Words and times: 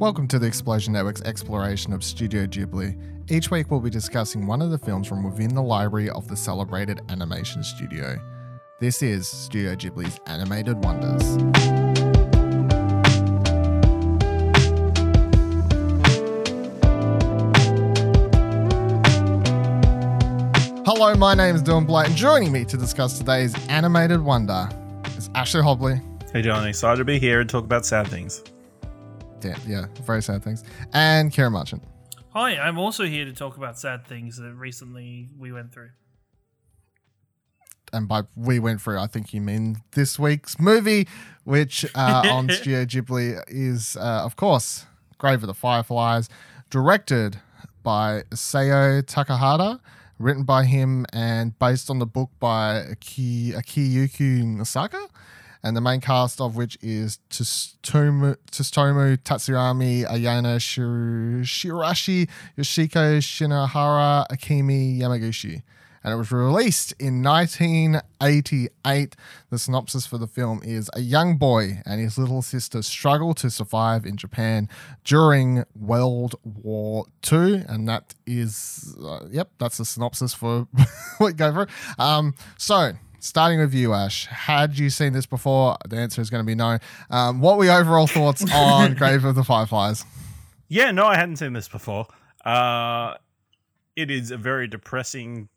Welcome 0.00 0.26
to 0.28 0.40
the 0.40 0.46
Explosion 0.48 0.92
Network's 0.92 1.22
exploration 1.22 1.92
of 1.92 2.02
Studio 2.02 2.46
Ghibli. 2.46 3.30
Each 3.30 3.52
week 3.52 3.70
we'll 3.70 3.78
be 3.78 3.90
discussing 3.90 4.44
one 4.44 4.60
of 4.60 4.72
the 4.72 4.78
films 4.78 5.06
from 5.06 5.22
within 5.22 5.54
the 5.54 5.62
library 5.62 6.10
of 6.10 6.26
the 6.26 6.36
celebrated 6.36 7.00
animation 7.10 7.62
studio. 7.62 8.16
This 8.80 9.02
is 9.02 9.28
Studio 9.28 9.76
Ghibli's 9.76 10.18
Animated 10.26 10.84
Wonders. 10.84 11.22
Hello, 20.84 21.14
my 21.14 21.34
name 21.34 21.54
is 21.54 21.62
Dylan 21.62 21.86
Blight, 21.86 22.08
and 22.08 22.16
joining 22.16 22.50
me 22.50 22.64
to 22.64 22.76
discuss 22.76 23.16
today's 23.16 23.54
animated 23.68 24.20
wonder 24.20 24.68
is 25.16 25.30
Ashley 25.36 25.62
Hobley. 25.62 26.02
Hey, 26.32 26.42
Dylan, 26.42 26.68
excited 26.68 26.98
to 26.98 27.04
be 27.04 27.20
here 27.20 27.40
and 27.40 27.48
talk 27.48 27.62
about 27.62 27.86
sad 27.86 28.08
things. 28.08 28.42
Yeah, 29.44 29.58
yeah, 29.66 29.86
very 30.02 30.22
sad 30.22 30.42
things. 30.42 30.64
And 30.92 31.32
Ciaran 31.32 31.52
Marchant. 31.52 31.82
Hi, 32.32 32.56
I'm 32.56 32.78
also 32.78 33.04
here 33.04 33.26
to 33.26 33.32
talk 33.32 33.56
about 33.56 33.78
sad 33.78 34.06
things 34.06 34.38
that 34.38 34.54
recently 34.54 35.28
we 35.38 35.52
went 35.52 35.72
through. 35.72 35.90
And 37.92 38.08
by 38.08 38.22
we 38.34 38.58
went 38.58 38.80
through, 38.80 38.98
I 38.98 39.06
think 39.06 39.32
you 39.32 39.40
mean 39.40 39.76
this 39.92 40.18
week's 40.18 40.58
movie, 40.58 41.06
which 41.44 41.84
uh, 41.94 42.22
on 42.30 42.48
Studio 42.48 42.84
Ghibli 42.84 43.40
is, 43.46 43.96
uh, 43.96 44.22
of 44.24 44.34
course, 44.34 44.86
Grave 45.18 45.42
of 45.42 45.46
the 45.46 45.54
Fireflies, 45.54 46.28
directed 46.70 47.38
by 47.84 48.22
Isao 48.30 49.02
Takahata, 49.02 49.78
written 50.18 50.42
by 50.42 50.64
him, 50.64 51.06
and 51.12 51.56
based 51.58 51.88
on 51.88 51.98
the 51.98 52.06
book 52.06 52.30
by 52.40 52.84
Aki, 52.90 53.52
Akiyuki 53.52 54.42
Nosaka 54.42 55.08
and 55.64 55.74
the 55.74 55.80
main 55.80 56.00
cast 56.00 56.40
of 56.42 56.54
which 56.56 56.76
is 56.82 57.18
Tatsuyami, 57.32 58.36
Ayano 60.06 60.60
Shir- 60.60 61.40
Shirashi, 61.42 62.28
Yoshiko 62.58 63.18
Shinohara, 63.18 64.26
Akemi 64.28 65.00
Yamaguchi. 65.00 65.62
And 66.04 66.12
it 66.12 66.16
was 66.16 66.30
released 66.30 66.92
in 67.00 67.22
1988. 67.22 69.16
The 69.48 69.58
synopsis 69.58 70.06
for 70.06 70.18
the 70.18 70.26
film 70.26 70.60
is 70.62 70.90
A 70.92 71.00
young 71.00 71.38
boy 71.38 71.80
and 71.86 71.98
his 71.98 72.18
little 72.18 72.42
sister 72.42 72.82
struggle 72.82 73.32
to 73.32 73.48
survive 73.48 74.04
in 74.04 74.18
Japan 74.18 74.68
during 75.02 75.64
World 75.74 76.34
War 76.44 77.06
II. 77.32 77.64
And 77.66 77.88
that 77.88 78.14
is, 78.26 78.94
uh, 79.02 79.20
yep, 79.30 79.48
that's 79.58 79.78
the 79.78 79.86
synopsis 79.86 80.34
for 80.34 80.68
what 81.16 81.38
go 81.38 81.54
for. 81.54 81.68
Um, 81.98 82.34
so, 82.58 82.92
starting 83.24 83.58
with 83.58 83.74
you, 83.74 83.94
Ash. 83.94 84.26
Had 84.26 84.78
you 84.78 84.90
seen 84.90 85.12
this 85.12 85.26
before? 85.26 85.76
The 85.88 85.96
answer 85.96 86.20
is 86.20 86.30
going 86.30 86.42
to 86.42 86.46
be 86.46 86.54
no. 86.54 86.78
Um, 87.10 87.40
what 87.40 87.56
were 87.56 87.64
your 87.64 87.80
overall 87.80 88.06
thoughts 88.06 88.44
on 88.52 88.94
Grave 88.94 89.24
of 89.24 89.34
the 89.34 89.44
Fireflies? 89.44 90.04
Yeah, 90.68 90.90
no, 90.90 91.06
I 91.06 91.16
hadn't 91.16 91.36
seen 91.36 91.52
this 91.52 91.68
before. 91.68 92.06
Uh, 92.44 93.14
it 93.96 94.10
is 94.10 94.30
a 94.30 94.36
very 94.36 94.68
depressing 94.68 95.48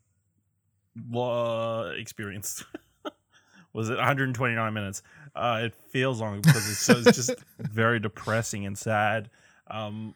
uh, 1.14 1.92
experience. 1.96 2.64
Was 3.74 3.90
it 3.90 3.96
129 3.96 4.74
minutes? 4.74 5.04
Uh, 5.36 5.62
it 5.66 5.76
feels 5.90 6.20
long 6.20 6.42
because 6.42 6.70
it's, 6.70 6.80
so, 6.80 6.98
it's 6.98 7.16
just 7.16 7.36
very 7.60 8.00
depressing 8.00 8.66
and 8.66 8.78
sad. 8.78 9.30
Um, 9.70 10.16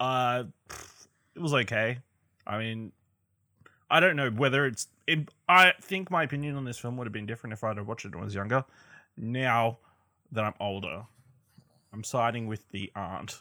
uh, 0.00 0.44
it 1.34 1.40
was 1.40 1.52
okay. 1.52 1.98
I 2.46 2.58
mean, 2.58 2.92
I 3.90 4.00
don't 4.00 4.16
know 4.16 4.30
whether 4.30 4.64
it's. 4.64 4.86
It, 5.12 5.28
I 5.48 5.72
think 5.80 6.10
my 6.10 6.22
opinion 6.22 6.56
on 6.56 6.64
this 6.64 6.78
film 6.78 6.96
would 6.96 7.06
have 7.06 7.12
been 7.12 7.26
different 7.26 7.52
if 7.52 7.62
I'd 7.62 7.76
have 7.76 7.86
watched 7.86 8.06
it 8.06 8.14
when 8.14 8.22
I 8.22 8.24
was 8.24 8.34
younger. 8.34 8.64
Now 9.16 9.78
that 10.30 10.44
I'm 10.44 10.54
older, 10.58 11.02
I'm 11.92 12.02
siding 12.02 12.46
with 12.46 12.68
the 12.70 12.90
aunt 12.96 13.38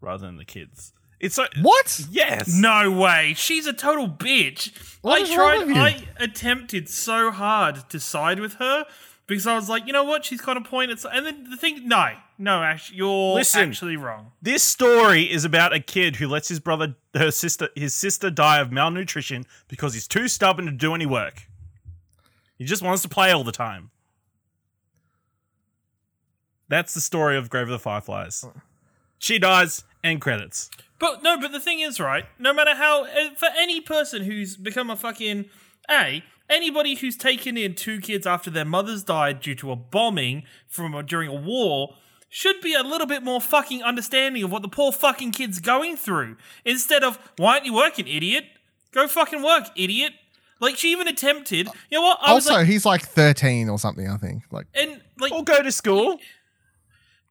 rather 0.00 0.26
than 0.26 0.36
the 0.36 0.44
kids. 0.44 0.92
It's 1.18 1.38
like 1.38 1.54
what? 1.60 2.04
Yes. 2.10 2.48
No 2.48 2.90
way. 2.90 3.34
She's 3.36 3.66
a 3.66 3.72
total 3.72 4.08
bitch. 4.08 4.72
What 5.02 5.20
I 5.20 5.22
is 5.22 5.36
wrong 5.36 5.66
with 5.66 5.76
tried. 5.76 6.00
you? 6.00 6.06
I 6.18 6.24
attempted 6.24 6.88
so 6.88 7.30
hard 7.30 7.88
to 7.90 8.00
side 8.00 8.40
with 8.40 8.54
her 8.54 8.86
because 9.32 9.46
I 9.46 9.54
was 9.54 9.68
like, 9.68 9.86
you 9.86 9.92
know 9.92 10.04
what? 10.04 10.24
She's 10.24 10.40
got 10.40 10.56
a 10.56 10.60
point. 10.60 10.90
It's 10.90 11.04
and 11.04 11.26
then 11.26 11.50
the 11.50 11.56
thing. 11.56 11.88
No, 11.88 12.12
no, 12.38 12.62
Ash, 12.62 12.92
you're 12.92 13.34
Listen. 13.34 13.68
actually 13.68 13.96
wrong. 13.96 14.32
This 14.40 14.62
story 14.62 15.22
is 15.22 15.44
about 15.44 15.72
a 15.72 15.80
kid 15.80 16.16
who 16.16 16.28
lets 16.28 16.48
his 16.48 16.60
brother, 16.60 16.96
her 17.14 17.30
sister, 17.30 17.68
his 17.74 17.94
sister 17.94 18.30
die 18.30 18.60
of 18.60 18.70
malnutrition 18.70 19.44
because 19.68 19.94
he's 19.94 20.06
too 20.06 20.28
stubborn 20.28 20.66
to 20.66 20.72
do 20.72 20.94
any 20.94 21.06
work. 21.06 21.42
He 22.58 22.64
just 22.64 22.82
wants 22.82 23.02
to 23.02 23.08
play 23.08 23.32
all 23.32 23.44
the 23.44 23.52
time. 23.52 23.90
That's 26.68 26.94
the 26.94 27.00
story 27.00 27.36
of 27.36 27.50
Grave 27.50 27.64
of 27.64 27.70
the 27.70 27.78
Fireflies. 27.78 28.44
She 29.18 29.38
dies, 29.38 29.84
and 30.02 30.20
credits. 30.20 30.70
But 30.98 31.22
no, 31.22 31.38
but 31.38 31.52
the 31.52 31.60
thing 31.60 31.80
is, 31.80 31.98
right? 31.98 32.24
No 32.38 32.52
matter 32.52 32.74
how, 32.74 33.04
uh, 33.04 33.34
for 33.36 33.48
any 33.58 33.80
person 33.80 34.22
who's 34.22 34.56
become 34.56 34.90
a 34.90 34.96
fucking 34.96 35.46
a 35.90 36.22
anybody 36.52 36.94
who's 36.94 37.16
taken 37.16 37.56
in 37.56 37.74
two 37.74 38.00
kids 38.00 38.26
after 38.26 38.50
their 38.50 38.64
mothers 38.64 39.02
died 39.02 39.40
due 39.40 39.54
to 39.56 39.72
a 39.72 39.76
bombing 39.76 40.44
from 40.68 40.94
a, 40.94 41.02
during 41.02 41.28
a 41.28 41.34
war 41.34 41.96
should 42.28 42.60
be 42.60 42.74
a 42.74 42.82
little 42.82 43.06
bit 43.06 43.22
more 43.22 43.40
fucking 43.40 43.82
understanding 43.82 44.42
of 44.42 44.50
what 44.52 44.62
the 44.62 44.68
poor 44.68 44.92
fucking 44.92 45.32
kid's 45.32 45.60
going 45.60 45.96
through 45.96 46.36
instead 46.64 47.02
of 47.02 47.18
why 47.36 47.54
aren't 47.54 47.66
you 47.66 47.74
working, 47.74 48.06
idiot? 48.06 48.44
Go 48.92 49.08
fucking 49.08 49.42
work, 49.42 49.64
idiot. 49.76 50.12
Like 50.60 50.76
she 50.76 50.92
even 50.92 51.08
attempted. 51.08 51.66
You 51.90 51.98
know 51.98 52.02
what? 52.02 52.18
I 52.22 52.34
was 52.34 52.46
Also, 52.46 52.58
like, 52.60 52.66
he's 52.68 52.86
like 52.86 53.02
13 53.02 53.68
or 53.68 53.78
something, 53.78 54.08
I 54.08 54.16
think. 54.16 54.44
Like, 54.50 54.66
and 54.74 55.00
like 55.18 55.32
Or 55.32 55.42
go 55.44 55.62
to 55.62 55.72
school. 55.72 56.18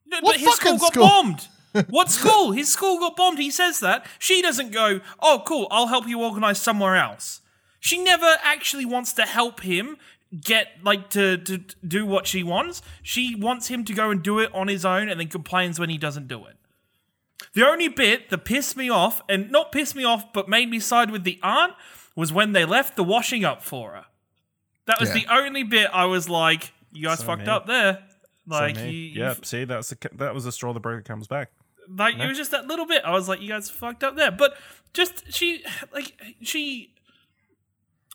No, 0.06 0.18
What 0.20 0.34
but 0.34 0.36
his 0.36 0.54
school 0.54 0.78
fucking 0.78 0.78
got 0.78 0.92
school? 0.92 1.06
bombed. 1.06 1.48
what 1.90 2.10
school? 2.10 2.52
His 2.52 2.70
school 2.72 2.98
got 2.98 3.16
bombed. 3.16 3.38
He 3.38 3.50
says 3.50 3.80
that. 3.80 4.04
She 4.18 4.42
doesn't 4.42 4.72
go, 4.72 5.00
oh, 5.20 5.42
cool, 5.46 5.66
I'll 5.70 5.86
help 5.86 6.06
you 6.06 6.20
organize 6.22 6.60
somewhere 6.60 6.96
else. 6.96 7.40
She 7.84 7.98
never 8.02 8.36
actually 8.44 8.84
wants 8.84 9.12
to 9.14 9.22
help 9.22 9.60
him 9.62 9.96
get, 10.40 10.68
like, 10.84 11.10
to, 11.10 11.36
to 11.36 11.58
do 11.86 12.06
what 12.06 12.28
she 12.28 12.44
wants. 12.44 12.80
She 13.02 13.34
wants 13.34 13.66
him 13.66 13.84
to 13.86 13.92
go 13.92 14.10
and 14.10 14.22
do 14.22 14.38
it 14.38 14.54
on 14.54 14.68
his 14.68 14.84
own 14.84 15.08
and 15.08 15.18
then 15.18 15.26
complains 15.26 15.80
when 15.80 15.90
he 15.90 15.98
doesn't 15.98 16.28
do 16.28 16.46
it. 16.46 16.56
The 17.54 17.66
only 17.66 17.88
bit 17.88 18.30
that 18.30 18.44
pissed 18.44 18.76
me 18.76 18.88
off, 18.88 19.20
and 19.28 19.50
not 19.50 19.72
pissed 19.72 19.96
me 19.96 20.04
off, 20.04 20.32
but 20.32 20.48
made 20.48 20.70
me 20.70 20.78
side 20.78 21.10
with 21.10 21.24
the 21.24 21.40
aunt, 21.42 21.72
was 22.14 22.32
when 22.32 22.52
they 22.52 22.64
left 22.64 22.94
the 22.94 23.02
washing 23.02 23.44
up 23.44 23.62
for 23.64 23.90
her. 23.94 24.04
That 24.86 25.00
was 25.00 25.08
Yeah. 25.08 25.22
the 25.24 25.34
only 25.34 25.64
bit 25.64 25.90
I 25.92 26.04
was 26.04 26.28
like, 26.28 26.72
you 26.92 27.06
guys 27.08 27.18
So 27.18 27.24
fucked 27.26 27.42
me. 27.46 27.48
up 27.48 27.66
there. 27.66 28.04
Like, 28.46 28.76
So 28.76 28.84
you, 28.84 28.90
you 28.92 29.20
yep. 29.24 29.44
See, 29.44 29.64
that's 29.64 29.88
the, 29.90 30.08
that 30.14 30.32
was 30.34 30.44
the 30.44 30.52
straw 30.52 30.72
the 30.72 30.78
broker 30.80 31.02
comes 31.02 31.26
back. 31.26 31.50
like 31.88 32.16
it 32.16 32.26
was 32.28 32.38
just 32.38 32.52
that 32.52 32.68
little 32.68 32.86
bit. 32.86 33.02
I 33.04 33.10
was 33.10 33.28
like, 33.28 33.40
you 33.40 33.48
guys 33.48 33.68
fucked 33.68 34.04
up 34.04 34.14
there. 34.16 34.30
But 34.30 34.56
just 34.94 35.32
she 35.32 35.64
like 35.92 36.12
she 36.42 36.91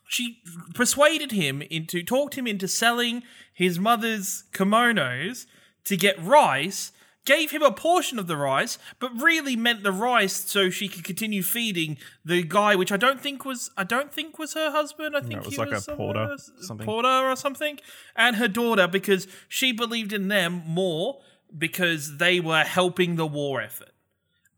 she 0.07 0.41
persuaded 0.73 1.31
him 1.31 1.61
into 1.63 2.03
talked 2.03 2.35
him 2.35 2.47
into 2.47 2.67
selling 2.67 3.23
his 3.53 3.77
mother's 3.79 4.43
kimonos 4.53 5.45
to 5.85 5.97
get 5.97 6.21
rice. 6.23 6.91
Gave 7.25 7.51
him 7.51 7.61
a 7.61 7.73
portion 7.73 8.19
of 8.19 8.27
the 8.27 8.37
rice, 8.37 8.79
but 8.99 9.11
really 9.21 9.57
meant 9.57 9.83
the 9.83 9.91
rice 9.91 10.31
so 10.49 10.69
she 10.69 10.87
could 10.87 11.03
continue 11.03 11.43
feeding 11.43 11.97
the 12.23 12.41
guy, 12.41 12.73
which 12.73 12.89
I 12.89 12.95
don't 12.95 13.19
think 13.19 13.43
was 13.43 13.69
I 13.75 13.83
don't 13.83 14.13
think 14.13 14.39
was 14.39 14.53
her 14.53 14.71
husband. 14.71 15.13
I 15.13 15.19
think 15.19 15.33
it 15.41 15.43
was 15.43 15.53
he 15.55 15.57
like 15.57 15.67
a 15.67 15.71
was 15.71 15.83
someone 15.83 16.13
porter, 16.13 16.31
else- 16.31 16.51
something. 16.61 16.85
porter 16.85 17.07
or 17.09 17.35
something, 17.35 17.79
and 18.15 18.37
her 18.37 18.47
daughter 18.47 18.87
because 18.87 19.27
she 19.49 19.73
believed 19.73 20.13
in 20.13 20.29
them 20.29 20.63
more 20.65 21.19
because 21.57 22.15
they 22.15 22.39
were 22.39 22.63
helping 22.63 23.17
the 23.17 23.27
war 23.27 23.59
effort. 23.61 23.91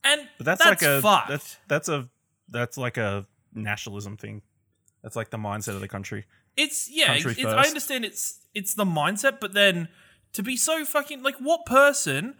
And 0.04 0.28
But 0.38 0.46
that's, 0.46 0.64
that's, 0.64 0.84
like 0.84 0.92
a 0.92 1.02
fucked. 1.02 1.30
that's 1.30 1.58
that's 1.68 1.90
a 1.90 2.08
that's 2.50 2.78
like 2.78 2.98
a 2.98 3.26
nationalism 3.52 4.16
thing. 4.16 4.44
That's 5.04 5.16
like 5.16 5.30
the 5.30 5.38
mindset 5.38 5.76
of 5.76 5.82
the 5.82 5.88
country. 5.88 6.26
it's 6.58 6.90
yeah, 6.92 7.14
country 7.14 7.36
it's, 7.38 7.46
I 7.46 7.68
understand 7.68 8.06
it's 8.06 8.40
it's 8.54 8.74
the 8.74 8.86
mindset, 8.86 9.40
but 9.40 9.54
then 9.54 9.88
to 10.34 10.44
be 10.44 10.58
so 10.58 10.86
fucking 10.86 11.24
like 11.24 11.38
what 11.38 11.66
person, 11.66 12.36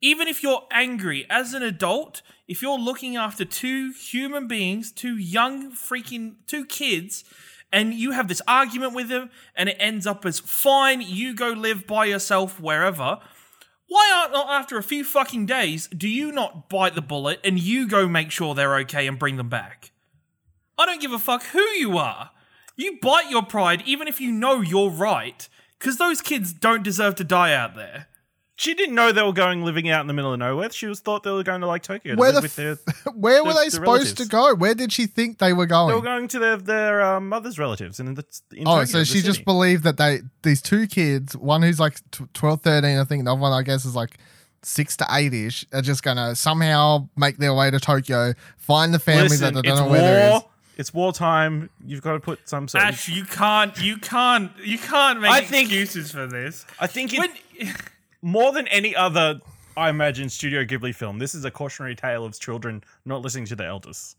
even 0.00 0.28
if 0.28 0.42
you're 0.42 0.62
angry 0.70 1.26
as 1.28 1.52
an 1.52 1.62
adult, 1.62 2.22
if 2.46 2.62
you're 2.62 2.78
looking 2.78 3.16
after 3.16 3.44
two 3.44 3.92
human 3.92 4.46
beings, 4.46 4.92
two 4.92 5.16
young 5.16 5.72
freaking 5.72 6.36
two 6.46 6.64
kids, 6.64 7.24
and 7.72 7.94
you 7.94 8.12
have 8.12 8.28
this 8.28 8.42
argument 8.46 8.94
with 8.94 9.08
them, 9.08 9.30
and 9.54 9.68
it 9.68 9.76
ends 9.80 10.06
up 10.06 10.24
as 10.24 10.38
fine, 10.38 11.00
you 11.00 11.34
go 11.34 11.50
live 11.50 11.86
by 11.86 12.04
yourself 12.04 12.60
wherever. 12.60 13.18
Why 13.88 14.12
aren't 14.16 14.32
not 14.32 14.48
after 14.48 14.78
a 14.78 14.82
few 14.82 15.04
fucking 15.04 15.46
days 15.46 15.86
do 15.88 16.08
you 16.08 16.32
not 16.32 16.68
bite 16.68 16.96
the 16.96 17.02
bullet 17.02 17.38
and 17.44 17.58
you 17.58 17.86
go 17.86 18.08
make 18.08 18.32
sure 18.32 18.52
they're 18.52 18.78
okay 18.78 19.06
and 19.06 19.18
bring 19.18 19.36
them 19.36 19.48
back? 19.48 19.92
I 20.78 20.86
don't 20.86 21.00
give 21.00 21.12
a 21.12 21.18
fuck 21.18 21.42
who 21.44 21.60
you 21.60 21.98
are. 21.98 22.30
You 22.76 22.98
bite 23.00 23.30
your 23.30 23.42
pride 23.42 23.82
even 23.86 24.06
if 24.08 24.20
you 24.20 24.30
know 24.30 24.60
you're 24.60 24.90
right, 24.90 25.48
because 25.78 25.96
those 25.96 26.20
kids 26.20 26.52
don't 26.52 26.82
deserve 26.82 27.14
to 27.16 27.24
die 27.24 27.54
out 27.54 27.74
there. 27.74 28.08
She 28.58 28.72
didn't 28.72 28.94
know 28.94 29.12
they 29.12 29.22
were 29.22 29.34
going 29.34 29.62
living 29.62 29.90
out 29.90 30.00
in 30.00 30.06
the 30.06 30.14
middle 30.14 30.32
of 30.32 30.38
nowhere. 30.38 30.70
She 30.70 30.86
was 30.86 31.00
thought 31.00 31.22
they 31.22 31.30
were 31.30 31.42
going 31.42 31.60
to 31.60 31.66
like 31.66 31.82
Tokyo 31.82 32.14
to 32.14 32.18
Where 32.18 32.32
live 32.32 32.36
the 32.36 32.42
with 32.42 32.56
their. 32.56 32.72
f- 32.72 33.06
where 33.14 33.44
were 33.44 33.52
the- 33.52 33.58
they 33.58 33.64
the 33.66 33.70
supposed 33.72 34.16
to 34.16 34.26
go? 34.26 34.54
Where 34.54 34.74
did 34.74 34.94
she 34.94 35.06
think 35.06 35.38
they 35.38 35.52
were 35.52 35.66
going? 35.66 35.88
They 35.88 35.94
were 35.94 36.00
going 36.00 36.26
to 36.28 36.38
their 36.38 36.56
their 36.56 37.02
um, 37.02 37.28
mother's 37.28 37.58
relatives 37.58 38.00
in 38.00 38.14
the. 38.14 38.24
In 38.52 38.66
oh, 38.66 38.80
Tokyo, 38.80 38.84
so 38.86 38.98
the 39.00 39.04
she 39.04 39.20
just 39.20 39.44
believed 39.44 39.84
that 39.84 39.98
they 39.98 40.20
these 40.42 40.62
two 40.62 40.86
kids, 40.86 41.36
one 41.36 41.62
who's 41.62 41.78
like 41.78 41.96
tw- 42.10 42.32
12, 42.32 42.62
13, 42.62 42.98
I 42.98 43.04
think, 43.04 43.20
and 43.20 43.26
the 43.26 43.32
other 43.32 43.40
one 43.40 43.52
I 43.52 43.62
guess 43.62 43.84
is 43.84 43.94
like 43.94 44.16
six 44.62 44.96
to 44.98 45.06
eight 45.10 45.34
ish, 45.34 45.66
are 45.74 45.82
just 45.82 46.02
gonna 46.02 46.34
somehow 46.34 47.10
make 47.14 47.36
their 47.36 47.52
way 47.52 47.70
to 47.70 47.78
Tokyo, 47.78 48.32
find 48.56 48.94
the 48.94 48.98
family 48.98 49.24
Listen, 49.24 49.52
that 49.52 49.62
they 49.62 49.68
don't 49.68 49.84
know 49.84 49.90
where 49.90 50.00
there 50.00 50.36
is. 50.36 50.42
War. 50.76 50.80
It's 50.80 50.94
wartime. 50.94 51.70
You've 51.84 52.02
got 52.02 52.12
to 52.12 52.20
put 52.20 52.48
some 52.48 52.68
sort. 52.68 52.82
Of, 52.84 52.88
Ash, 52.90 53.08
you 53.08 53.24
can't, 53.24 53.76
you 53.80 53.96
can't, 53.98 54.52
you 54.62 54.78
can't 54.78 55.20
make 55.20 55.30
I 55.30 55.40
think- 55.42 55.70
excuses 55.70 56.12
for 56.12 56.26
this. 56.26 56.66
I 56.78 56.86
think 56.86 57.12
it, 57.14 57.18
When, 57.18 57.74
more 58.22 58.52
than 58.52 58.66
any 58.68 58.94
other, 58.94 59.40
I 59.76 59.88
imagine, 59.90 60.28
Studio 60.28 60.64
Ghibli 60.64 60.94
film, 60.94 61.18
this 61.18 61.34
is 61.34 61.44
a 61.44 61.50
cautionary 61.50 61.94
tale 61.94 62.24
of 62.24 62.38
children 62.38 62.82
not 63.04 63.22
listening 63.22 63.46
to 63.46 63.56
their 63.56 63.68
elders. 63.68 64.16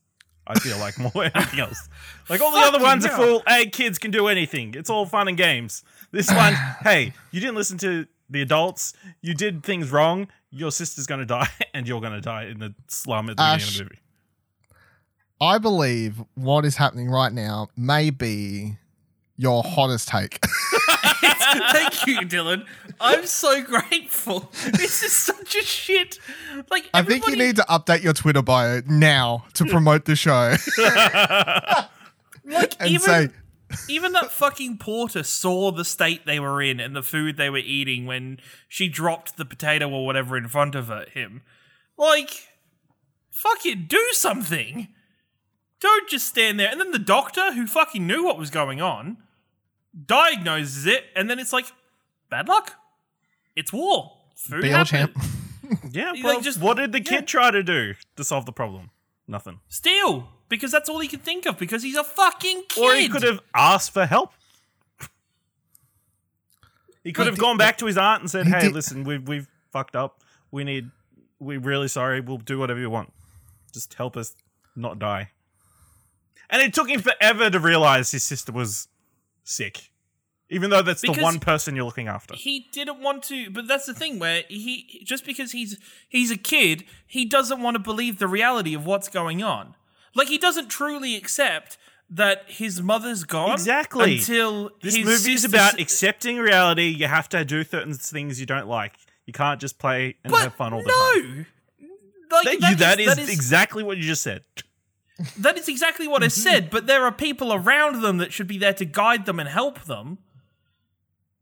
I 0.50 0.58
feel 0.60 0.78
like 0.78 0.98
more 0.98 1.12
than 1.12 1.32
anything 1.36 1.60
else. 1.60 1.90
Like 2.30 2.40
all 2.42 2.52
the 2.52 2.60
other 2.60 2.80
Fucking 2.80 2.84
ones 2.84 3.06
are 3.06 3.10
full, 3.10 3.44
hey, 3.48 3.66
kids 3.66 4.00
can 4.00 4.12
do 4.12 4.28
anything. 4.28 4.76
It's 4.76 4.90
all 4.90 5.06
fun 5.06 5.28
and 5.28 5.36
games. 5.38 5.84
This 6.12 6.32
one, 6.32 6.54
hey, 6.84 7.12
you 7.32 7.42
didn't 7.42 7.56
listen 7.56 7.78
to 7.80 8.08
the 8.30 8.42
adults. 8.42 8.94
You 9.22 9.34
did 9.34 9.64
things 9.64 9.92
wrong. 9.92 10.28
Your 10.50 10.72
sister's 10.72 11.06
going 11.06 11.20
to 11.20 11.26
die, 11.26 11.50
and 11.74 11.86
you're 11.88 12.00
going 12.00 12.14
to 12.14 12.22
die 12.22 12.46
in 12.46 12.60
the 12.60 12.74
slum 12.88 13.30
at 13.30 13.36
the 13.36 13.44
beginning 13.44 13.68
of 13.68 13.74
the 13.78 13.84
movie. 13.84 14.00
I 15.40 15.58
believe 15.58 16.24
what 16.36 16.66
is 16.66 16.76
happening 16.76 17.10
right 17.10 17.32
now 17.32 17.70
may 17.76 18.10
be 18.10 18.78
your 19.38 19.64
hottest 19.64 20.08
take. 20.08 20.40
thank 21.72 22.08
you, 22.08 22.22
Dylan. 22.22 22.66
I'm 23.00 23.26
so 23.28 23.62
grateful. 23.64 24.52
This 24.74 25.04
is 25.04 25.14
such 25.14 25.56
a 25.56 25.62
shit. 25.62 26.20
Like, 26.72 26.90
I 26.94 27.04
think 27.04 27.28
you 27.28 27.36
need 27.36 27.58
to 27.58 27.64
update 27.64 28.02
your 28.02 28.14
Twitter 28.14 28.42
bio 28.42 28.82
now 28.88 29.46
to 29.54 29.66
promote 29.66 30.06
the 30.06 30.16
show 30.16 30.56
like 32.46 32.76
and 32.80 32.90
even 32.90 33.00
say, 33.02 33.30
even 33.90 34.14
that 34.14 34.32
fucking 34.32 34.78
porter 34.78 35.24
saw 35.24 35.72
the 35.72 35.86
state 35.86 36.26
they 36.26 36.40
were 36.40 36.62
in 36.62 36.80
and 36.80 36.96
the 36.96 37.04
food 37.04 37.38
they 37.38 37.50
were 37.50 37.58
eating 37.58 38.06
when 38.06 38.40
she 38.68 38.90
dropped 38.90 39.38
the 39.38 39.46
potato 39.46 39.90
or 39.90 40.06
whatever 40.06 40.38
in 40.38 40.48
front 40.48 40.74
of 40.74 40.88
her, 40.88 41.06
him. 41.14 41.42
Like, 41.98 42.32
fucking 43.32 43.86
do 43.88 44.04
something. 44.14 44.88
Don't 45.80 46.10
just 46.10 46.28
stand 46.28 46.60
there. 46.60 46.70
And 46.72 46.80
then 46.82 46.92
the 46.92 47.00
doctor, 47.00 47.54
who 47.54 47.68
fucking 47.68 48.06
knew 48.08 48.24
what 48.26 48.38
was 48.38 48.50
going 48.50 48.82
on, 48.82 49.18
diagnoses 50.06 50.86
it, 50.86 51.06
and 51.16 51.30
then 51.30 51.38
it's 51.40 51.54
like, 51.54 51.66
bad 52.30 52.48
luck. 52.48 52.74
It's 53.56 53.72
war. 53.72 54.14
Food 54.36 54.62
BL 54.62 54.68
happened. 54.70 54.88
champ. 54.88 55.18
Yeah, 55.92 56.12
Like, 56.12 56.24
well, 56.24 56.42
just- 56.42 56.62
what 56.62 56.78
did 56.78 56.94
the 56.94 57.02
kid 57.02 57.12
yeah. 57.14 57.22
try 57.22 57.52
to 57.52 57.62
do 57.62 57.94
to 58.16 58.24
solve 58.24 58.46
the 58.46 58.54
problem? 58.54 58.90
Nothing. 59.28 59.60
Steal. 59.68 60.30
Because 60.48 60.72
that's 60.72 60.88
all 60.88 61.00
he 61.00 61.10
could 61.10 61.24
think 61.24 61.46
of, 61.46 61.58
because 61.58 61.84
he's 61.84 61.98
a 61.98 62.06
fucking 62.06 62.64
kid. 62.70 62.82
Or 62.82 62.96
he 62.96 63.10
could 63.10 63.24
have 63.24 63.42
asked 63.54 63.92
for 63.92 64.06
help. 64.06 64.32
He 67.04 67.12
could 67.12 67.24
He 67.24 67.26
have 67.28 67.36
did- 67.36 67.42
gone 67.42 67.58
back 67.58 67.78
to 67.80 67.86
his 67.86 67.98
aunt 67.98 68.22
and 68.22 68.32
said, 68.32 68.46
he 68.46 68.52
"Hey, 68.54 68.62
did- 68.62 68.74
listen, 68.74 69.04
we've 69.04 69.28
we've 69.28 69.48
fucked 69.72 69.96
up. 69.96 70.22
We 70.52 70.64
need. 70.64 70.90
We're 71.40 71.60
really 71.60 71.88
sorry. 71.90 72.22
We'll 72.22 72.38
do 72.38 72.58
whatever 72.60 72.80
you 72.80 72.90
want. 72.90 73.12
Just 73.74 73.94
help 73.96 74.16
us 74.18 74.36
not 74.76 75.00
die." 75.00 75.32
And 76.50 76.62
it 76.62 76.74
took 76.74 76.90
him 76.90 77.02
forever 77.02 77.50
to 77.50 77.60
realize 77.60 78.12
his 78.12 78.24
sister 78.24 78.52
was 78.52 78.88
sick, 79.44 79.92
even 80.50 80.70
though 80.70 80.82
that's 80.82 81.02
the 81.02 81.12
one 81.14 81.40
person 81.40 81.76
you're 81.76 81.86
looking 81.86 82.08
after. 82.08 82.36
he 82.36 82.68
didn't 82.72 83.00
want 83.02 83.24
to 83.24 83.50
but 83.50 83.68
that's 83.68 83.86
the 83.86 83.94
thing 83.94 84.20
where 84.20 84.44
he 84.48 85.02
just 85.06 85.26
because 85.26 85.52
he's 85.52 85.78
he's 86.10 86.32
a 86.32 86.38
kid 86.38 86.84
he 87.06 87.26
doesn't 87.26 87.62
want 87.62 87.76
to 87.76 87.80
believe 87.80 88.20
the 88.20 88.28
reality 88.28 88.74
of 88.74 88.86
what's 88.86 89.08
going 89.10 89.44
on 89.44 89.76
like 90.16 90.28
he 90.30 90.38
doesn't 90.38 90.68
truly 90.70 91.16
accept 91.16 91.78
that 92.10 92.44
his 92.48 92.82
mother's 92.82 93.26
gone 93.26 93.52
Exactly. 93.52 94.18
until 94.18 94.72
This 94.82 94.96
his 94.96 95.06
movie 95.06 95.34
is 95.34 95.44
about 95.44 95.78
accepting 95.80 96.38
reality. 96.38 96.84
You 96.88 97.08
have 97.08 97.28
to 97.30 97.44
do 97.44 97.66
certain 97.66 97.94
things 97.94 98.40
you 98.40 98.46
don't 98.46 98.68
like. 98.68 98.94
You 99.26 99.34
can't 99.34 99.60
just 99.60 99.78
play 99.78 100.16
and 100.24 100.32
but 100.32 100.44
have 100.44 100.56
fun 100.56 100.74
all 100.74 100.82
the 100.82 100.88
no 100.88 101.22
time. 101.22 101.46
like 102.32 102.44
That, 102.46 102.62
that 102.62 102.70
you, 102.70 102.76
that 102.78 103.00
is, 103.02 103.08
is, 103.10 103.16
that 103.16 103.22
is 103.24 103.30
exactly 103.30 103.84
what 103.84 103.98
you 103.98 104.04
just 104.04 104.22
said. 104.24 104.44
That 105.38 105.58
is 105.58 105.68
exactly 105.68 106.08
what 106.08 106.24
I 106.24 106.28
mm-hmm. 106.28 106.42
said 106.42 106.70
but 106.70 106.88
there 106.88 107.04
are 107.06 107.12
people 107.12 107.54
around 107.54 108.02
them 108.02 108.18
that 108.18 108.34
should 108.34 108.48
be 108.48 108.58
there 108.58 108.74
to 108.74 108.86
guide 108.86 109.26
them 109.26 109.40
and 109.40 109.50
help 109.50 109.84
them 109.86 110.20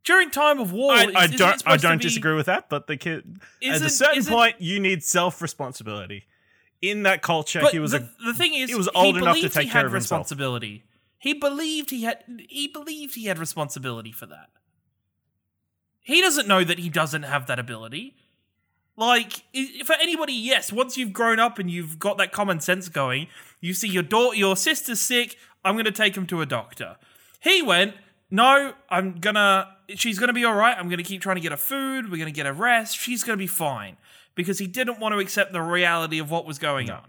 during 0.05 0.29
time 0.29 0.59
of 0.59 0.71
war 0.71 0.93
I, 0.93 1.11
I 1.15 1.27
don't. 1.27 1.61
I 1.65 1.77
don't 1.77 1.97
be- 1.97 2.03
disagree 2.03 2.35
with 2.35 2.45
that. 2.45 2.69
But 2.69 2.87
the 2.87 2.95
kid, 2.95 3.41
at 3.67 3.81
a 3.81 3.89
certain 3.89 4.23
point, 4.23 4.55
you 4.59 4.79
need 4.79 5.03
self 5.03 5.41
responsibility. 5.41 6.25
In 6.81 7.03
that 7.03 7.21
culture, 7.21 7.67
he 7.71 7.79
was 7.79 7.91
the, 7.91 7.97
a. 7.97 8.25
the 8.27 8.33
thing 8.33 8.53
is, 8.53 8.69
he 8.69 8.75
was 8.75 8.89
old 8.93 9.17
enough 9.17 9.39
to 9.39 9.49
take 9.49 9.65
he 9.65 9.69
care 9.69 9.85
of 9.85 9.91
himself. 9.91 10.19
responsibility. 10.19 10.83
He 11.17 11.33
believed 11.33 11.89
he 11.89 12.03
had. 12.03 12.23
He 12.47 12.67
believed 12.67 13.15
he 13.15 13.25
had 13.25 13.39
responsibility 13.39 14.11
for 14.11 14.27
that. 14.27 14.49
He 16.01 16.21
doesn't 16.21 16.47
know 16.47 16.63
that 16.63 16.77
he 16.77 16.89
doesn't 16.89 17.23
have 17.23 17.47
that 17.47 17.57
ability. 17.57 18.15
Like 18.97 19.43
for 19.85 19.95
anybody, 20.01 20.33
yes. 20.33 20.71
Once 20.71 20.97
you've 20.97 21.13
grown 21.13 21.39
up 21.39 21.59
and 21.59 21.69
you've 21.69 21.99
got 21.99 22.17
that 22.17 22.31
common 22.31 22.59
sense 22.59 22.87
going, 22.89 23.27
you 23.59 23.73
see 23.73 23.89
your 23.89 24.03
daughter, 24.03 24.37
your 24.37 24.55
sister's 24.55 25.01
sick. 25.01 25.37
I'm 25.63 25.75
going 25.75 25.85
to 25.85 25.91
take 25.91 26.15
him 26.15 26.27
to 26.27 26.41
a 26.41 26.45
doctor. 26.45 26.97
He 27.41 27.61
went. 27.61 27.95
No, 28.31 28.73
I'm 28.89 29.15
gonna. 29.19 29.67
She's 29.89 30.17
gonna 30.17 30.33
be 30.33 30.43
all 30.43 30.55
right. 30.55 30.75
I'm 30.77 30.89
gonna 30.89 31.03
keep 31.03 31.21
trying 31.21 31.35
to 31.35 31.41
get 31.41 31.51
her 31.51 31.57
food. 31.57 32.09
We're 32.09 32.17
gonna 32.17 32.31
get 32.31 32.47
her 32.47 32.53
rest. 32.53 32.97
She's 32.97 33.23
gonna 33.23 33.37
be 33.37 33.47
fine 33.47 33.97
because 34.33 34.57
he 34.57 34.67
didn't 34.67 34.99
want 34.99 35.13
to 35.13 35.19
accept 35.19 35.53
the 35.53 35.61
reality 35.61 36.19
of 36.19 36.29
what 36.29 36.45
was 36.45 36.59
going 36.59 36.89
on 36.89 37.05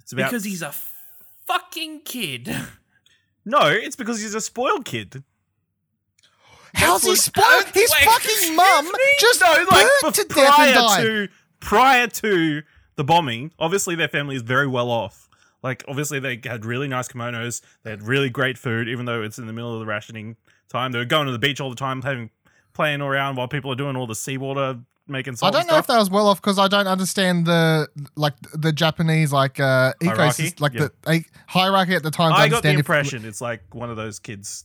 It's 0.00 0.12
about, 0.12 0.30
because 0.30 0.44
he's 0.44 0.62
a 0.62 0.74
fucking 1.46 2.00
kid. 2.04 2.54
no, 3.44 3.68
it's 3.68 3.96
because 3.96 4.20
he's 4.20 4.34
a 4.34 4.40
spoiled 4.40 4.84
kid. 4.84 5.22
How's 6.74 7.02
he 7.04 7.14
spoiled? 7.16 7.64
His 7.74 7.92
fucking 7.94 8.56
mum 8.56 8.88
just 9.18 9.40
No, 9.40 9.64
like 9.70 9.86
burnt 10.02 10.14
to 10.16 10.24
death 10.24 10.30
and 10.30 10.46
prior 10.46 10.74
died. 10.74 11.02
to 11.02 11.28
prior 11.60 12.06
to 12.08 12.62
the 12.96 13.04
bombing, 13.04 13.52
obviously 13.58 13.94
their 13.94 14.08
family 14.08 14.36
is 14.36 14.42
very 14.42 14.66
well 14.66 14.90
off. 14.90 15.28
Like 15.62 15.84
obviously 15.86 16.18
they 16.18 16.40
had 16.44 16.64
really 16.64 16.88
nice 16.88 17.08
kimonos, 17.08 17.60
they 17.84 17.90
had 17.90 18.02
really 18.02 18.30
great 18.30 18.58
food, 18.58 18.88
even 18.88 19.04
though 19.06 19.22
it's 19.22 19.38
in 19.38 19.46
the 19.46 19.52
middle 19.52 19.72
of 19.72 19.80
the 19.80 19.86
rationing 19.86 20.36
time. 20.68 20.92
They 20.92 20.98
were 20.98 21.04
going 21.04 21.26
to 21.26 21.32
the 21.32 21.38
beach 21.38 21.60
all 21.60 21.70
the 21.70 21.76
time, 21.76 22.02
having 22.02 22.30
playing 22.72 23.00
around 23.00 23.36
while 23.36 23.48
people 23.48 23.70
are 23.70 23.76
doing 23.76 23.94
all 23.96 24.06
the 24.06 24.14
seawater 24.14 24.80
making 25.06 25.36
stuff. 25.36 25.48
I 25.48 25.50
don't 25.58 25.66
know 25.68 25.76
if 25.78 25.86
that 25.88 25.98
was 25.98 26.10
well 26.10 26.26
off 26.26 26.40
because 26.40 26.58
I 26.58 26.68
don't 26.68 26.86
understand 26.86 27.46
the 27.46 27.88
like 28.16 28.34
the 28.54 28.72
Japanese 28.72 29.32
like 29.32 29.60
uh 29.60 29.92
Hierarchy? 30.02 30.44
ecosystem, 30.44 30.60
like 30.60 30.72
Yeah. 30.74 30.88
the 31.04 31.10
a, 31.12 31.24
hierarchy 31.46 31.94
at 31.94 32.02
the 32.02 32.10
time. 32.10 32.32
I 32.32 32.48
got 32.48 32.62
the 32.62 32.70
understand 32.70 32.74
if- 32.74 32.78
impression 32.80 33.24
it's 33.24 33.40
like 33.40 33.62
one 33.74 33.90
of 33.90 33.96
those 33.96 34.18
kids 34.18 34.64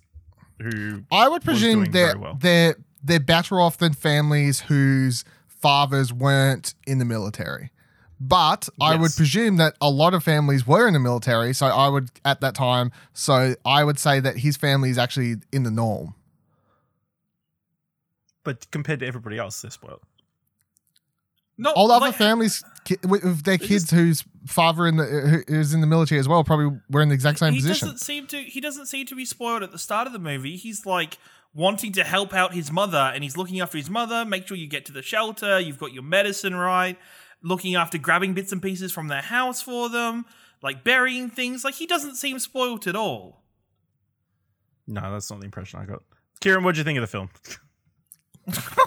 who 0.61 1.03
I 1.11 1.27
would 1.27 1.43
presume 1.43 1.85
very 1.91 2.17
well. 2.17 2.37
they're 2.39 2.75
they're 3.03 3.19
better 3.19 3.59
off 3.59 3.77
than 3.77 3.93
families 3.93 4.61
whose 4.61 5.23
fathers 5.47 6.11
weren't 6.13 6.73
in 6.85 6.97
the 6.99 7.05
military. 7.05 7.71
But 8.19 8.67
I 8.81 8.95
would 8.95 9.15
presume 9.15 9.57
that 9.57 9.75
a 9.79 9.89
lot 9.91 10.15
of 10.15 10.23
families 10.23 10.65
were 10.65 10.87
in 10.87 10.93
the 10.93 10.99
military, 10.99 11.53
so 11.53 11.67
I 11.67 11.87
would 11.87 12.09
at 12.25 12.41
that 12.41 12.55
time. 12.55 12.91
So 13.13 13.53
I 13.63 13.83
would 13.83 13.99
say 13.99 14.19
that 14.19 14.37
his 14.37 14.57
family 14.57 14.89
is 14.89 14.97
actually 14.97 15.35
in 15.53 15.63
the 15.63 15.71
norm. 15.71 16.15
but 18.43 18.69
compared 18.71 19.01
to 19.01 19.05
everybody 19.05 19.37
else, 19.37 19.61
they're 19.61 19.69
spoiled. 19.71 20.01
No, 21.59 21.71
All 21.71 21.91
other 21.91 22.07
like, 22.07 22.15
families 22.15 22.63
with 23.03 23.23
with 23.23 23.43
their 23.43 23.57
kids 23.57 23.83
just- 23.85 23.91
whose 23.91 24.23
father 24.45 24.87
in 24.87 24.97
the 24.97 25.05
who 25.05 25.53
is 25.53 25.73
in 25.73 25.81
the 25.81 25.87
military 25.87 26.19
as 26.19 26.27
well 26.27 26.43
probably 26.43 26.79
were 26.89 27.01
in 27.01 27.09
the 27.09 27.15
exact 27.15 27.39
same 27.39 27.53
he 27.53 27.59
position. 27.59 27.87
doesn't 27.89 27.99
seem 27.99 28.27
to. 28.27 28.37
He 28.41 28.61
doesn't 28.61 28.85
seem 28.87 29.05
to 29.07 29.15
be 29.15 29.25
spoiled 29.25 29.63
at 29.63 29.71
the 29.71 29.79
start 29.79 30.07
of 30.07 30.13
the 30.13 30.19
movie. 30.19 30.55
He's 30.57 30.85
like 30.85 31.17
wanting 31.53 31.91
to 31.93 32.03
help 32.03 32.33
out 32.33 32.53
his 32.53 32.71
mother, 32.71 33.11
and 33.13 33.23
he's 33.23 33.35
looking 33.37 33.59
after 33.59 33.77
his 33.77 33.89
mother. 33.89 34.23
Make 34.25 34.47
sure 34.47 34.57
you 34.57 34.67
get 34.67 34.85
to 34.85 34.91
the 34.91 35.01
shelter. 35.01 35.59
You've 35.59 35.79
got 35.79 35.93
your 35.93 36.03
medicine 36.03 36.55
right. 36.55 36.97
Looking 37.43 37.75
after 37.75 37.97
grabbing 37.97 38.33
bits 38.33 38.51
and 38.51 38.61
pieces 38.61 38.91
from 38.91 39.07
their 39.09 39.21
house 39.21 39.61
for 39.61 39.89
them, 39.89 40.25
like 40.63 40.83
burying 40.83 41.29
things. 41.29 41.63
Like 41.63 41.75
he 41.75 41.85
doesn't 41.85 42.15
seem 42.15 42.39
spoiled 42.39 42.87
at 42.87 42.95
all. 42.95 43.43
No, 44.87 45.11
that's 45.11 45.29
not 45.29 45.39
the 45.39 45.45
impression 45.45 45.79
I 45.79 45.85
got. 45.85 46.01
Ciaran, 46.41 46.63
what 46.63 46.75
do 46.75 46.79
you 46.79 46.83
think 46.83 46.97
of 46.97 47.01
the 47.01 47.07
film? 47.07 47.29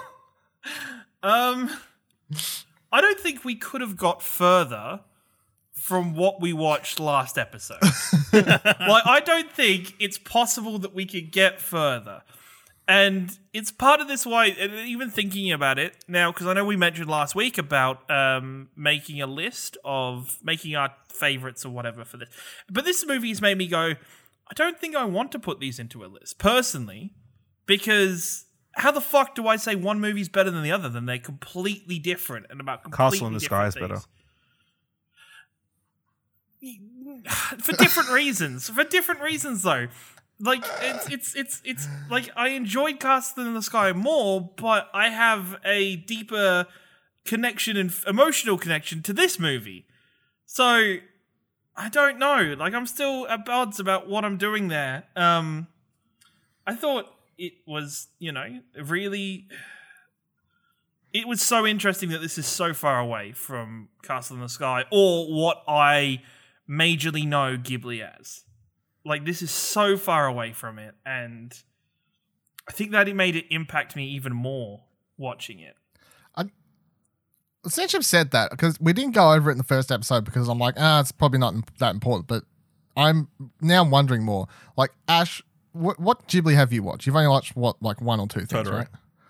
Um, 1.23 1.69
I 2.91 3.01
don't 3.01 3.19
think 3.19 3.45
we 3.45 3.55
could 3.55 3.81
have 3.81 3.97
got 3.97 4.21
further 4.21 5.01
from 5.71 6.13
what 6.15 6.41
we 6.41 6.53
watched 6.53 6.99
last 6.99 7.37
episode. 7.37 7.81
like, 8.33 9.05
I 9.05 9.21
don't 9.25 9.51
think 9.51 9.95
it's 9.99 10.17
possible 10.17 10.77
that 10.79 10.93
we 10.93 11.05
could 11.05 11.31
get 11.31 11.59
further. 11.59 12.21
And 12.87 13.37
it's 13.53 13.71
part 13.71 14.01
of 14.01 14.07
this 14.07 14.25
why, 14.25 14.47
even 14.85 15.09
thinking 15.09 15.51
about 15.51 15.79
it 15.79 16.03
now, 16.07 16.31
because 16.31 16.47
I 16.47 16.53
know 16.53 16.65
we 16.65 16.75
mentioned 16.75 17.09
last 17.09 17.35
week 17.35 17.57
about 17.57 18.09
um, 18.11 18.69
making 18.75 19.21
a 19.21 19.27
list 19.27 19.77
of 19.85 20.37
making 20.43 20.75
our 20.75 20.93
favorites 21.07 21.65
or 21.65 21.69
whatever 21.69 22.03
for 22.03 22.17
this. 22.17 22.29
But 22.69 22.83
this 22.83 23.05
movie 23.05 23.29
has 23.29 23.41
made 23.41 23.57
me 23.57 23.67
go, 23.67 23.93
I 23.93 24.53
don't 24.55 24.77
think 24.77 24.95
I 24.95 25.05
want 25.05 25.31
to 25.31 25.39
put 25.39 25.59
these 25.59 25.79
into 25.79 26.03
a 26.03 26.07
list 26.07 26.37
personally, 26.37 27.13
because 27.65 28.45
how 28.73 28.91
the 28.91 29.01
fuck 29.01 29.35
do 29.35 29.47
I 29.47 29.57
say 29.57 29.75
one 29.75 29.99
movie's 29.99 30.29
better 30.29 30.49
than 30.51 30.63
the 30.63 30.71
other? 30.71 30.89
Then 30.89 31.05
they're 31.05 31.19
completely 31.19 31.99
different 31.99 32.47
and 32.49 32.59
about 32.61 32.83
completely 32.83 33.17
Castle 33.17 33.27
in 33.27 33.33
the 33.33 33.39
Sky 33.39 33.67
is 33.67 33.75
better. 33.75 33.99
For 37.59 37.73
different 37.73 38.09
reasons. 38.11 38.69
For 38.69 38.83
different 38.83 39.21
reasons, 39.21 39.63
though. 39.63 39.87
Like 40.39 40.63
it's 40.81 41.09
it's 41.09 41.35
it's 41.35 41.61
it's 41.63 41.87
like 42.09 42.29
I 42.35 42.49
enjoyed 42.49 42.99
Castle 42.99 43.45
in 43.45 43.53
the 43.53 43.61
Sky 43.61 43.91
more, 43.93 44.49
but 44.55 44.89
I 44.93 45.09
have 45.09 45.57
a 45.63 45.97
deeper 45.97 46.65
connection 47.25 47.77
and 47.77 47.93
emotional 48.07 48.57
connection 48.57 49.03
to 49.03 49.13
this 49.13 49.37
movie. 49.37 49.85
So 50.47 50.95
I 51.75 51.89
don't 51.89 52.17
know. 52.17 52.55
Like 52.57 52.73
I'm 52.73 52.87
still 52.87 53.27
at 53.27 53.47
odds 53.47 53.79
about 53.79 54.07
what 54.07 54.25
I'm 54.25 54.37
doing 54.37 54.67
there. 54.67 55.03
Um, 55.15 55.67
I 56.65 56.75
thought 56.75 57.05
it 57.41 57.53
was, 57.65 58.07
you 58.19 58.31
know, 58.31 58.45
really. 58.81 59.47
It 61.13 61.27
was 61.27 61.41
so 61.41 61.67
interesting 61.67 62.09
that 62.09 62.21
this 62.21 62.37
is 62.37 62.45
so 62.45 62.73
far 62.73 62.99
away 62.99 63.33
from 63.33 63.89
Castle 64.01 64.37
in 64.37 64.41
the 64.41 64.47
Sky 64.47 64.85
or 64.91 65.27
what 65.27 65.61
I 65.67 66.21
majorly 66.69 67.27
know 67.27 67.57
Ghibli 67.57 68.01
as. 68.01 68.43
Like 69.03 69.25
this 69.25 69.41
is 69.41 69.51
so 69.51 69.97
far 69.97 70.27
away 70.27 70.53
from 70.53 70.79
it, 70.79 70.93
and 71.05 71.51
I 72.69 72.71
think 72.71 72.91
that 72.91 73.09
it 73.09 73.15
made 73.15 73.35
it 73.35 73.45
impact 73.49 73.95
me 73.95 74.07
even 74.09 74.33
more 74.33 74.83
watching 75.17 75.59
it. 75.59 75.75
Since 77.67 77.93
you've 77.93 78.05
said 78.05 78.31
that, 78.31 78.49
because 78.49 78.79
we 78.81 78.91
didn't 78.91 79.13
go 79.13 79.33
over 79.33 79.51
it 79.51 79.53
in 79.53 79.59
the 79.59 79.63
first 79.63 79.91
episode, 79.91 80.25
because 80.25 80.47
I'm 80.49 80.57
like, 80.57 80.73
ah, 80.77 80.99
it's 80.99 81.11
probably 81.11 81.37
not 81.37 81.53
that 81.77 81.93
important. 81.93 82.25
But 82.25 82.43
I'm 82.97 83.27
now 83.61 83.87
wondering 83.87 84.23
more. 84.23 84.47
Like 84.75 84.91
Ash, 85.07 85.43
what, 85.73 85.99
what 85.99 86.27
Ghibli 86.27 86.53
have 86.55 86.71
you 86.73 86.83
watched? 86.83 87.05
You've 87.07 87.15
only 87.15 87.27
watched 87.29 87.55
what, 87.55 87.81
like 87.81 88.01
one 88.01 88.19
or 88.19 88.27
two 88.27 88.41
things, 88.45 88.67
Totoro. 88.67 88.71
right? 88.79 88.87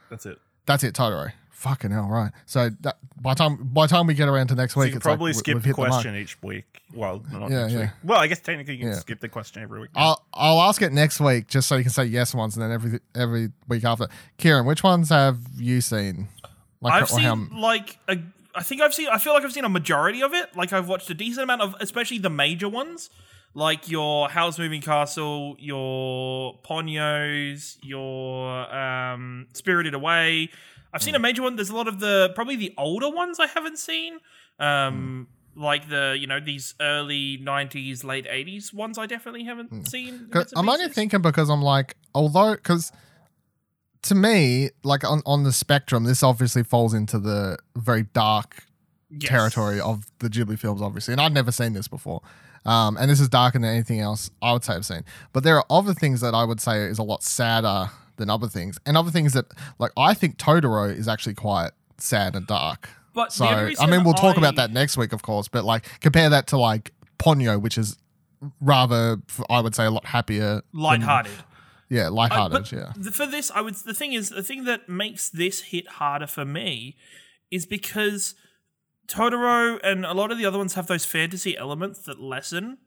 That's 0.10 0.26
it. 0.26 0.40
That's 0.66 0.84
it, 0.84 0.94
Totoro. 0.96 1.32
Fucking 1.52 1.92
hell, 1.92 2.08
right? 2.10 2.32
So 2.48 2.72
that, 2.82 2.98
by 3.22 3.36
time 3.36 3.58
by 3.72 3.86
time 3.86 4.08
we 4.08 4.16
get 4.16 4.28
around 4.28 4.48
to 4.48 4.56
next 4.56 4.74
So 4.74 4.80
week, 4.80 4.92
you 4.92 4.98
it's 4.98 5.06
like 5.06 5.12
probably 5.18 5.30
we- 5.30 5.34
skip 5.34 5.54
we've 5.54 5.62
the 5.62 5.68
hit 5.70 5.76
the 5.76 5.82
mark. 5.84 5.92
question 5.92 6.16
each 6.16 6.42
week. 6.42 6.82
Well, 6.92 7.24
not 7.32 7.52
Yeah, 7.52 7.68
each 7.68 7.74
yeah. 7.74 7.80
week. 7.82 7.90
Well, 8.04 8.20
I 8.20 8.26
guess 8.26 8.40
technically 8.40 8.74
you 8.76 8.80
can 8.80 8.90
Yeah. 8.94 8.96
skip 9.00 9.20
the 9.20 9.30
question 9.30 9.62
every 9.62 9.80
week. 9.82 9.92
I'll 9.96 10.26
I'll 10.34 10.60
ask 10.62 10.82
it 10.82 10.92
next 10.92 11.20
week 11.20 11.48
just 11.48 11.68
so 11.68 11.76
you 11.76 11.84
can 11.84 11.92
say 11.92 12.06
yes 12.06 12.34
once, 12.34 12.56
and 12.56 12.64
then 12.64 12.72
every 12.72 13.00
every 13.14 13.52
week 13.68 13.84
after. 13.86 14.08
Ciaran, 14.40 14.66
which 14.66 14.82
ones 14.84 15.10
have 15.10 15.38
you 15.56 15.82
seen? 15.82 16.30
Like, 16.82 16.94
I've 16.94 17.04
or 17.04 17.06
seen 17.06 17.24
how- 17.52 17.60
like 17.60 18.00
a, 18.08 18.18
I 18.56 18.64
think 18.64 18.82
I've 18.82 18.96
seen. 18.96 19.08
I 19.10 19.20
feel 19.20 19.34
like 19.34 19.44
I've 19.44 19.54
seen 19.54 19.64
a 19.66 19.70
majority 19.70 20.24
of 20.24 20.34
it. 20.34 20.56
Like 20.58 20.74
I've 20.74 20.88
watched 20.88 21.12
a 21.12 21.14
decent 21.14 21.44
amount 21.44 21.62
of, 21.62 21.76
especially 21.80 22.18
the 22.18 22.32
major 22.32 22.68
ones, 22.70 23.12
like 23.54 23.90
your 23.90 24.30
Howl's 24.30 24.58
Moving 24.60 24.82
Castle, 24.82 25.56
your 25.60 26.58
Ponyo's, 26.64 27.78
your 27.82 28.74
um, 28.74 29.48
Spirited 29.54 29.94
Away. 29.94 30.50
I've 30.94 31.02
seen 31.04 31.16
a 31.16 31.20
major 31.20 31.42
one. 31.42 31.56
There's 31.56 31.70
a 31.70 31.76
lot 31.76 31.88
of 31.88 32.00
the 32.00 32.32
probably 32.36 32.56
the 32.58 32.74
older 32.78 33.10
ones 33.10 33.40
I 33.40 33.48
haven't 33.48 33.78
seen. 33.78 34.20
Um, 34.60 35.28
Like 35.56 35.90
the 35.90 36.16
you 36.20 36.28
know 36.28 36.40
these 36.40 36.76
early 36.80 37.38
'90s, 37.38 38.04
late 38.06 38.26
'80s 38.26 38.74
ones 38.74 38.98
I 38.98 39.06
definitely 39.06 39.44
haven't 39.44 39.88
seen. 39.90 40.30
bits 40.32 40.52
and 40.54 40.60
I'm 40.60 40.70
only 40.70 40.88
thinking 40.90 41.22
because 41.22 41.50
I'm 41.50 41.62
like, 41.62 41.98
although, 42.16 42.54
because 42.56 42.92
to 44.04 44.16
me, 44.16 44.70
like 44.84 45.04
on, 45.04 45.22
on 45.26 45.44
the 45.44 45.52
spectrum, 45.52 46.06
this 46.06 46.24
obviously 46.24 46.64
falls 46.64 46.94
into 46.94 47.20
the 47.20 47.58
very 47.76 48.04
dark 48.04 48.64
Yes. 49.14 49.30
territory 49.30 49.80
of 49.82 50.06
the 50.20 50.30
Ghibli 50.30 50.58
films, 50.58 50.82
obviously. 50.82 51.12
And 51.14 51.20
I'd 51.20 51.34
never 51.34 51.52
seen 51.52 51.74
this 51.74 51.90
before. 51.90 52.22
Um, 52.66 52.96
and 52.98 53.10
this 53.10 53.20
is 53.20 53.28
darker 53.30 53.58
than 53.60 53.70
anything 53.70 54.00
else 54.00 54.30
I 54.42 54.54
would 54.54 54.64
say 54.64 54.74
I've 54.74 54.86
seen. 54.86 55.04
But 55.34 55.44
there 55.44 55.58
are 55.58 55.66
other 55.70 55.94
things 55.94 56.22
that 56.22 56.34
I 56.36 56.44
would 56.44 56.62
say 56.62 56.84
is 56.84 57.00
a 57.00 57.04
lot 57.04 57.24
sadder 57.24 57.90
than 58.18 58.30
other 58.30 58.48
things. 58.48 58.78
And 58.86 58.96
other 58.96 59.10
things 59.12 59.34
that, 59.34 59.46
like, 59.80 59.92
I 59.98 60.14
think 60.14 60.38
Totoro 60.38 60.96
is 60.96 61.08
actually 61.08 61.34
quite 61.34 61.72
sad 61.98 62.36
and 62.36 62.46
dark. 62.46 62.90
But 63.14 63.34
So, 63.34 63.46
I 63.46 63.88
mean, 63.88 64.04
we'll 64.04 64.14
talk 64.14 64.38
about 64.38 64.56
that 64.56 64.72
next 64.72 64.96
week, 64.96 65.12
of 65.12 65.22
course. 65.22 65.48
But, 65.48 65.66
like, 65.66 65.86
compare 66.02 66.30
that 66.30 66.48
to, 66.48 66.58
like, 66.58 66.94
Ponyo, 67.18 67.60
which 67.60 67.78
is 67.78 67.98
rather, 68.60 69.18
I 69.50 69.60
would 69.62 69.76
say, 69.76 69.86
a 69.86 69.92
lot 69.92 70.06
happier. 70.06 70.62
than- 70.74 70.82
lighthearted. 70.82 71.32
Yeah, 71.90 72.08
Uh, 72.08 72.12
lighthearted, 72.12 72.52
but 72.64 72.72
yeah. 72.72 72.94
For 73.12 73.26
this, 73.26 73.52
I 73.52 73.60
would. 73.60 73.76
The 73.76 73.94
thing 73.94 74.14
is, 74.14 74.30
the 74.30 74.44
thing 74.44 74.64
that 74.64 74.88
makes 74.88 75.30
this 75.30 75.62
hit 75.62 75.88
harder 75.88 76.26
for 76.28 76.46
me 76.46 76.96
is 77.52 77.66
because 77.66 78.34
Totoro 79.08 79.80
and 79.84 80.06
a 80.06 80.14
lot 80.14 80.32
of 80.32 80.38
the 80.38 80.46
other 80.46 80.58
ones 80.58 80.76
have 80.76 80.88
those 80.88 81.06
fantasy 81.06 81.58
elements 81.58 82.00
that 82.04 82.20
lessen. 82.20 82.78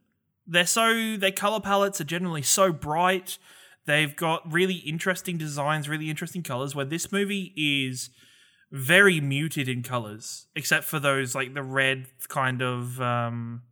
They're 0.47 0.67
so 0.67 1.17
their 1.17 1.33
color 1.33 1.61
palettes 1.61 2.01
are 2.01 2.05
generally 2.05 2.43
so 2.43 2.73
bright. 2.73 3.39
They've 3.87 4.15
got 4.15 4.51
really 4.51 4.77
interesting 4.77 5.37
designs, 5.37 5.89
really 5.89 6.09
interesting 6.09 6.43
colors. 6.43 6.75
Where 6.75 6.85
this 6.87 7.13
movie 7.13 7.53
is 7.57 8.11
very 8.73 9.21
muted 9.21 9.69
in 9.69 9.83
colors, 9.83 10.47
except 10.55 10.85
for 10.85 10.99
those 10.99 11.35
like 11.35 11.55
the 11.55 11.63
red 11.63 12.07
kind 12.29 12.63
of 12.63 13.01
um, 13.01 13.63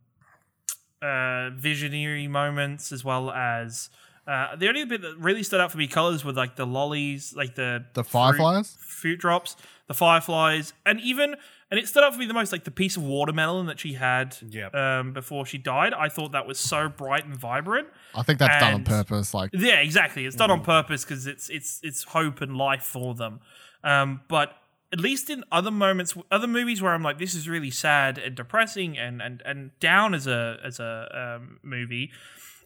uh, 1.01 1.49
visionary 1.51 2.27
moments, 2.27 2.91
as 2.91 3.03
well 3.03 3.31
as 3.31 3.89
uh, 4.27 4.55
the 4.55 4.67
only 4.69 4.85
bit 4.85 5.01
that 5.01 5.17
really 5.17 5.43
stood 5.43 5.59
out 5.59 5.71
for 5.71 5.77
me 5.77 5.87
colors 5.87 6.23
were 6.23 6.31
like 6.31 6.55
the 6.55 6.65
lollies, 6.65 7.33
like 7.35 7.55
the 7.55 7.83
The 7.93 8.03
fruit- 8.03 8.11
Fireflies? 8.37 8.77
fruit 8.79 9.19
drops, 9.19 9.57
the 9.87 9.93
fireflies, 9.93 10.73
and 10.85 10.99
even 11.01 11.35
and 11.69 11.79
it 11.79 11.87
stood 11.87 12.03
out 12.03 12.13
for 12.13 12.19
me 12.19 12.25
the 12.25 12.33
most 12.33 12.51
like 12.51 12.63
the 12.63 12.71
piece 12.71 12.97
of 12.97 13.03
watermelon 13.03 13.65
that 13.65 13.79
she 13.79 13.93
had 13.93 14.37
Yep. 14.47 14.75
um, 14.75 15.13
before 15.13 15.45
she 15.45 15.57
died. 15.57 15.93
I 15.93 16.07
thought 16.07 16.33
that 16.33 16.45
was 16.45 16.59
so 16.59 16.87
bright 16.87 17.25
and 17.25 17.35
vibrant. 17.35 17.87
I 18.13 18.23
think 18.23 18.39
that's 18.39 18.63
done 18.63 18.73
on 18.75 18.83
purpose. 18.83 19.33
Like, 19.33 19.49
Yeah, 19.53 19.79
exactly. 19.79 20.25
It's 20.25 20.35
done 20.35 20.51
on 20.51 20.61
purpose 20.61 21.03
because 21.03 21.27
it's 21.27 21.49
it's 21.49 21.79
it's 21.83 22.03
hope 22.03 22.41
and 22.41 22.55
life 22.57 22.83
for 22.83 23.15
them. 23.15 23.39
Um, 23.83 24.21
but 24.27 24.53
at 24.93 24.99
least 24.99 25.31
in 25.31 25.43
other 25.51 25.71
moments, 25.71 26.15
other 26.31 26.45
movies 26.47 26.79
where 26.81 26.93
I'm 26.93 27.01
like, 27.01 27.17
this 27.17 27.33
is 27.33 27.49
really 27.49 27.71
sad 27.71 28.19
and 28.19 28.35
depressing 28.35 28.97
and 28.97 29.21
and 29.21 29.41
and 29.43 29.71
down 29.79 30.13
as 30.13 30.27
a 30.27 30.59
as 30.63 30.79
a 30.79 31.39
um, 31.41 31.59
movie, 31.63 32.11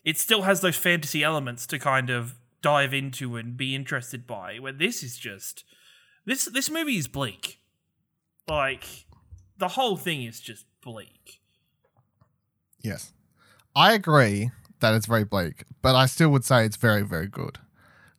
it 0.03 0.17
still 0.17 0.41
has 0.41 0.61
those 0.61 0.75
fantasy 0.75 1.23
elements 1.23 1.65
to 1.67 1.79
kind 1.79 2.09
of 2.09 2.35
dive 2.61 2.93
into 2.93 3.37
and 3.37 3.55
be 3.55 3.73
interested 3.73 4.27
by. 4.27 4.57
Where 4.57 4.73
this 4.73 5.01
is 5.01 5.17
just 5.17 5.63
this 6.27 6.45
this 6.45 6.69
movie 6.69 6.97
is 6.97 7.07
bleak. 7.07 7.59
Like 8.47 8.83
the 9.57 9.69
whole 9.69 9.97
thing 9.97 10.21
is 10.23 10.39
just 10.39 10.65
bleak. 10.81 11.41
Yes. 12.81 13.13
I 13.75 13.93
agree 13.93 14.51
that 14.79 14.93
it's 14.93 15.05
very 15.05 15.23
bleak, 15.23 15.63
but 15.81 15.95
I 15.95 16.05
still 16.05 16.29
would 16.29 16.45
say 16.45 16.65
it's 16.65 16.75
very, 16.75 17.01
very 17.01 17.27
good. 17.27 17.57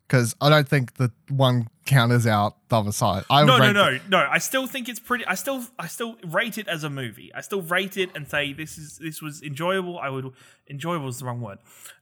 Because 0.07 0.35
I 0.41 0.49
don't 0.49 0.69
think 0.69 0.95
that 0.95 1.11
one 1.29 1.69
counters 1.85 2.27
out 2.27 2.57
the 2.69 2.79
other 2.79 2.93
side. 2.93 3.25
I 3.29 3.45
no, 3.45 3.55
would 3.55 3.75
no, 3.75 3.91
no, 3.91 3.99
no. 4.09 4.29
I 4.31 4.39
still 4.39 4.67
think 4.67 4.89
it's 4.89 5.01
pretty. 5.01 5.27
I 5.27 5.35
still, 5.35 5.67
I 5.79 5.87
still 5.87 6.17
rate 6.25 6.57
it 6.57 6.67
as 6.67 6.83
a 6.83 6.89
movie. 6.89 7.31
I 7.35 7.43
still 7.43 7.61
rate 7.61 7.99
it 7.99 8.11
and 8.15 8.27
say 8.27 8.55
this 8.55 8.79
is 8.79 8.97
this 8.99 9.21
was 9.21 9.43
enjoyable. 9.43 9.99
I 9.99 10.09
would 10.09 10.33
enjoyable 10.71 11.09
is 11.09 11.19
the 11.19 11.27
wrong 11.27 11.43
word. 11.43 11.59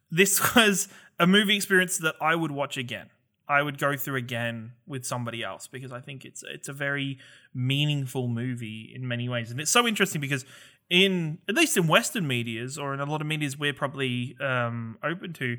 This 0.09 0.55
was 0.55 0.87
a 1.19 1.27
movie 1.27 1.57
experience 1.57 1.99
that 1.99 2.15
I 2.21 2.37
would 2.37 2.53
watch 2.53 2.77
again. 2.77 3.11
I 3.49 3.63
would 3.63 3.79
go 3.79 3.97
through 3.97 4.17
again 4.17 4.73
with 4.87 5.05
somebody 5.05 5.43
else 5.43 5.67
because 5.67 5.93
I 5.93 6.01
think 6.01 6.25
it's 6.25 6.43
it's 6.47 6.69
a 6.69 6.73
very 6.73 7.19
meaningful 7.55 8.29
movie 8.29 8.93
in 8.95 9.07
many 9.07 9.29
ways, 9.29 9.51
and 9.51 9.61
it's 9.61 9.71
so 9.71 9.87
interesting 9.87 10.21
because 10.21 10.45
in 10.91 11.39
at 11.49 11.55
least 11.55 11.77
in 11.77 11.87
Western 11.87 12.27
medias 12.27 12.79
or 12.79 12.95
in 12.95 13.01
a 13.01 13.05
lot 13.07 13.21
of 13.21 13.27
medias 13.27 13.59
we're 13.59 13.73
probably 13.73 14.37
um, 14.41 14.99
open 15.03 15.33
to, 15.35 15.59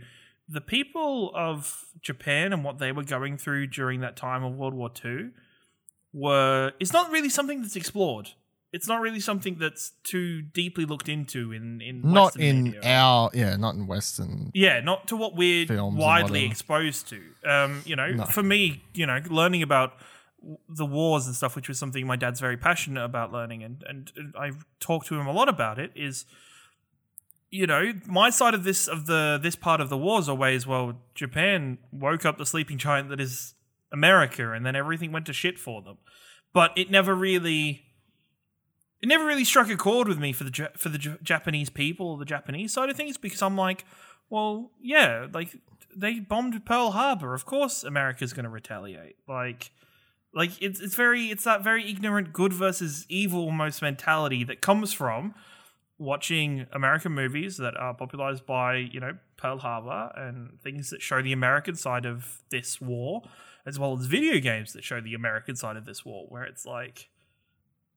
the 0.50 0.62
people 0.62 1.32
of 1.36 1.86
Japan 2.02 2.54
and 2.54 2.64
what 2.64 2.78
they 2.78 2.92
were 2.92 3.04
going 3.04 3.38
through 3.38 3.68
during 3.68 4.00
that 4.02 4.16
time 4.16 4.44
of 4.44 4.56
World 4.56 4.74
War 4.74 4.90
II 5.04 5.32
were 6.14 6.72
it's 6.80 6.94
not 6.94 7.12
really 7.12 7.30
something 7.30 7.62
that's 7.62 7.76
explored. 7.76 8.30
It's 8.78 8.88
not 8.88 9.02
really 9.02 9.20
something 9.20 9.56
that's 9.60 9.92
too 10.04 10.42
deeply 10.42 10.86
looked 10.86 11.10
into 11.10 11.52
in 11.52 11.82
in 11.82 12.02
not 12.04 12.26
Western 12.36 12.42
in 12.44 12.64
media. 12.64 12.82
our, 12.84 13.30
yeah, 13.34 13.56
not 13.56 13.74
in 13.76 13.88
Western. 13.88 14.52
Yeah, 14.54 14.80
not 14.82 15.08
to 15.10 15.16
what 15.18 15.36
we're 15.36 15.66
widely 16.06 16.46
exposed 16.46 17.10
to. 17.10 17.20
Um, 17.54 17.82
you 17.86 17.96
know, 17.96 18.10
No. 18.12 18.26
for 18.26 18.44
me, 18.44 18.84
you 18.94 19.06
know, 19.06 19.20
learning 19.30 19.64
about 19.64 19.94
the 20.70 20.86
wars 20.86 21.26
and 21.26 21.36
stuff, 21.36 21.56
which 21.56 21.68
was 21.68 21.80
something 21.80 22.06
my 22.06 22.16
dad's 22.16 22.40
very 22.40 22.56
passionate 22.58 23.04
about 23.04 23.32
learning, 23.32 23.64
and 23.64 23.84
and 23.90 24.12
I've 24.40 24.64
talked 24.80 25.08
to 25.08 25.16
him 25.20 25.28
a 25.28 25.34
lot 25.34 25.50
about 25.50 25.80
it. 25.80 25.92
Is 25.96 26.26
you 27.50 27.66
know, 27.66 27.94
my 28.06 28.30
side 28.30 28.54
of 28.54 28.64
this 28.64 28.88
of 28.88 29.06
the 29.08 29.40
this 29.42 29.56
part 29.56 29.82
of 29.82 29.90
the 29.90 29.98
war 29.98 30.20
is 30.20 30.30
always 30.30 30.68
well, 30.68 31.02
Japan 31.16 31.80
woke 31.92 32.26
up 32.26 32.38
the 32.38 32.46
sleeping 32.46 32.78
giant 32.78 33.10
that 33.10 33.20
is 33.20 33.56
America, 33.92 34.52
and 34.52 34.66
then 34.66 34.76
everything 34.76 35.12
went 35.12 35.26
to 35.26 35.34
shit 35.34 35.58
for 35.58 35.82
them. 35.82 35.98
But 36.54 36.72
it 36.78 36.92
never 36.92 37.14
really, 37.16 37.87
it 39.02 39.08
never 39.08 39.26
really 39.26 39.46
struck 39.46 39.70
a 39.70 39.78
chord 39.78 40.08
with 40.08 40.20
me 40.20 40.34
for 40.34 40.44
the 40.44 40.72
for 40.76 40.90
the 40.90 40.98
Japanese 40.98 41.70
people 41.70 42.12
or 42.12 42.18
the 42.18 42.26
Japanese 42.26 42.74
side 42.74 42.90
of 42.90 42.98
things 42.98 43.18
because 43.18 43.42
I'm 43.42 43.56
like, 43.56 43.86
well, 44.30 44.72
yeah, 44.82 45.28
like 45.34 45.56
they 45.96 46.20
bombed 46.20 46.66
Pearl 46.66 46.92
Harbor. 46.92 47.34
Of 47.34 47.46
course, 47.46 47.84
America's 47.84 48.34
going 48.34 48.46
to 48.46 48.50
retaliate. 48.50 49.18
Like, 49.28 49.72
like 50.34 50.52
it's 50.62 50.80
it's 50.80 50.96
very 50.96 51.28
it's 51.28 51.44
that 51.44 51.64
very 51.64 51.90
ignorant 51.90 52.34
good 52.34 52.54
versus 52.54 53.06
evil 53.10 53.42
almost 53.42 53.82
mentality 53.82 54.44
that 54.44 54.62
comes 54.62 54.94
from 54.94 55.34
watching 56.00 56.68
American 56.72 57.12
movies 57.12 57.58
that 57.58 57.76
are 57.76 57.94
popularized 57.94 58.46
by 58.46 58.76
you 58.76 59.00
know 59.00 59.18
Pearl 59.38 59.60
Harbor 59.60 60.12
and 60.16 60.60
things 60.62 60.90
that 60.90 61.02
show 61.02 61.22
the 61.22 61.34
American 61.34 61.76
side 61.76 62.06
of 62.06 62.44
this 62.50 62.82
war, 62.82 63.24
as 63.66 63.78
well 63.78 63.98
as 63.98 64.06
video 64.06 64.40
games 64.40 64.74
that 64.74 64.84
show 64.84 65.02
the 65.02 65.14
American 65.14 65.56
side 65.56 65.78
of 65.78 65.86
this 65.86 66.04
war, 66.04 66.26
where 66.30 66.44
it's 66.44 66.66
like. 66.66 67.10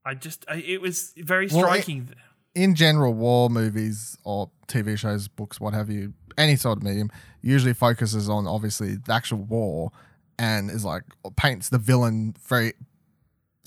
I 0.05 0.15
just, 0.15 0.45
I, 0.49 0.57
it 0.57 0.81
was 0.81 1.13
very 1.17 1.47
Well, 1.49 1.59
it- 1.61 1.83
striking. 1.83 2.11
In 2.55 2.75
general, 2.75 3.15
war 3.15 3.49
movies 3.49 4.19
or 4.25 4.51
TV 4.67 4.99
shows, 4.99 5.29
books, 5.29 5.61
what 5.61 5.73
have 5.73 5.89
you, 5.89 6.15
any 6.37 6.57
sort 6.57 6.79
of 6.79 6.83
medium, 6.83 7.11
usually 7.43 7.73
focuses 7.75 8.29
on 8.29 8.47
obviously 8.49 8.97
the 8.97 9.13
actual 9.13 9.39
war 9.39 9.93
and 10.39 10.69
is 10.71 10.85
like 10.85 11.05
paints 11.37 11.69
the 11.69 11.79
villain 11.79 12.35
very, 12.49 12.73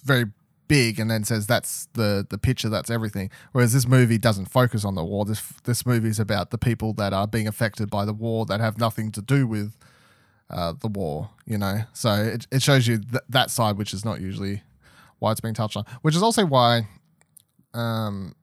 very 0.03 0.25
big 0.67 0.99
and 0.99 1.09
then 1.11 1.23
says 1.23 1.45
that's 1.47 1.87
the 1.93 2.25
the 2.29 2.37
picture 2.37 2.67
that's 2.67 2.89
everything. 2.89 3.29
Whereas 3.53 3.71
this 3.73 3.87
movie 3.87 4.17
doesn't 4.17 4.47
focus 4.47 4.83
on 4.83 4.95
the 4.95 5.03
war. 5.03 5.23
This 5.23 5.41
this 5.63 5.85
movie 5.85 6.09
is 6.09 6.19
about 6.19 6.49
the 6.51 6.57
people 6.57 6.91
that 6.93 7.13
are 7.13 7.27
being 7.27 7.47
affected 7.47 7.89
by 7.89 8.03
the 8.05 8.13
war 8.13 8.45
that 8.47 8.59
have 8.59 8.77
nothing 8.77 9.11
to 9.13 9.21
do 9.21 9.45
with 9.47 9.77
uh, 10.49 10.73
the 10.81 10.87
war 10.89 11.29
you 11.45 11.57
know? 11.57 11.81
So 11.93 12.13
it, 12.15 12.47
it 12.51 12.61
shows 12.61 12.85
you 12.87 12.97
th- 12.99 13.23
that 13.29 13.49
side 13.49 13.77
which 13.77 13.93
is 13.93 14.03
not 14.03 14.19
usually 14.19 14.61
why 15.23 15.31
it's 15.31 15.41
being 15.41 15.53
touched 15.53 15.77
on 15.77 15.85
which 16.01 16.15
is 16.15 16.21
also 16.21 16.45
why 16.45 16.87
um 17.73 18.35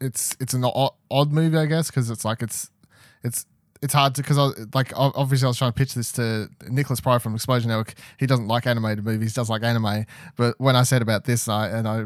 it's 0.00 0.36
it's 0.38 0.54
an 0.54 0.64
odd, 0.64 1.32
movie 1.32 1.56
i 1.56 1.66
guess 1.66 1.88
because 1.88 2.10
it's 2.10 2.24
like 2.24 2.42
it's 2.42 2.70
it's 3.24 3.46
it's 3.82 3.92
hard 3.92 4.14
to 4.14 4.22
because 4.22 4.38
I 4.38 4.50
like 4.74 4.92
obviously 4.94 5.46
I 5.46 5.48
was 5.48 5.58
trying 5.58 5.72
to 5.72 5.76
pitch 5.76 5.94
this 5.94 6.12
to 6.12 6.48
Nicholas 6.68 7.00
Pryor 7.00 7.18
from 7.18 7.34
Explosion 7.34 7.68
Network. 7.68 7.94
He 8.16 8.26
doesn't 8.26 8.46
like 8.46 8.64
animated 8.66 9.04
movies, 9.04 9.34
does 9.34 9.50
like 9.50 9.64
anime. 9.64 10.06
But 10.36 10.54
when 10.58 10.76
I 10.76 10.84
said 10.84 11.02
about 11.02 11.24
this, 11.24 11.48
I 11.48 11.68
and 11.68 11.88
I 11.88 12.04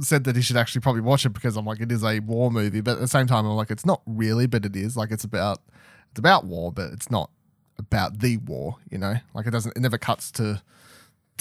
said 0.00 0.24
that 0.24 0.36
he 0.36 0.42
should 0.42 0.58
actually 0.58 0.82
probably 0.82 1.00
watch 1.00 1.24
it 1.24 1.30
because 1.30 1.56
I'm 1.56 1.64
like 1.64 1.80
it 1.80 1.90
is 1.90 2.04
a 2.04 2.20
war 2.20 2.50
movie. 2.50 2.82
But 2.82 2.92
at 2.92 3.00
the 3.00 3.08
same 3.08 3.26
time, 3.26 3.46
I'm 3.46 3.56
like 3.56 3.70
it's 3.70 3.86
not 3.86 4.02
really, 4.06 4.46
but 4.46 4.66
it 4.66 4.76
is. 4.76 4.94
Like 4.94 5.10
it's 5.10 5.24
about 5.24 5.62
it's 6.10 6.18
about 6.18 6.44
war, 6.44 6.70
but 6.70 6.92
it's 6.92 7.10
not 7.10 7.30
about 7.78 8.20
the 8.20 8.36
war. 8.36 8.76
You 8.90 8.98
know, 8.98 9.14
like 9.34 9.46
it 9.46 9.52
doesn't 9.52 9.74
it 9.74 9.80
never 9.80 9.96
cuts 9.96 10.30
to 10.32 10.62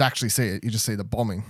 actually 0.03 0.29
see 0.29 0.47
it. 0.47 0.63
You 0.63 0.69
just 0.69 0.85
see 0.85 0.95
the 0.95 1.03
bombing. 1.03 1.43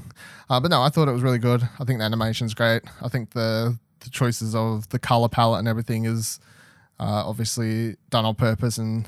Uh, 0.50 0.60
but 0.60 0.70
no, 0.70 0.82
I 0.82 0.90
thought 0.90 1.08
it 1.08 1.12
was 1.12 1.24
really 1.24 1.40
good. 1.40 1.68
I 1.80 1.84
think 1.84 2.00
the 2.00 2.06
animation's 2.06 2.54
great. 2.54 2.84
I 3.02 3.08
think 3.08 3.32
the 3.32 3.78
the 4.02 4.10
choices 4.10 4.56
of 4.56 4.88
the 4.90 5.00
color 5.00 5.28
palette 5.28 5.60
and 5.60 5.68
everything 5.68 6.06
is 6.06 6.40
uh, 7.00 7.24
obviously 7.26 7.96
done 8.10 8.24
on 8.24 8.36
purpose 8.36 8.78
and 8.78 9.08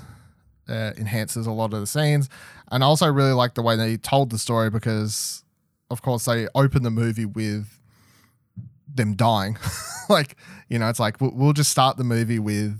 uh, 0.67 0.91
enhances 0.98 1.48
a 1.48 1.51
lot 1.51 1.74
of 1.74 1.79
the 1.79 1.88
scenes. 1.88 2.29
And 2.72 2.84
I 2.84 2.88
also 2.88 3.08
really 3.08 3.32
like 3.32 3.53
the 3.53 3.62
way 3.62 3.75
they 3.75 3.98
told 3.98 4.29
the 4.29 4.39
story 4.39 4.70
because, 4.70 5.44
of 5.89 6.01
course, 6.01 6.25
they 6.25 6.48
open 6.56 6.84
the 6.84 6.91
movie 6.91 7.25
with 7.25 7.79
them 8.94 9.15
dying. 9.15 9.58
like, 10.10 10.36
you 10.67 10.79
know, 10.79 10.89
it's 10.89 11.00
like 11.00 11.22
we'll, 11.22 11.32
we'll 11.34 11.53
just 11.53 11.72
start 11.72 11.98
the 11.98 12.03
movie 12.03 12.39
with 12.39 12.79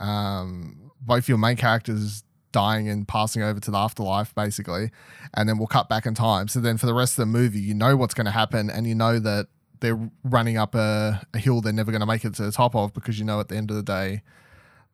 um, 0.00 0.90
both 1.00 1.28
your 1.28 1.38
main 1.38 1.56
characters 1.56 2.24
dying 2.54 2.88
and 2.88 3.06
passing 3.06 3.42
over 3.42 3.60
to 3.60 3.70
the 3.70 3.76
afterlife, 3.76 4.34
basically. 4.34 4.90
And 5.34 5.48
then 5.48 5.58
we'll 5.58 5.66
cut 5.66 5.88
back 5.88 6.06
in 6.06 6.14
time. 6.14 6.48
So 6.48 6.60
then 6.60 6.78
for 6.78 6.86
the 6.86 6.94
rest 6.94 7.14
of 7.14 7.22
the 7.22 7.26
movie, 7.26 7.60
you 7.60 7.74
know 7.74 7.96
what's 7.96 8.14
going 8.14 8.24
to 8.26 8.30
happen 8.30 8.70
and 8.70 8.86
you 8.86 8.94
know 8.94 9.18
that 9.18 9.48
they're 9.80 10.10
running 10.22 10.56
up 10.56 10.74
a, 10.74 11.20
a 11.34 11.38
hill 11.38 11.60
they're 11.60 11.72
never 11.72 11.90
going 11.90 12.00
to 12.00 12.06
make 12.06 12.24
it 12.24 12.34
to 12.34 12.42
the 12.42 12.52
top 12.52 12.74
of 12.74 12.94
because 12.94 13.18
you 13.18 13.24
know 13.24 13.38
at 13.38 13.48
the 13.48 13.56
end 13.56 13.70
of 13.70 13.76
the 13.76 13.82
day 13.82 14.22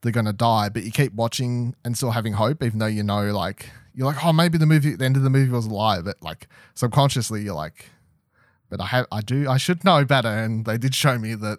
they're 0.00 0.11
going 0.11 0.26
to 0.26 0.33
die 0.33 0.69
but 0.69 0.83
you 0.83 0.90
keep 0.90 1.12
watching 1.12 1.76
and 1.85 1.97
still 1.97 2.11
having 2.11 2.33
hope 2.33 2.61
even 2.61 2.81
though 2.81 2.87
you 2.87 3.02
know 3.02 3.31
like 3.31 3.71
you're 3.95 4.07
like 4.07 4.25
oh 4.25 4.33
maybe 4.33 4.59
the 4.59 4.67
movie 4.67 4.97
the 4.97 5.05
end 5.05 5.17
of 5.17 5.23
the 5.23 5.31
movie 5.31 5.52
was 5.52 5.67
a 5.67 5.71
lie 5.71 6.00
but 6.00 6.17
like 6.23 6.49
subconsciously 6.75 7.43
you're 7.43 7.55
like 7.55 7.87
but 8.69 8.81
i 8.81 8.87
have 8.87 9.07
i 9.12 9.21
do 9.21 9.49
i 9.49 9.57
should 9.57 9.85
know 9.85 10.05
better 10.05 10.29
and 10.29 10.64
they 10.64 10.76
did 10.76 10.93
show 10.93 11.17
me 11.19 11.35
that 11.37 11.59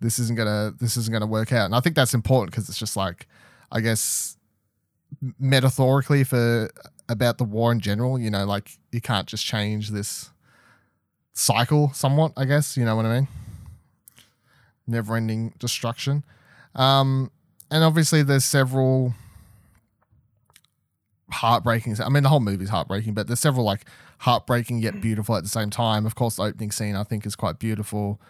this 0.00 0.18
isn't 0.18 0.36
gonna 0.36 0.72
this 0.80 0.96
isn't 0.96 1.12
gonna 1.12 1.26
work 1.26 1.52
out 1.52 1.66
and 1.66 1.74
i 1.74 1.80
think 1.80 1.94
that's 1.94 2.14
important 2.14 2.50
because 2.50 2.66
it's 2.68 2.78
just 2.78 2.96
like 2.96 3.26
i 3.72 3.80
guess 3.80 4.38
metaphorically 5.38 6.24
for 6.24 6.70
about 7.08 7.38
the 7.38 7.44
war 7.44 7.70
in 7.70 7.80
general 7.80 8.18
you 8.18 8.30
know 8.30 8.44
like 8.44 8.70
you 8.92 9.00
can't 9.00 9.26
just 9.26 9.44
change 9.44 9.90
this 9.90 10.30
cycle 11.34 11.90
somewhat, 11.92 12.32
I 12.36 12.46
guess. 12.46 12.76
You 12.76 12.84
know 12.84 12.96
what 12.96 13.04
I 13.04 13.20
mean? 13.20 13.28
Never 14.86 15.16
ending 15.16 15.52
destruction. 15.58 16.24
Um, 16.74 17.30
and 17.70 17.84
obviously, 17.84 18.22
there's 18.22 18.44
several 18.44 19.14
heartbreaking. 21.30 21.96
I 22.00 22.08
mean, 22.08 22.22
the 22.22 22.28
whole 22.28 22.40
movie's 22.40 22.68
heartbreaking, 22.68 23.14
but 23.14 23.26
there's 23.26 23.40
several 23.40 23.64
like 23.64 23.86
heartbreaking 24.18 24.78
yet 24.78 25.00
beautiful 25.00 25.36
at 25.36 25.42
the 25.42 25.48
same 25.48 25.70
time. 25.70 26.06
Of 26.06 26.14
course, 26.14 26.36
the 26.36 26.42
opening 26.42 26.70
scene 26.70 26.96
I 26.96 27.02
think 27.02 27.26
is 27.26 27.36
quite 27.36 27.58
beautiful. 27.58 28.20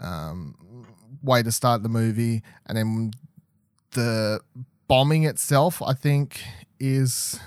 Um, 0.00 0.86
way 1.22 1.42
to 1.42 1.52
start 1.52 1.82
the 1.82 1.88
movie, 1.88 2.42
and 2.66 2.76
then 2.76 3.12
the 3.92 4.40
bombing 4.88 5.24
itself, 5.24 5.80
I 5.82 5.94
think, 5.94 6.42
is 6.80 7.38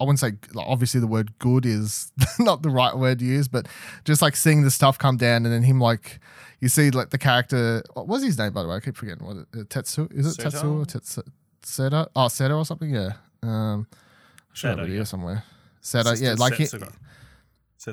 I 0.00 0.04
wouldn't 0.04 0.20
say 0.20 0.32
obviously 0.56 1.00
the 1.00 1.06
word 1.06 1.36
good 1.38 1.66
is 1.66 2.12
not 2.38 2.62
the 2.62 2.70
right 2.70 2.96
word 2.96 3.18
to 3.18 3.24
use, 3.24 3.48
but 3.48 3.66
just 4.04 4.22
like 4.22 4.36
seeing 4.36 4.62
the 4.62 4.70
stuff 4.70 4.98
come 4.98 5.16
down 5.16 5.44
and 5.44 5.52
then 5.52 5.62
him 5.62 5.80
like 5.80 6.20
you 6.60 6.68
see 6.68 6.90
like 6.90 7.10
the 7.10 7.18
character. 7.18 7.82
What 7.94 8.06
was 8.06 8.22
his 8.22 8.38
name 8.38 8.52
by 8.52 8.62
the 8.62 8.68
way? 8.68 8.76
I 8.76 8.80
keep 8.80 8.96
forgetting. 8.96 9.26
What 9.26 9.36
uh, 9.38 9.64
Tetsu? 9.64 10.12
Is 10.12 10.38
it 10.38 10.40
Seto? 10.40 10.50
Tetsu 10.50 10.80
or 10.82 10.84
Tetsu? 10.84 11.22
Seta? 11.62 12.08
Oh, 12.14 12.28
Seta 12.28 12.54
or 12.54 12.64
something. 12.64 12.90
Yeah. 12.94 13.12
Um, 13.42 13.86
I 13.92 13.96
should 14.54 14.70
have 14.70 14.78
Seto, 14.78 14.82
it 14.84 14.88
here 14.88 14.98
yeah. 14.98 15.04
somewhere. 15.04 15.44
Seta. 15.80 16.10
Sister 16.10 16.24
Yeah, 16.24 16.34
like 16.38 16.54
he, 16.54 16.64
Setsuko. 16.64 16.92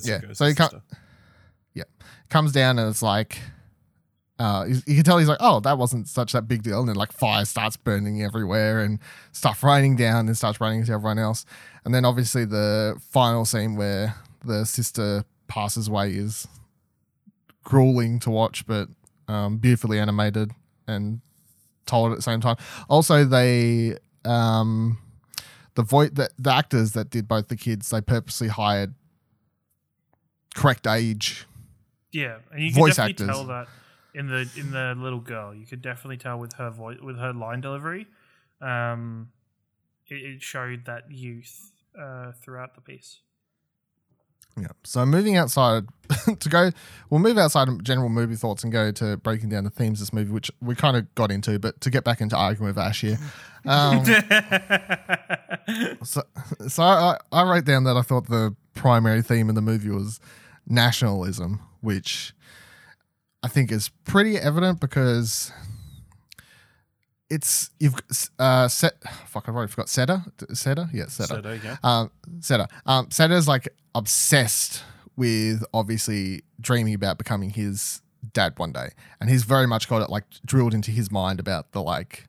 yeah, 0.03 0.19
so 0.33 0.45
he 0.45 0.53
can't- 0.53 0.71
sister. 0.71 1.85
comes 2.29 2.51
down 2.51 2.79
and 2.79 2.89
it's 2.89 3.01
like. 3.01 3.39
Uh, 4.37 4.65
you 4.67 4.75
you 4.85 4.95
can 4.95 5.03
tell 5.03 5.17
he's 5.17 5.29
like, 5.29 5.37
oh, 5.39 5.59
that 5.61 5.77
wasn't 5.77 6.07
such 6.07 6.33
that 6.33 6.47
big 6.47 6.61
deal, 6.61 6.79
and 6.79 6.89
then 6.89 6.95
like 6.95 7.13
fire 7.13 7.45
starts 7.45 7.77
burning 7.77 8.21
everywhere 8.21 8.81
and 8.81 8.99
stuff 9.31 9.63
raining 9.63 9.95
down 9.95 10.27
and 10.27 10.37
starts 10.37 10.59
raining 10.59 10.83
to 10.85 10.91
everyone 10.91 11.17
else, 11.17 11.45
and 11.85 11.93
then 11.93 12.03
obviously 12.03 12.43
the 12.43 12.99
final 13.11 13.45
scene 13.45 13.75
where 13.75 14.15
the 14.43 14.65
sister 14.65 15.23
passes 15.47 15.87
away 15.87 16.11
is 16.11 16.47
grueling 17.63 18.19
to 18.19 18.29
watch, 18.29 18.65
but 18.67 18.89
um, 19.27 19.57
beautifully 19.57 19.99
animated 19.99 20.51
and 20.87 21.21
told 21.85 22.11
at 22.11 22.17
the 22.17 22.21
same 22.21 22.41
time. 22.41 22.57
Also, 22.89 23.23
they 23.23 23.97
um, 24.25 24.97
the 25.75 25.83
voice 25.83 26.09
the, 26.13 26.29
the 26.37 26.51
actors 26.51 26.91
that 26.91 27.09
did 27.09 27.27
both 27.27 27.47
the 27.47 27.55
kids 27.55 27.89
they 27.89 28.01
purposely 28.01 28.49
hired 28.49 28.93
correct 30.55 30.87
age. 30.87 31.45
Yeah, 32.11 32.37
and 32.51 32.61
you 32.63 32.71
can 32.71 32.81
Voice 32.81 32.95
definitely 32.97 33.25
actors. 33.25 33.37
tell 33.37 33.45
that 33.45 33.67
in 34.15 34.27
the 34.27 34.49
in 34.57 34.71
the 34.71 34.95
little 34.97 35.19
girl. 35.19 35.53
You 35.53 35.65
could 35.65 35.81
definitely 35.81 36.17
tell 36.17 36.39
with 36.39 36.53
her 36.53 36.69
voice, 36.69 36.99
with 37.01 37.17
her 37.17 37.33
line 37.33 37.61
delivery. 37.61 38.07
Um, 38.61 39.29
it, 40.07 40.15
it 40.15 40.41
showed 40.41 40.85
that 40.85 41.11
youth 41.11 41.71
uh, 41.99 42.31
throughout 42.41 42.75
the 42.75 42.81
piece. 42.81 43.19
Yeah. 44.57 44.67
So 44.83 45.05
moving 45.05 45.35
outside 45.35 45.83
to 46.39 46.49
go, 46.49 46.71
we'll 47.09 47.19
move 47.19 47.37
outside 47.37 47.67
of 47.67 47.83
general 47.83 48.07
movie 48.07 48.35
thoughts 48.35 48.63
and 48.63 48.71
go 48.71 48.89
to 48.91 49.17
breaking 49.17 49.49
down 49.49 49.65
the 49.65 49.69
themes 49.69 49.99
of 49.99 50.07
this 50.07 50.13
movie, 50.13 50.31
which 50.31 50.49
we 50.61 50.75
kind 50.75 50.95
of 50.95 51.13
got 51.15 51.29
into, 51.29 51.59
but 51.59 51.81
to 51.81 51.89
get 51.89 52.05
back 52.05 52.21
into 52.21 52.37
arguing 52.37 52.67
with 52.67 52.77
Ash 52.77 53.01
here. 53.01 53.19
Um, 53.67 54.05
so 56.03 56.21
so 56.67 56.83
I, 56.83 57.17
I 57.31 57.41
wrote 57.49 57.65
down 57.65 57.83
that 57.85 57.97
I 57.97 58.03
thought 58.03 58.29
the 58.29 58.55
primary 58.75 59.23
theme 59.23 59.49
in 59.49 59.55
the 59.55 59.61
movie 59.63 59.89
was 59.89 60.19
nationalism, 60.67 61.61
which 61.81 62.35
I 63.45 63.47
think 63.47 63.71
is 63.71 63.89
pretty 64.05 64.37
evident 64.37 64.79
because 64.79 65.51
it's 67.29 67.69
you've 67.79 67.93
uh 68.39 68.67
set 68.67 68.93
fuck 69.27 69.47
I've 69.47 69.55
already 69.55 69.71
forgot 69.71 69.87
Seta 69.87 70.23
Seta 70.53 70.89
yeah 70.91 71.05
Seta 71.05 71.35
Seto, 71.35 71.63
yeah. 71.63 71.77
um, 71.83 72.09
Seta. 72.39 72.67
Um, 72.87 73.11
Seta's 73.11 73.47
like 73.47 73.69
obsessed 73.93 74.83
with 75.15 75.63
obviously 75.75 76.41
dreaming 76.59 76.95
about 76.95 77.19
becoming 77.19 77.51
his 77.51 78.01
dad 78.33 78.57
one 78.57 78.71
day, 78.71 78.89
and 79.21 79.29
he's 79.29 79.43
very 79.43 79.67
much 79.67 79.87
got 79.87 80.01
it 80.01 80.09
like 80.09 80.23
drilled 80.43 80.73
into 80.73 80.89
his 80.89 81.11
mind 81.11 81.39
about 81.39 81.71
the 81.71 81.83
like 81.83 82.27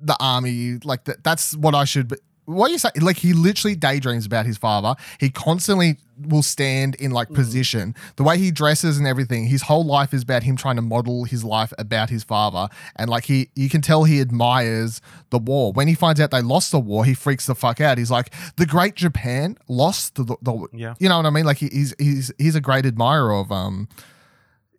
the 0.00 0.16
army. 0.20 0.78
Like 0.84 1.06
that. 1.06 1.24
That's 1.24 1.56
what 1.56 1.74
I 1.74 1.84
should. 1.84 2.14
What 2.48 2.70
you 2.70 2.78
say? 2.78 2.88
Like 3.00 3.18
he 3.18 3.34
literally 3.34 3.76
daydreams 3.76 4.24
about 4.24 4.46
his 4.46 4.56
father. 4.56 4.94
He 5.20 5.28
constantly 5.28 5.98
will 6.26 6.42
stand 6.42 6.94
in 6.96 7.10
like 7.10 7.28
position. 7.30 7.94
The 8.16 8.22
way 8.24 8.38
he 8.38 8.50
dresses 8.50 8.96
and 8.98 9.06
everything. 9.06 9.46
His 9.46 9.62
whole 9.62 9.84
life 9.84 10.14
is 10.14 10.22
about 10.22 10.42
him 10.42 10.56
trying 10.56 10.76
to 10.76 10.82
model 10.82 11.24
his 11.24 11.44
life 11.44 11.72
about 11.78 12.08
his 12.10 12.24
father. 12.24 12.68
And 12.96 13.10
like 13.10 13.24
he, 13.26 13.50
you 13.54 13.68
can 13.68 13.82
tell 13.82 14.04
he 14.04 14.20
admires 14.20 15.00
the 15.30 15.38
war. 15.38 15.72
When 15.72 15.88
he 15.88 15.94
finds 15.94 16.20
out 16.20 16.30
they 16.30 16.40
lost 16.42 16.72
the 16.72 16.80
war, 16.80 17.04
he 17.04 17.12
freaks 17.14 17.44
the 17.46 17.54
fuck 17.54 17.80
out. 17.80 17.98
He's 17.98 18.10
like, 18.10 18.32
the 18.56 18.66
great 18.66 18.94
Japan 18.96 19.56
lost 19.68 20.14
the, 20.14 20.24
the 20.40 20.66
Yeah. 20.72 20.94
you 20.98 21.08
know 21.08 21.18
what 21.18 21.26
I 21.26 21.30
mean? 21.30 21.44
Like 21.44 21.58
he, 21.58 21.68
he's 21.68 21.94
he's 21.98 22.32
he's 22.38 22.54
a 22.54 22.60
great 22.60 22.86
admirer 22.86 23.32
of 23.34 23.52
um. 23.52 23.88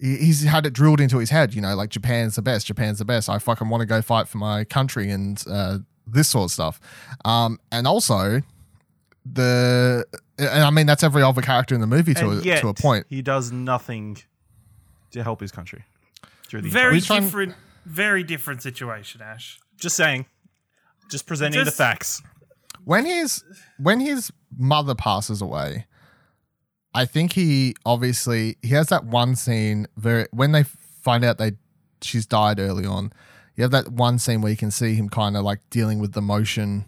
He's 0.01 0.43
had 0.43 0.65
it 0.65 0.71
drilled 0.71 1.01
into 1.01 1.17
his 1.17 1.29
head, 1.29 1.53
you 1.53 1.59
know, 1.61 1.75
like 1.75 1.89
Japan's 1.89 2.35
the 2.37 2.41
best. 2.41 2.65
Japan's 2.67 2.99
the 2.99 3.05
best. 3.05 3.27
I 3.27 3.37
fucking 3.37 3.67
want 3.67 3.81
to 3.81 3.85
go 3.85 4.01
fight 4.01 4.29
for 4.29 4.37
my 4.37 4.63
country 4.63 5.09
and 5.11 5.43
uh, 5.49 5.79
this 6.11 6.27
sort 6.27 6.45
of 6.45 6.51
stuff. 6.51 6.79
Um, 7.25 7.59
and 7.71 7.87
also 7.87 8.41
the, 9.25 10.05
and 10.37 10.63
I 10.63 10.69
mean 10.69 10.85
that's 10.85 11.03
every 11.03 11.21
other 11.23 11.41
character 11.41 11.75
in 11.75 11.81
the 11.81 11.87
movie 11.87 12.13
to 12.15 12.25
a, 12.25 12.29
And 12.31 12.45
yet, 12.45 12.61
to 12.61 12.67
a 12.69 12.73
point. 12.73 13.05
he 13.09 13.21
does 13.21 13.51
nothing 13.51 14.17
to 15.11 15.23
help 15.23 15.41
his 15.41 15.51
country. 15.51 15.83
Through 16.47 16.61
the 16.63 16.69
very 16.69 16.95
We're 16.95 17.01
trying- 17.01 17.23
different, 17.23 17.55
very 17.85 18.23
different 18.23 18.61
situation, 18.61 19.21
Ash. 19.21 19.59
Just 19.79 19.95
saying. 19.95 20.25
Just 21.11 21.25
presenting 21.25 21.63
the 21.65 21.71
facts. 21.71 22.21
when 22.83 23.05
his 23.05 23.43
when 23.77 23.99
his 23.99 24.31
mother 24.57 24.93
passes 24.95 25.41
away 25.41 25.85
i 26.93 27.03
think 27.05 27.33
he 27.33 27.75
obviously 27.85 28.57
he 28.61 28.69
has 28.69 28.87
that 28.87 29.05
one 29.05 29.35
scene 29.35 29.85
very 29.97 30.25
when 30.31 30.51
they 30.53 30.63
find 30.63 31.23
out 31.23 31.37
they 31.39 31.51
she's 32.01 32.25
died 32.25 32.59
early 32.59 32.85
on 32.85 33.11
you 33.59 33.63
have 33.63 33.71
that 33.71 33.91
one 33.91 34.17
scene 34.17 34.39
where 34.39 34.49
you 34.49 34.57
can 34.57 34.71
see 34.71 34.95
him 34.95 35.09
kind 35.09 35.35
of 35.35 35.43
like 35.43 35.59
dealing 35.69 35.99
with 35.99 36.13
the 36.13 36.21
motion 36.21 36.85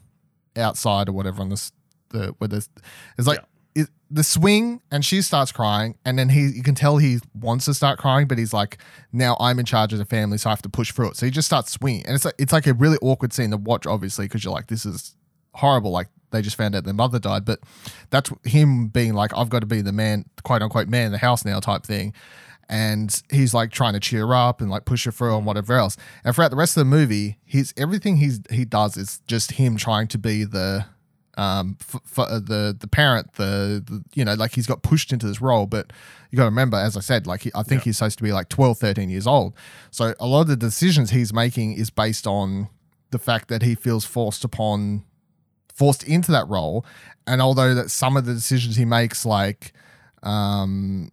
outside 0.55 1.09
or 1.09 1.11
whatever 1.11 1.41
on 1.41 1.49
this 1.49 1.73
the 2.11 2.33
where 2.37 2.47
there's 2.47 2.69
it's 3.17 3.27
like 3.27 3.39
it, 3.75 3.89
the 4.09 4.23
swing 4.23 4.81
and 4.89 5.03
she 5.03 5.21
starts 5.21 5.51
crying 5.51 5.97
and 6.05 6.17
then 6.17 6.29
he 6.29 6.47
you 6.47 6.63
can 6.63 6.73
tell 6.73 6.95
he 6.95 7.19
wants 7.33 7.65
to 7.65 7.73
start 7.73 7.99
crying 7.99 8.25
but 8.25 8.37
he's 8.37 8.53
like 8.53 8.77
now 9.11 9.35
i'm 9.41 9.59
in 9.59 9.65
charge 9.65 9.91
of 9.91 9.99
the 9.99 10.05
family 10.05 10.37
so 10.37 10.49
i 10.49 10.51
have 10.51 10.61
to 10.61 10.69
push 10.69 10.93
through 10.93 11.09
it. 11.09 11.17
So 11.17 11.25
he 11.25 11.31
just 11.31 11.45
starts 11.45 11.73
swinging 11.73 12.05
and 12.05 12.15
it's 12.15 12.23
like 12.23 12.35
it's 12.37 12.53
like 12.53 12.67
a 12.67 12.73
really 12.73 12.97
awkward 13.01 13.33
scene 13.33 13.51
to 13.51 13.57
watch 13.57 13.85
obviously 13.85 14.25
because 14.25 14.45
you're 14.45 14.53
like 14.53 14.67
this 14.67 14.85
is 14.85 15.17
horrible 15.53 15.91
like 15.91 16.07
they 16.31 16.41
just 16.41 16.55
found 16.55 16.73
out 16.73 16.85
their 16.85 16.93
mother 16.93 17.19
died 17.19 17.43
but 17.43 17.59
that's 18.11 18.31
him 18.45 18.87
being 18.87 19.13
like 19.13 19.35
i've 19.35 19.49
got 19.49 19.59
to 19.59 19.65
be 19.65 19.81
the 19.81 19.91
man 19.91 20.23
quote 20.43 20.61
unquote 20.61 20.87
man 20.87 21.07
in 21.07 21.11
the 21.11 21.17
house 21.17 21.43
now 21.43 21.59
type 21.59 21.83
thing 21.83 22.13
and 22.71 23.21
he's 23.29 23.53
like 23.53 23.69
trying 23.69 23.93
to 23.93 23.99
cheer 23.99 24.25
her 24.25 24.33
up 24.33 24.61
and 24.61 24.71
like 24.71 24.85
push 24.85 25.03
her 25.03 25.11
through 25.11 25.35
and 25.35 25.45
whatever 25.45 25.77
else. 25.77 25.97
And 26.23 26.33
throughout 26.33 26.51
the 26.51 26.57
rest 26.57 26.77
of 26.77 26.81
the 26.81 26.85
movie 26.85 27.37
he's 27.43 27.73
everything 27.77 28.17
he's 28.17 28.39
he 28.49 28.65
does 28.65 28.97
is 28.97 29.21
just 29.27 29.51
him 29.53 29.75
trying 29.75 30.07
to 30.07 30.17
be 30.17 30.45
the 30.45 30.85
um 31.37 31.75
for, 31.79 31.99
for 32.05 32.21
uh, 32.25 32.39
the 32.39 32.75
the 32.77 32.87
parent 32.87 33.33
the, 33.33 33.83
the 33.85 34.03
you 34.13 34.25
know 34.25 34.33
like 34.33 34.53
he's 34.53 34.67
got 34.67 34.83
pushed 34.83 35.13
into 35.13 35.25
this 35.25 35.39
role 35.39 35.65
but 35.65 35.93
you 36.29 36.35
got 36.35 36.43
to 36.43 36.49
remember 36.49 36.75
as 36.75 36.97
i 36.97 36.99
said 36.99 37.25
like 37.25 37.43
he, 37.43 37.51
i 37.55 37.63
think 37.63 37.83
he's 37.83 37.97
supposed 37.97 38.17
to 38.17 38.23
be 38.23 38.33
like 38.33 38.49
12 38.49 38.77
13 38.77 39.09
years 39.09 39.27
old. 39.27 39.53
So 39.91 40.13
a 40.19 40.25
lot 40.25 40.41
of 40.41 40.47
the 40.47 40.55
decisions 40.55 41.11
he's 41.11 41.33
making 41.33 41.73
is 41.73 41.89
based 41.89 42.25
on 42.25 42.69
the 43.11 43.19
fact 43.19 43.49
that 43.49 43.61
he 43.61 43.75
feels 43.75 44.05
forced 44.05 44.43
upon 44.43 45.03
forced 45.73 46.03
into 46.03 46.31
that 46.31 46.47
role. 46.47 46.85
And 47.27 47.41
although 47.41 47.73
that 47.73 47.91
some 47.91 48.17
of 48.17 48.25
the 48.25 48.33
decisions 48.33 48.75
he 48.75 48.85
makes 48.85 49.25
like 49.25 49.73
um 50.23 51.09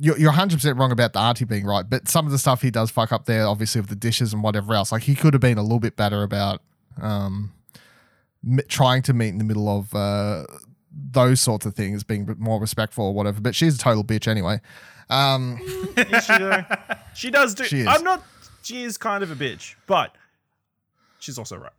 you're, 0.00 0.18
you're 0.18 0.32
100% 0.32 0.78
wrong 0.78 0.92
about 0.92 1.12
the 1.12 1.18
auntie 1.18 1.44
being 1.44 1.64
right 1.66 1.88
but 1.88 2.08
some 2.08 2.24
of 2.26 2.32
the 2.32 2.38
stuff 2.38 2.62
he 2.62 2.70
does 2.70 2.90
fuck 2.90 3.12
up 3.12 3.26
there 3.26 3.46
obviously 3.46 3.80
with 3.80 3.90
the 3.90 3.96
dishes 3.96 4.32
and 4.32 4.42
whatever 4.42 4.74
else 4.74 4.92
like 4.92 5.02
he 5.02 5.14
could 5.14 5.34
have 5.34 5.40
been 5.40 5.58
a 5.58 5.62
little 5.62 5.80
bit 5.80 5.96
better 5.96 6.22
about 6.22 6.62
um 7.00 7.52
m- 8.46 8.60
trying 8.68 9.02
to 9.02 9.12
meet 9.12 9.28
in 9.28 9.38
the 9.38 9.44
middle 9.44 9.68
of 9.68 9.94
uh, 9.94 10.44
those 11.10 11.40
sorts 11.40 11.66
of 11.66 11.74
things, 11.74 12.02
being 12.02 12.34
more 12.38 12.60
respectful 12.60 13.06
or 13.06 13.14
whatever. 13.14 13.40
But 13.40 13.54
she's 13.54 13.76
a 13.76 13.78
total 13.78 14.04
bitch 14.04 14.26
anyway. 14.26 14.60
Um, 15.10 15.58
she, 17.14 17.30
does 17.30 17.54
do. 17.54 17.64
She 17.64 17.80
is. 17.80 17.86
I'm 17.86 18.02
not. 18.02 18.24
She 18.62 18.82
is 18.82 18.98
kind 18.98 19.22
of 19.22 19.30
a 19.30 19.34
bitch, 19.36 19.74
but 19.86 20.14
she's 21.18 21.38
also 21.38 21.56
right. 21.56 21.72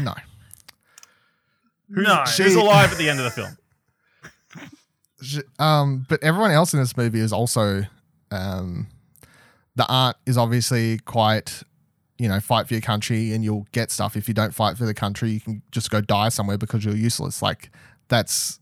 no, 0.00 0.14
Who's, 1.92 2.06
No. 2.06 2.24
she's 2.26 2.54
alive 2.54 2.92
at 2.92 2.98
the 2.98 3.08
end 3.08 3.18
of 3.20 3.24
the 3.24 3.30
film. 3.30 3.56
Um, 5.58 6.06
but 6.08 6.22
everyone 6.22 6.50
else 6.50 6.74
in 6.74 6.80
this 6.80 6.96
movie 6.96 7.20
is 7.20 7.32
also 7.32 7.84
um, 8.30 8.88
the 9.76 9.86
aunt 9.90 10.16
is 10.26 10.36
obviously 10.36 10.98
quite. 10.98 11.62
You 12.16 12.28
know, 12.28 12.38
fight 12.38 12.68
for 12.68 12.74
your 12.74 12.80
country 12.80 13.32
and 13.32 13.42
you'll 13.42 13.66
get 13.72 13.90
stuff. 13.90 14.16
If 14.16 14.28
you 14.28 14.34
don't 14.34 14.54
fight 14.54 14.78
for 14.78 14.84
the 14.86 14.94
country, 14.94 15.30
you 15.32 15.40
can 15.40 15.62
just 15.72 15.90
go 15.90 16.00
die 16.00 16.28
somewhere 16.28 16.56
because 16.56 16.84
you're 16.84 16.94
useless. 16.94 17.42
Like 17.42 17.72
that's 18.06 18.60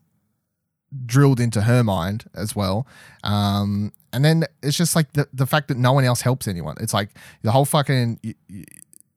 drilled 1.04 1.38
into 1.38 1.60
her 1.60 1.84
mind 1.84 2.24
as 2.34 2.56
well. 2.56 2.86
Um, 3.24 3.92
and 4.10 4.24
then 4.24 4.44
it's 4.62 4.76
just 4.76 4.96
like 4.96 5.12
the, 5.12 5.28
the 5.34 5.46
fact 5.46 5.68
that 5.68 5.76
no 5.76 5.92
one 5.92 6.04
else 6.04 6.22
helps 6.22 6.48
anyone. 6.48 6.76
It's 6.80 6.94
like 6.94 7.10
the 7.42 7.52
whole 7.52 7.66
fucking 7.66 8.20
y- 8.24 8.34
y- 8.50 8.64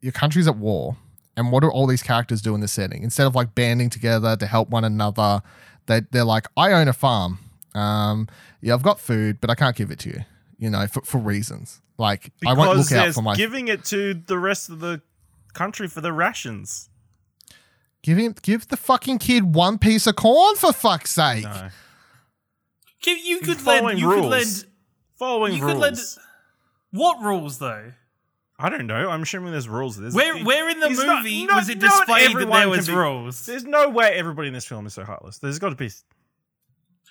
your 0.01 0.11
country's 0.11 0.49
at 0.49 0.57
war, 0.57 0.97
and 1.37 1.49
what 1.49 1.61
do 1.61 1.69
all 1.69 1.87
these 1.87 2.03
characters 2.03 2.41
do 2.41 2.53
in 2.55 2.59
this 2.61 2.73
setting? 2.73 3.03
Instead 3.03 3.27
of 3.27 3.35
like 3.35 3.55
banding 3.55 3.89
together 3.89 4.35
to 4.35 4.45
help 4.47 4.69
one 4.69 4.83
another, 4.83 5.41
they 5.87 6.01
they're 6.11 6.23
like, 6.23 6.47
I 6.57 6.71
own 6.73 6.87
a 6.87 6.93
farm. 6.93 7.39
Um, 7.73 8.27
yeah, 8.61 8.73
I've 8.73 8.83
got 8.83 8.99
food, 8.99 9.39
but 9.41 9.49
I 9.49 9.55
can't 9.55 9.75
give 9.75 9.91
it 9.91 9.99
to 9.99 10.09
you. 10.09 10.19
You 10.57 10.69
know, 10.69 10.87
for, 10.87 11.01
for 11.01 11.17
reasons 11.17 11.81
like 11.97 12.31
I 12.45 12.53
won't 12.53 12.71
Because 12.71 12.91
look 12.91 12.99
out 12.99 13.13
for 13.13 13.21
my 13.21 13.35
giving 13.35 13.67
it 13.67 13.83
to 13.85 14.13
the 14.13 14.37
rest 14.37 14.69
of 14.69 14.79
the 14.79 15.01
country 15.53 15.87
for 15.87 16.01
the 16.01 16.11
rations. 16.13 16.89
give 18.03 18.17
him 18.17 18.33
give 18.41 18.67
the 18.69 18.77
fucking 18.77 19.17
kid 19.19 19.53
one 19.55 19.77
piece 19.77 20.07
of 20.07 20.15
corn 20.15 20.55
for 20.55 20.71
fuck's 20.73 21.11
sake. 21.11 21.43
No. 21.43 21.69
Give- 23.01 23.17
You 23.23 23.39
could 23.39 23.57
Following 23.57 23.85
lend. 23.85 23.99
You 23.99 24.09
rules. 24.11 24.21
could 24.21 24.29
lend. 24.31 24.65
Following 25.19 25.53
You 25.55 25.61
rules. 25.63 25.73
could 25.73 25.81
lend. 25.81 25.99
What 26.91 27.21
rules 27.21 27.59
though? 27.59 27.91
I 28.57 28.69
don't 28.69 28.87
know. 28.87 29.09
I'm 29.09 29.23
assuming 29.23 29.51
there's 29.51 29.67
rules. 29.67 29.97
There's, 29.97 30.13
Where, 30.13 30.37
where 30.43 30.69
in 30.69 30.79
the 30.79 30.89
not- 30.89 31.17
movie 31.23 31.45
not- 31.45 31.57
was 31.57 31.69
it 31.69 31.79
displayed 31.79 32.35
that 32.37 32.49
there 32.49 32.69
was 32.69 32.87
be- 32.87 32.93
rules? 32.93 33.45
There's 33.45 33.65
no 33.65 33.89
way 33.89 34.13
everybody 34.13 34.47
in 34.47 34.53
this 34.53 34.65
film 34.65 34.85
is 34.85 34.93
so 34.93 35.03
heartless. 35.03 35.39
There's 35.39 35.59
got 35.59 35.69
to 35.69 35.75
be. 35.75 35.89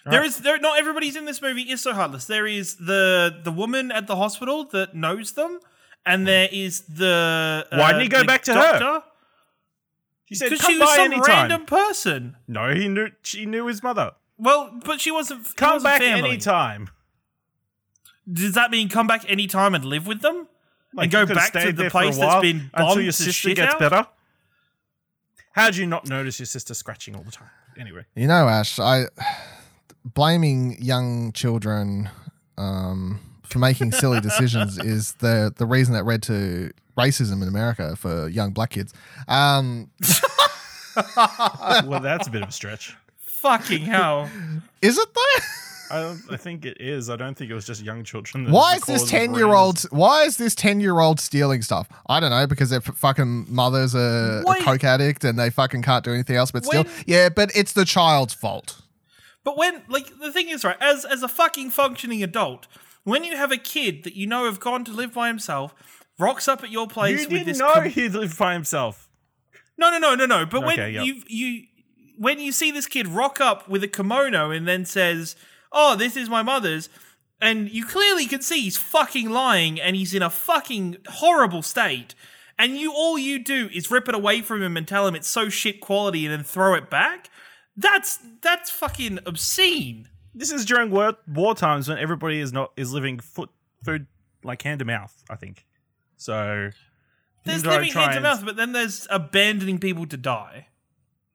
There 0.07 0.23
is 0.23 0.39
there 0.39 0.59
not 0.59 0.79
everybody's 0.79 1.17
in 1.17 1.25
this 1.25 1.41
movie 1.41 1.63
is 1.63 1.81
so 1.81 1.93
heartless. 1.95 2.27
There 2.27 2.47
is 2.47 2.77
the 2.77 3.41
the 3.43 3.51
woman 3.53 3.91
at 3.91 4.07
the 4.07 4.17
hospital 4.17 4.65
that 4.73 4.95
knows 4.95 5.33
them, 5.33 5.61
and 6.05 6.27
there 6.27 6.49
is 6.53 6.83
the 6.83 7.67
uh, 7.73 7.77
Why 7.79 7.89
didn't 7.93 8.03
he 8.03 8.09
go 8.09 8.25
back 8.25 8.43
to 8.45 8.55
her? 8.55 8.79
doctor. 8.79 9.07
He 10.27 10.35
said, 10.35 10.51
"Come 10.59 10.73
she 10.73 10.79
was 10.79 10.89
by 10.91 10.97
some 10.97 11.13
anytime." 11.13 11.29
random 11.29 11.65
person. 11.67 12.37
No, 12.47 12.75
he 12.75 12.89
knew. 12.89 13.09
She 13.23 13.47
knew 13.47 13.67
his 13.67 13.83
mother. 13.83 14.13
Well, 14.37 14.79
but 14.85 15.01
she 15.01 15.11
wasn't. 15.11 15.57
Come 15.57 15.75
wasn't 15.77 15.85
back 15.85 16.01
family. 16.03 16.31
anytime. 16.31 16.91
Does 18.31 18.53
that 18.55 18.71
mean 18.71 18.89
come 18.91 19.07
back 19.07 19.25
anytime 19.31 19.75
and 19.75 19.85
live 19.87 20.07
with 20.07 20.21
them? 20.21 20.49
Like, 20.95 21.13
and 21.13 21.29
go 21.29 21.35
back 21.35 21.53
to 21.53 21.59
the 21.59 21.73
there 21.73 21.91
for 21.91 21.99
a 21.99 22.03
place 22.03 22.17
that's 22.17 22.27
while 22.27 22.41
been 22.43 22.71
until 22.73 22.95
bombed 22.95 23.03
your 23.03 23.13
sister 23.13 23.33
shit 23.33 23.57
gets 23.57 23.75
out? 23.75 23.81
better. 23.81 24.07
How 25.53 25.71
do 25.71 25.81
you 25.81 25.87
not 25.87 26.09
notice 26.09 26.39
your 26.39 26.47
sister 26.47 26.75
scratching 26.75 27.15
all 27.15 27.23
the 27.23 27.31
time? 27.31 27.51
Anyway, 27.79 28.05
You 28.15 28.29
know, 28.29 28.49
Ash, 28.49 28.79
I 28.79 29.07
blaming 30.05 30.81
young 30.81 31.33
children 31.33 32.09
um, 32.57 33.21
for 33.43 33.59
making 33.59 33.93
silly 33.93 34.21
decisions 34.29 34.79
is 34.79 35.15
the 35.15 35.53
the 35.57 35.67
reason 35.67 35.95
that 35.95 36.05
led 36.07 36.23
to 36.25 36.71
racism 36.97 37.43
in 37.43 37.49
America 37.49 37.97
for 37.97 38.29
young 38.29 38.53
black 38.53 38.71
kids. 38.71 38.95
Um, 39.27 39.91
well, 41.17 42.01
that's 42.01 42.29
a 42.29 42.31
bit 42.31 42.43
of 42.43 42.49
a 42.49 42.53
stretch. 42.53 42.97
Fucking 43.19 43.83
hell! 43.83 44.31
is 44.81 44.97
it 44.99 45.09
though? 45.15 45.45
I, 45.91 46.01
don't, 46.01 46.21
I 46.31 46.37
think 46.37 46.65
it 46.65 46.79
is. 46.81 47.11
I 47.11 47.17
don't 47.17 47.37
think 47.37 47.51
it 47.51 47.55
was 47.55 47.67
just 47.67 47.83
young 47.83 48.05
children. 48.05 48.45
that 48.45 48.53
Why 48.53 48.75
the 48.75 48.93
is 48.93 49.01
this 49.03 49.11
ten 49.11 49.35
year 49.35 49.55
old? 49.55 49.83
Why 49.91 50.23
is 50.23 50.37
this 50.37 50.55
ten 50.55 50.81
year 50.81 51.01
old 51.01 51.21
stealing 51.21 51.63
stuff? 51.63 51.89
I 52.09 52.21
don't 52.21 52.31
know 52.31 52.47
because 52.47 52.71
their 52.71 52.83
f- 52.87 52.97
fucking 52.97 53.47
mother's 53.49 53.95
a, 53.95 54.43
a 54.47 54.55
coke 54.63 54.85
addict 54.85 55.25
and 55.25 55.39
they 55.39 55.51
fucking 55.51 55.83
can't 55.83 56.05
do 56.05 56.13
anything 56.13 56.37
else 56.37 56.51
but 56.51 56.65
steal. 56.65 56.85
When- 56.85 56.93
Yeah, 57.07 57.29
but 57.29 57.55
it's 57.55 57.73
the 57.73 57.85
child's 57.85 58.35
fault. 58.35 58.81
But 59.45 59.59
when, 59.59 59.83
like, 59.89 60.19
the 60.21 60.33
thing 60.33 60.49
is, 60.49 60.65
right, 60.65 60.77
as 60.81 61.05
as 61.05 61.23
a 61.23 61.29
fucking 61.29 61.71
functioning 61.71 62.23
adult, 62.23 62.67
when 63.05 63.25
you 63.25 63.37
have 63.37 63.53
a 63.53 63.59
kid 63.59 64.05
that 64.05 64.15
you 64.15 64.27
know 64.27 64.47
have 64.47 64.59
gone 64.61 64.85
to 64.85 64.93
live 64.93 65.13
by 65.13 65.29
himself, 65.29 65.75
rocks 66.19 66.49
up 66.49 66.63
at 66.63 66.71
your 66.71 66.87
place 66.87 67.21
You 67.21 67.27
with 67.27 67.31
didn't 67.31 67.47
this. 67.49 67.59
know 67.59 67.75
com- 67.75 67.85
he 67.91 68.09
lived 68.09 68.39
by 68.39 68.55
himself. 68.55 69.09
no, 69.77 69.91
no, 69.91 69.99
no, 69.99 70.15
no, 70.15 70.25
no. 70.25 70.47
But 70.47 70.65
when 70.65 70.79
yep. 70.79 71.05
you 71.05 71.23
you 71.27 71.65
when 72.17 72.39
you 72.39 72.53
see 72.53 72.71
this 72.71 72.87
kid 72.87 73.07
rock 73.09 73.41
up 73.41 73.69
with 73.69 73.83
a 73.83 73.89
kimono 73.89 74.51
and 74.51 74.67
then 74.69 74.85
says, 74.85 75.35
"Oh, 75.75 75.97
this 75.97 76.17
is 76.17 76.31
my 76.31 76.43
mother's," 76.43 76.89
and 77.41 77.71
you 77.71 77.85
clearly 77.85 78.27
can 78.27 78.41
see 78.41 78.63
he's 78.63 78.77
fucking 78.77 79.29
lying 79.29 79.81
and 79.81 79.97
he's 79.97 80.15
in 80.15 80.23
a 80.23 80.31
fucking 80.31 80.99
horrible 81.07 81.63
state. 81.63 82.15
And 82.59 82.79
you 82.79 82.93
all 82.93 83.19
you 83.19 83.39
do 83.39 83.69
is 83.75 83.91
rip 83.91 84.09
it 84.09 84.15
away 84.15 84.41
from 84.41 84.63
him 84.63 84.77
and 84.77 84.87
tell 84.87 85.07
him 85.07 85.15
it's 85.15 85.29
so 85.29 85.49
shit 85.49 85.81
quality 85.81 86.25
and 86.25 86.33
then 86.33 86.45
throw 86.45 86.75
it 86.75 86.89
back. 86.89 87.29
That's 87.77 88.19
that's 88.41 88.71
fucking 88.71 89.19
obscene. 89.27 90.09
This 90.35 90.53
is 90.53 90.65
during 90.65 90.91
war, 90.91 91.17
war 91.29 91.55
times 91.55 91.89
when 91.89 91.99
everybody 91.99 92.41
is 92.41 92.53
not 92.53 92.73
is 92.77 92.93
living 92.93 93.19
foot 93.19 93.51
food 93.85 94.07
like 94.43 94.63
hand 94.63 94.79
to 94.81 94.85
mouth. 94.85 95.25
I 95.29 95.37
think 95.37 95.67
so. 96.17 96.71
There's 97.45 97.67
living 97.67 97.93
hand 97.93 98.15
to 98.15 98.21
mouth, 98.21 98.45
but 98.45 98.57
then 98.57 98.73
there's 98.73 99.07
abandoning 99.11 99.79
people 99.79 100.07
to 100.07 100.17
die, 100.17 100.69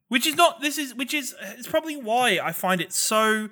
which 0.07 0.25
is 0.25 0.35
not. 0.35 0.61
This 0.61 0.77
is 0.77 0.95
which 0.95 1.13
is 1.13 1.35
it's 1.41 1.67
probably 1.67 1.97
why 1.97 2.39
I 2.41 2.51
find 2.51 2.81
it 2.81 2.93
so 2.93 3.49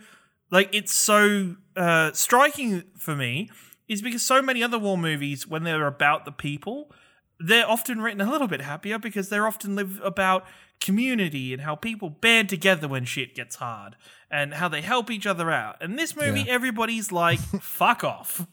like 0.51 0.69
it's 0.73 0.93
so 0.93 1.55
uh, 1.75 2.11
striking 2.13 2.83
for 2.97 3.15
me 3.15 3.49
is 3.87 4.01
because 4.01 4.21
so 4.23 4.41
many 4.41 4.61
other 4.63 4.79
war 4.79 4.97
movies 4.97 5.47
when 5.47 5.63
they're 5.63 5.87
about 5.87 6.25
the 6.25 6.31
people 6.31 6.91
they're 7.39 7.69
often 7.69 8.01
written 8.01 8.19
a 8.21 8.29
little 8.31 8.47
bit 8.47 8.61
happier 8.61 8.97
because 8.97 9.29
they're 9.29 9.45
often 9.45 9.75
live 9.75 10.01
about 10.03 10.43
community 10.81 11.53
and 11.53 11.61
how 11.61 11.75
people 11.75 12.09
band 12.09 12.49
together 12.49 12.87
when 12.87 13.05
shit 13.05 13.35
gets 13.35 13.57
hard 13.57 13.95
and 14.31 14.55
how 14.55 14.67
they 14.67 14.81
help 14.81 15.11
each 15.11 15.27
other 15.27 15.51
out. 15.51 15.75
And 15.79 15.99
this 15.99 16.15
movie, 16.15 16.41
Yeah. 16.41 16.53
everybody's 16.53 17.11
like, 17.11 17.39
"Fuck 17.61 18.03
off." 18.03 18.47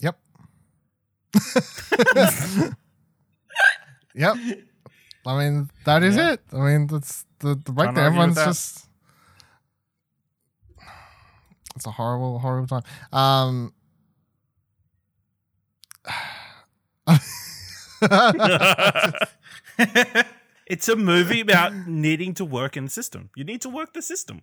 Yep. 0.00 0.18
yep. 4.14 4.36
I 5.26 5.38
mean, 5.38 5.70
that 5.84 6.02
is 6.02 6.16
Yeah. 6.16 6.32
it. 6.32 6.40
I 6.52 6.56
mean, 6.56 6.86
that's 6.86 7.24
the 7.40 7.54
the 7.54 7.72
breakdown. 7.72 7.98
argue 7.98 8.02
with 8.02 8.06
Everyone's 8.06 8.34
that. 8.36 8.46
just. 8.46 8.88
It's 11.82 11.86
a 11.88 11.90
horrible, 11.90 12.38
horrible 12.38 12.68
time. 12.68 12.84
Um. 13.12 13.74
It's 20.64 20.88
a 20.88 20.94
movie 20.94 21.40
about 21.40 21.74
needing 21.88 22.34
to 22.34 22.44
work 22.44 22.76
in 22.76 22.84
the 22.84 22.90
system. 22.90 23.30
You 23.34 23.42
need 23.42 23.60
to 23.62 23.68
work 23.68 23.94
the 23.94 24.00
system. 24.00 24.42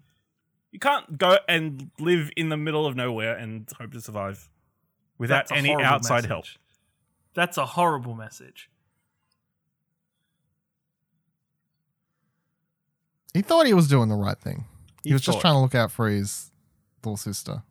You 0.71 0.79
can't 0.79 1.17
go 1.17 1.37
and 1.47 1.91
live 1.97 2.29
in 2.35 2.49
the 2.49 2.57
middle 2.57 2.85
of 2.85 2.93
nowhere 2.95 3.35
and 3.35 3.67
hope 3.79 3.93
to 3.93 4.01
survive 4.01 4.49
without 5.17 5.49
any 5.51 5.73
outside 5.73 6.15
message. 6.15 6.27
help. 6.27 6.45
That's 7.33 7.57
a 7.57 7.65
horrible 7.65 8.15
message. 8.15 8.69
He 13.33 13.41
thought 13.41 13.65
he 13.65 13.73
was 13.73 13.87
doing 13.87 14.09
the 14.09 14.15
right 14.15 14.37
thing. 14.37 14.65
He, 15.03 15.09
He 15.09 15.13
was 15.13 15.21
just 15.21 15.39
trying 15.39 15.55
to 15.55 15.59
look 15.59 15.73
out 15.73 15.91
for 15.91 16.09
his 16.09 16.51
little 17.05 17.17
sister. 17.17 17.63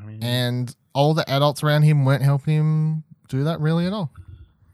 I 0.00 0.04
mean, 0.06 0.22
And 0.22 0.74
all 0.92 1.14
the 1.14 1.28
adults 1.30 1.62
around 1.62 1.82
him 1.82 2.04
weren't 2.04 2.22
helping 2.22 2.54
him 2.56 3.04
do 3.28 3.44
that 3.44 3.60
really 3.60 3.86
at 3.86 3.92
all. 3.92 4.10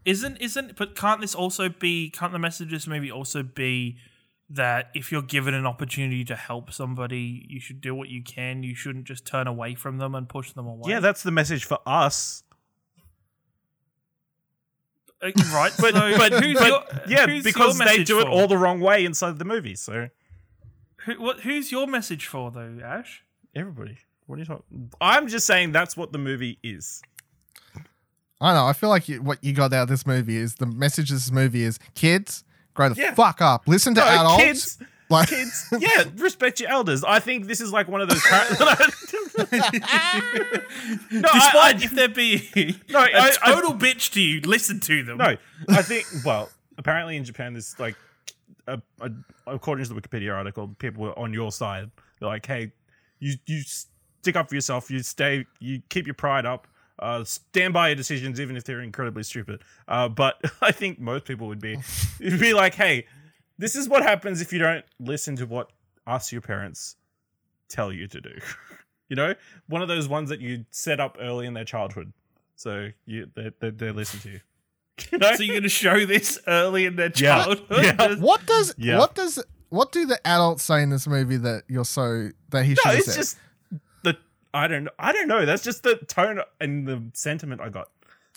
Isn't 0.03 0.37
isn't 0.41 0.75
but 0.77 0.95
can't 0.95 1.21
this 1.21 1.35
also 1.35 1.69
be 1.69 2.09
can't 2.09 2.31
the 2.33 2.39
message 2.39 2.67
of 2.67 2.71
this 2.71 2.87
movie 2.87 3.11
also 3.11 3.43
be 3.43 3.97
that 4.49 4.89
if 4.95 5.11
you're 5.11 5.21
given 5.21 5.53
an 5.53 5.65
opportunity 5.67 6.25
to 6.25 6.35
help 6.35 6.73
somebody, 6.73 7.45
you 7.47 7.59
should 7.59 7.79
do 7.81 7.93
what 7.95 8.09
you 8.09 8.23
can. 8.23 8.63
You 8.63 8.73
shouldn't 8.75 9.05
just 9.05 9.25
turn 9.25 9.45
away 9.47 9.75
from 9.75 9.97
them 9.99 10.15
and 10.15 10.27
push 10.27 10.51
them 10.53 10.65
away. 10.67 10.89
yeah, 10.91 10.99
that's 10.99 11.21
the 11.23 11.31
message 11.31 11.65
for 11.65 11.77
us. 11.85 12.43
Uh, 15.21 15.31
right. 15.53 15.71
But 15.79 15.93
but 15.93 16.33
who's 16.43 16.57
But, 16.57 16.67
your, 16.67 16.83
yeah, 17.07 17.27
who's 17.27 17.43
because 17.43 17.77
your 17.79 17.87
they 17.87 18.03
do 18.03 18.19
it 18.19 18.23
for? 18.23 18.29
all 18.29 18.47
the 18.47 18.57
wrong 18.57 18.79
way 18.79 19.05
inside 19.05 19.37
the 19.39 19.45
movie. 19.45 19.75
So 19.75 20.09
Who, 21.05 21.21
what, 21.21 21.41
who's 21.41 21.71
your 21.71 21.85
message 21.87 22.25
for 22.25 22.49
though, 22.51 22.79
Ash? 22.83 23.23
Everybody, 23.55 23.97
what 24.27 24.35
are 24.37 24.39
you 24.39 24.45
talking? 24.45 24.91
I'm 25.01 25.27
just 25.27 25.45
saying 25.47 25.71
that's 25.71 25.95
what 25.97 26.11
the 26.11 26.17
movie 26.17 26.57
is. 26.63 27.01
I 28.39 28.53
know. 28.53 28.65
I 28.65 28.73
feel 28.73 28.89
like 28.89 29.07
you, 29.07 29.21
what 29.21 29.43
you 29.43 29.53
got 29.53 29.71
out 29.73 29.83
of 29.83 29.89
this 29.89 30.07
movie 30.07 30.35
is 30.37 30.55
the 30.55 30.65
message 30.65 31.11
of 31.11 31.17
this 31.17 31.31
movie 31.31 31.63
is 31.63 31.77
kids, 31.93 32.43
grow 32.73 32.89
the 32.89 32.99
Yeah. 32.99 33.13
fuck 33.13 33.39
up. 33.41 33.67
Listen 33.67 33.93
to 33.95 34.01
No, 34.01 34.07
adults. 34.07 34.43
kids, 34.43 34.77
like, 35.09 35.29
kids, 35.29 35.67
yeah, 35.77 36.05
respect 36.15 36.59
your 36.59 36.69
elders. 36.71 37.03
I 37.03 37.19
think 37.19 37.45
this 37.45 37.61
is 37.61 37.71
like 37.71 37.87
one 37.87 38.01
of 38.01 38.09
those. 38.09 38.21
Par- 38.21 38.45
no, 38.59 38.65
I, 38.67 38.91
Despite 41.11 41.75
I- 41.75 41.79
if 41.83 41.91
they're 41.91 42.07
being 42.09 42.41
No, 42.89 42.99
a 42.99 43.03
I- 43.03 43.35
I- 43.43 43.53
total 43.53 43.73
bitch 43.73 44.11
to 44.13 44.21
you, 44.21 44.41
listen 44.41 44.79
to 44.81 45.03
them. 45.03 45.17
no, 45.17 45.35
I 45.69 45.81
think. 45.81 46.05
Well, 46.25 46.49
apparently 46.77 47.17
in 47.17 47.23
Japan, 47.23 47.53
there's 47.53 47.77
like, 47.79 47.95
a, 48.67 48.81
a, 49.01 49.11
according 49.47 49.85
to 49.85 49.93
the 49.93 49.99
Wikipedia 50.01 50.35
article, 50.35 50.69
people 50.79 51.03
were 51.03 51.17
on 51.19 51.33
your 51.33 51.51
side. 51.51 51.91
They're 52.19 52.29
like, 52.29 52.45
hey, 52.45 52.71
you 53.21 53.35
you 53.45 53.61
stick 53.61 54.35
up 54.35 54.49
for 54.49 54.55
yourself. 54.55 54.91
You 54.91 54.99
stay. 54.99 55.45
You 55.59 55.81
keep 55.87 56.05
your 56.05 56.13
pride 56.15 56.45
up. 56.45 56.67
Uh, 56.99 57.23
stand 57.23 57.73
by 57.73 57.87
your 57.87 57.95
decisions, 57.95 58.39
even 58.39 58.55
if 58.55 58.63
they're 58.63 58.81
incredibly 58.81 59.23
stupid. 59.23 59.63
Uh, 59.87 60.07
but 60.09 60.39
I 60.61 60.71
think 60.71 60.99
most 60.99 61.25
people 61.25 61.47
would 61.47 61.59
be, 61.61 61.79
it'd 62.19 62.39
be 62.39 62.53
like, 62.53 62.75
hey, 62.75 63.07
this 63.57 63.75
is 63.75 63.89
what 63.89 64.03
happens 64.03 64.39
if 64.41 64.53
you 64.53 64.59
don't 64.59 64.85
listen 64.99 65.35
to 65.37 65.45
what 65.47 65.71
us, 66.05 66.31
your 66.31 66.41
parents, 66.41 66.97
tell 67.69 67.91
you 67.91 68.07
to 68.07 68.21
do. 68.21 68.33
you 69.09 69.15
know, 69.15 69.33
one 69.67 69.81
of 69.81 69.87
those 69.87 70.07
ones 70.07 70.29
that 70.29 70.41
you 70.41 70.65
set 70.69 70.99
up 70.99 71.17
early 71.19 71.47
in 71.47 71.55
their 71.55 71.65
childhood, 71.65 72.13
so 72.55 72.89
you 73.05 73.27
they 73.35 73.51
they, 73.59 73.69
they 73.71 73.91
listen 73.91 74.19
to 74.19 74.29
you. 74.29 74.39
You 75.11 75.17
know? 75.17 75.35
So 75.35 75.41
you're 75.41 75.55
going 75.55 75.63
to 75.63 75.69
show 75.69 76.05
this 76.05 76.39
early 76.45 76.85
in 76.85 76.95
their 76.97 77.11
Yeah. 77.15 77.43
childhood? 77.45 77.65
Yeah. 77.83 78.15
what 78.19 78.45
does 78.45 78.75
Yeah. 78.77 78.99
what 78.99 79.15
does 79.15 79.43
what 79.71 79.91
do 79.91 80.05
the 80.05 80.19
adults 80.27 80.63
say 80.63 80.83
in 80.83 80.89
this 80.91 81.07
movie 81.07 81.37
that 81.37 81.63
you're 81.67 81.83
so 81.85 82.29
that 82.51 82.63
he 82.65 82.75
should 82.75 82.85
no, 82.85 82.91
have 82.91 82.99
it's 82.99 83.07
said? 83.07 83.15
just 83.15 83.37
the 84.03 84.17
I 84.53 84.67
don't 84.67 84.87
I 84.99 85.11
don't 85.11 85.27
know. 85.27 85.45
That's 85.45 85.63
just 85.63 85.81
the 85.83 85.95
tone 85.95 86.39
and 86.59 86.87
the 86.87 87.01
sentiment 87.13 87.59
I 87.61 87.69
got. 87.69 87.89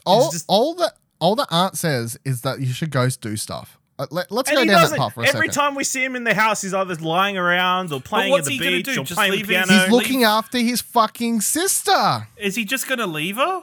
all, 0.07 0.31
just- 0.31 0.47
all 0.49 0.75
the 0.75 0.93
all 1.21 1.35
the 1.37 1.47
aunt 1.51 1.77
says 1.77 2.19
is 2.25 2.41
that 2.41 2.61
you 2.61 2.73
should 2.73 2.91
go 2.91 3.09
do 3.11 3.37
stuff. 3.37 3.79
Uh, 3.97 4.07
let, 4.11 4.31
us 4.33 4.49
And 4.49 4.57
go 4.57 4.65
down 4.65 4.91
that 4.91 4.99
path 4.99 5.13
for 5.15 5.23
a 5.23 5.27
Every 5.29 5.47
second. 5.49 5.53
time 5.53 5.75
we 5.77 5.85
see 5.85 6.03
him 6.03 6.17
in 6.17 6.25
the 6.25 6.35
house, 6.35 6.63
he's 6.63 6.75
either 6.75 6.97
lying 6.97 7.39
around 7.39 7.93
or 7.93 8.01
playing 8.01 8.33
what's 8.33 8.49
at 8.49 8.51
the 8.51 8.59
he 8.59 8.77
beach 8.79 8.87
do? 8.87 9.01
or 9.01 9.05
Just 9.05 9.17
playing 9.17 9.31
the 9.33 9.45
piano. 9.45 9.73
He's 9.73 9.89
looking 9.89 10.25
after 10.25 10.59
his 10.59 10.81
fucking 10.81 11.43
sister. 11.43 12.27
Is 12.37 12.57
he 12.57 12.65
just 12.65 12.89
going 12.89 12.99
to 12.99 13.07
leave 13.07 13.37
her? 13.37 13.63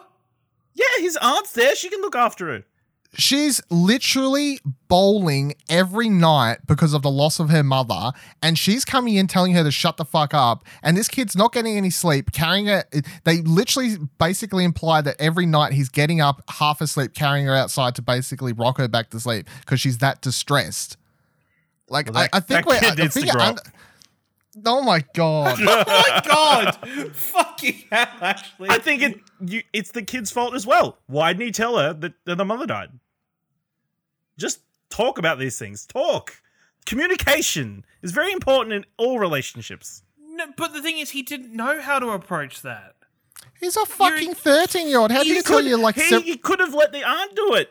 yeah, 0.73 0.85
his 0.99 1.17
aunt's 1.21 1.51
there. 1.51 1.75
She 1.75 1.89
can 1.89 1.99
look 1.99 2.15
after 2.15 2.47
her. 2.47 2.63
She's 3.17 3.61
literally 3.69 4.59
bowling 4.87 5.53
every 5.69 6.07
night 6.07 6.59
because 6.65 6.93
of 6.93 7.01
the 7.01 7.11
loss 7.11 7.39
of 7.41 7.49
her 7.49 7.61
mother, 7.61 8.13
and 8.41 8.57
she's 8.57 8.85
coming 8.85 9.15
in 9.15 9.27
telling 9.27 9.53
her 9.53 9.63
to 9.65 9.71
shut 9.71 9.97
the 9.97 10.05
fuck 10.05 10.33
up. 10.33 10.63
And 10.81 10.95
this 10.95 11.09
kid's 11.09 11.35
not 11.35 11.51
getting 11.51 11.75
any 11.75 11.89
sleep, 11.89 12.31
carrying 12.31 12.67
her. 12.67 12.85
They 13.25 13.41
literally 13.41 13.97
basically 14.17 14.63
imply 14.63 15.01
that 15.01 15.17
every 15.19 15.45
night 15.45 15.73
he's 15.73 15.89
getting 15.89 16.21
up 16.21 16.41
half 16.49 16.79
asleep, 16.79 17.13
carrying 17.13 17.45
her 17.47 17.55
outside 17.55 17.95
to 17.95 18.01
basically 18.01 18.53
rock 18.53 18.77
her 18.77 18.87
back 18.87 19.09
to 19.09 19.19
sleep 19.19 19.49
because 19.59 19.81
she's 19.81 19.97
that 19.97 20.21
distressed. 20.21 20.95
Like 21.89 22.05
Well, 22.05 22.13
that- 22.23 22.29
I, 22.33 22.37
I 22.37 22.39
think 22.39 22.65
that 22.65 22.67
we're. 22.67 22.79
kid 22.79 22.91
I 23.01 23.03
to 23.03 23.09
think 23.09 23.29
grow 23.31 23.41
I'm- 23.41 23.53
up. 23.55 23.59
Oh 24.65 24.81
my 24.81 25.03
god! 25.13 25.57
oh 25.61 25.83
my 25.87 26.21
god! 26.27 27.15
Fucking 27.15 27.83
hell, 27.91 28.07
Ashley. 28.21 28.69
I 28.69 28.77
think 28.79 29.01
it. 29.01 29.19
You, 29.45 29.63
it's 29.73 29.91
the 29.91 30.01
kid's 30.03 30.31
fault 30.31 30.53
as 30.55 30.65
well. 30.67 30.97
Why 31.07 31.33
didn't 31.33 31.45
he 31.45 31.51
tell 31.51 31.77
her 31.77 31.93
that, 31.93 32.13
that 32.25 32.37
the 32.37 32.45
mother 32.45 32.65
died? 32.65 32.89
Just 34.37 34.59
talk 34.89 35.17
about 35.17 35.39
these 35.39 35.57
things. 35.57 35.85
Talk. 35.85 36.41
Communication 36.85 37.85
is 38.01 38.11
very 38.11 38.31
important 38.31 38.73
in 38.73 38.85
all 38.97 39.19
relationships. 39.19 40.03
No, 40.19 40.45
but 40.57 40.73
the 40.73 40.81
thing 40.81 40.97
is, 40.97 41.11
he 41.11 41.21
didn't 41.21 41.53
know 41.55 41.79
how 41.81 41.99
to 41.99 42.09
approach 42.09 42.61
that. 42.61 42.95
He's 43.59 43.77
a 43.77 43.85
fucking 43.85 44.33
thirteen-year-old. 44.33 45.11
How 45.11 45.23
do 45.23 45.29
you 45.29 45.41
tell 45.43 45.57
could- 45.57 45.65
you 45.67 45.77
like? 45.77 45.95
he, 45.95 46.01
sev- 46.01 46.23
he 46.23 46.37
could 46.37 46.59
have 46.59 46.73
let 46.73 46.91
the 46.91 47.03
aunt 47.03 47.35
do 47.35 47.53
it. 47.55 47.69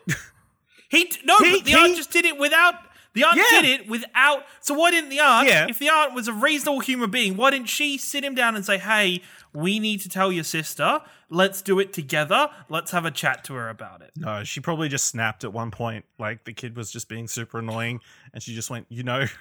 He 0.89 1.11
no, 1.25 1.37
He- 1.39 1.51
but 1.57 1.65
the 1.65 1.73
aunt 1.73 1.95
just 1.97 2.11
did 2.11 2.25
it 2.25 2.37
without. 2.37 2.75
The 3.13 3.23
aunt 3.25 3.37
Yeah. 3.37 3.61
did 3.61 3.65
it 3.81 3.87
without. 3.89 4.45
So 4.61 4.73
why 4.73 4.91
didn't 4.91 5.09
the 5.09 5.19
aunt? 5.19 5.47
Yeah. 5.47 5.67
If 5.69 5.79
the 5.79 5.89
aunt 5.89 6.13
was 6.13 6.27
a 6.27 6.33
reasonable 6.33 6.79
human 6.79 7.09
being, 7.11 7.35
why 7.35 7.51
didn't 7.51 7.67
she 7.69 7.97
sit 7.97 8.23
him 8.23 8.35
down 8.35 8.55
and 8.55 8.65
say, 8.65 8.77
"Hey, 8.77 9.21
we 9.53 9.79
need 9.79 9.99
to 10.01 10.09
tell 10.09 10.31
your 10.31 10.45
sister. 10.45 11.01
Let's 11.29 11.61
do 11.61 11.79
it 11.79 11.91
together. 11.93 12.49
Let's 12.69 12.91
have 12.91 13.03
a 13.05 13.11
chat 13.11 13.43
to 13.45 13.53
her 13.55 13.67
about 13.69 14.01
it." 14.01 14.11
No, 14.15 14.43
she 14.45 14.59
probably 14.61 14.87
just 14.87 15.05
snapped 15.07 15.43
at 15.43 15.51
one 15.51 15.71
point. 15.71 16.05
Like 16.17 16.45
the 16.45 16.53
kid 16.53 16.75
was 16.77 16.89
just 16.91 17.09
being 17.09 17.27
super 17.27 17.59
annoying, 17.59 17.99
and 18.33 18.41
she 18.41 18.55
just 18.55 18.69
went, 18.69 18.85
you 18.89 19.03
know, 19.03 19.25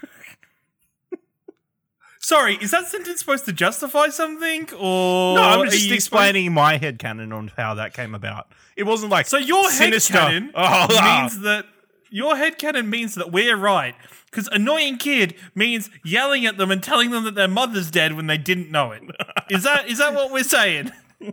Sorry, 2.23 2.57
is 2.61 2.71
that 2.73 2.87
sentence 2.87 3.21
supposed 3.21 3.47
to 3.47 3.53
justify 3.53 4.09
something, 4.09 4.69
or 4.75 5.37
no, 5.37 5.43
I'm 5.43 5.71
just 5.71 5.91
explaining 5.91 6.53
my 6.53 6.77
head 6.77 6.99
headcanon 6.99 7.35
on 7.35 7.51
how 7.57 7.75
that 7.75 7.95
came 7.95 8.15
about. 8.15 8.53
It 8.77 8.83
wasn't 8.83 9.11
like 9.11 9.27
So 9.27 9.39
your 9.39 9.71
sinister. 9.71 10.15
headcanon 10.15 10.49
Oh, 10.49 10.87
ah. 10.91 11.19
means 11.23 11.41
that 11.41 11.65
your 12.11 12.35
headcanon 12.35 12.89
means 12.89 13.15
that 13.15 13.33
we're 13.33 13.57
right. 13.57 13.95
Because 14.31 14.49
annoying 14.53 14.97
kid 14.99 15.35
means 15.55 15.91
yelling 16.05 16.47
at 16.47 16.57
them 16.57 16.71
and 16.71 16.83
telling 16.83 17.11
them 17.11 17.25
that 17.25 17.35
their 17.35 17.49
mother's 17.49 17.91
dead 17.91 18.15
when 18.15 18.27
they 18.29 18.39
didn't 18.39 18.71
know 18.71 18.93
it. 18.93 19.03
Is 19.51 19.65
that 19.65 19.89
is 19.89 19.99
that 19.99 20.15
what 20.15 20.31
we're 20.31 20.45
saying? 20.45 20.93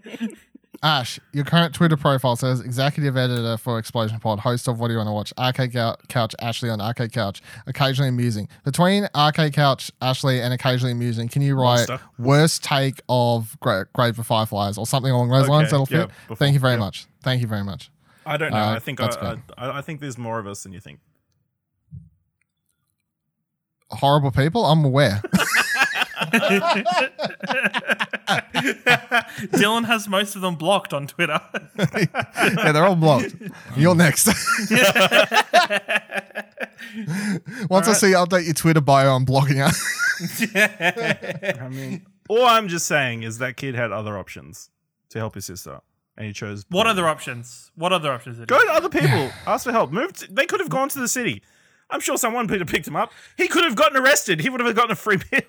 Ash, 0.83 1.19
your 1.33 1.43
current 1.43 1.73
Twitter 1.73 1.97
profile 1.97 2.35
says 2.35 2.59
executive 2.61 3.17
editor 3.17 3.57
for 3.57 3.79
Explosion 3.79 4.19
Pod, 4.19 4.39
host 4.39 4.67
of 4.67 4.79
What 4.79 4.87
Do 4.89 4.93
You 4.93 4.97
Want 4.99 5.07
to 5.07 5.13
Watch, 5.13 5.33
Arcade 5.35 5.73
Couch, 6.07 6.35
Ashley 6.39 6.69
on 6.69 6.79
Arcade 6.79 7.11
Couch, 7.11 7.41
occasionally 7.65 8.09
amusing. 8.09 8.47
Between 8.63 9.07
Arcade 9.15 9.53
Couch, 9.53 9.91
Ashley, 10.03 10.39
and 10.39 10.53
occasionally 10.53 10.91
amusing, 10.91 11.29
can 11.29 11.41
you 11.41 11.55
write 11.55 11.89
Monster. 11.89 11.99
worst 12.19 12.63
take 12.63 13.01
of 13.09 13.57
Gra- 13.59 13.87
Grave 13.93 14.15
for 14.17 14.23
Fireflies 14.23 14.77
or 14.77 14.85
something 14.85 15.11
along 15.11 15.29
those 15.29 15.43
Okay, 15.45 15.51
lines 15.51 15.71
that'll 15.71 15.87
yeah, 15.89 16.01
fit? 16.01 16.07
before- 16.27 16.37
Thank 16.37 16.53
you 16.53 16.59
very 16.59 16.73
yeah. 16.73 16.79
much. 16.79 17.07
Thank 17.23 17.41
you 17.41 17.47
very 17.47 17.63
much. 17.63 17.89
I 18.27 18.37
don't 18.37 18.51
know. 18.51 18.57
Uh, 18.57 18.75
I 18.75 18.79
think 18.79 18.99
I, 18.99 19.03
that's 19.03 19.17
I, 19.17 19.19
good. 19.21 19.41
I 19.57 19.77
I 19.77 19.81
think 19.81 20.01
there's 20.01 20.17
more 20.17 20.39
of 20.39 20.47
us 20.47 20.63
than 20.63 20.73
you 20.73 20.79
think. 20.79 20.99
Horrible 23.89 24.31
people, 24.31 24.65
I'm 24.65 24.83
aware. 24.83 25.21
Dylan 29.53 29.85
has 29.85 30.07
most 30.07 30.35
of 30.35 30.41
them 30.41 30.55
blocked 30.55 30.93
on 30.93 31.07
Twitter. 31.07 31.39
yeah, 31.79 32.71
they're 32.71 32.85
all 32.85 32.95
blocked. 32.95 33.35
You're 33.75 33.95
next. 33.95 34.27
Once 37.69 37.87
I 37.87 37.93
see 37.93 38.09
you 38.09 38.15
update 38.15 38.45
your 38.45 38.53
Twitter 38.53 38.81
bio, 38.81 39.15
I'm 39.15 39.25
blocking 39.25 39.59
out. 39.59 39.73
I 40.55 41.69
mean, 41.69 42.05
all 42.27 42.45
I'm 42.45 42.67
just 42.67 42.87
saying 42.87 43.23
is 43.23 43.37
that 43.37 43.55
kid 43.55 43.75
had 43.75 43.91
other 43.91 44.17
options 44.17 44.69
to 45.09 45.19
help 45.19 45.35
his 45.35 45.45
sister, 45.45 45.81
and 46.17 46.25
he 46.27 46.33
chose. 46.33 46.65
what 46.69 46.87
other 46.87 47.07
options? 47.07 47.71
What 47.75 47.93
other 47.93 48.11
options? 48.11 48.37
Go 48.45 48.59
to 48.63 48.71
other 48.71 48.89
people. 48.89 49.29
Ask 49.45 49.65
for 49.65 49.71
help. 49.71 49.91
Move. 49.91 50.13
To, 50.13 50.33
they 50.33 50.45
could 50.45 50.59
have 50.59 50.69
gone 50.69 50.89
to 50.89 50.99
the 50.99 51.07
city. 51.07 51.43
I'm 51.89 51.99
sure 52.01 52.17
someone 52.17 52.47
could 52.47 52.59
have 52.59 52.67
picked 52.67 52.87
him 52.87 52.95
up. 52.95 53.11
He 53.37 53.47
could 53.47 53.63
have 53.63 53.75
gotten 53.75 53.97
arrested. 54.01 54.41
He 54.41 54.49
would 54.49 54.59
have 54.59 54.75
gotten 54.75 54.91
a 54.91 54.95
free 54.95 55.17
meal. 55.31 55.41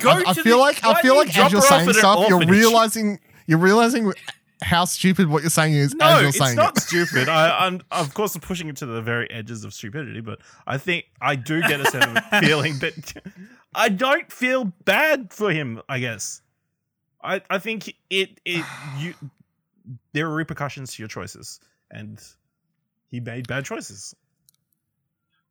Go 0.00 0.10
I, 0.10 0.22
I 0.26 0.32
to 0.32 0.42
feel 0.42 0.56
the- 0.56 0.62
like 0.62 0.82
why 0.82 0.92
I 0.92 1.02
feel 1.02 1.14
do 1.14 1.18
you 1.18 1.24
like 1.24 1.32
drop 1.32 1.46
as 1.46 1.52
you're 1.52 1.60
her 1.60 1.66
off 1.66 1.70
saying 1.70 1.82
at 1.88 1.88
an 1.88 1.94
stuff, 2.00 2.18
you're 2.28 2.38
orphanage? 2.38 2.50
realizing 2.58 3.20
you're 3.46 3.58
realizing 3.58 4.12
how 4.62 4.84
stupid 4.84 5.28
what 5.28 5.42
you're 5.42 5.50
saying 5.50 5.74
is 5.74 5.94
No, 5.94 6.06
as 6.06 6.20
you're 6.20 6.28
it's 6.28 6.38
saying 6.38 6.56
not 6.56 6.76
it. 6.76 6.82
stupid. 6.82 7.28
I, 7.28 7.66
I'm 7.66 7.80
of 7.90 8.14
course 8.14 8.34
I'm 8.34 8.40
pushing 8.40 8.68
it 8.68 8.76
to 8.76 8.86
the 8.86 9.02
very 9.02 9.28
edges 9.30 9.64
of 9.64 9.74
stupidity, 9.74 10.20
but 10.20 10.38
I 10.66 10.78
think 10.78 11.06
I 11.20 11.34
do 11.36 11.60
get 11.62 11.80
a 11.80 11.86
sense 11.90 12.04
of 12.32 12.40
feeling 12.40 12.78
that 12.78 13.22
I 13.74 13.88
don't 13.88 14.30
feel 14.32 14.66
bad 14.84 15.32
for 15.32 15.50
him. 15.50 15.82
I 15.88 15.98
guess 15.98 16.41
I 17.22 17.42
I 17.50 17.58
think 17.58 17.94
it 18.10 18.40
it 18.44 18.64
you 18.98 19.14
there 20.12 20.26
are 20.26 20.34
repercussions 20.34 20.94
to 20.94 21.02
your 21.02 21.08
choices, 21.08 21.60
and 21.90 22.22
he 23.08 23.20
made 23.20 23.48
bad 23.48 23.64
choices. 23.64 24.14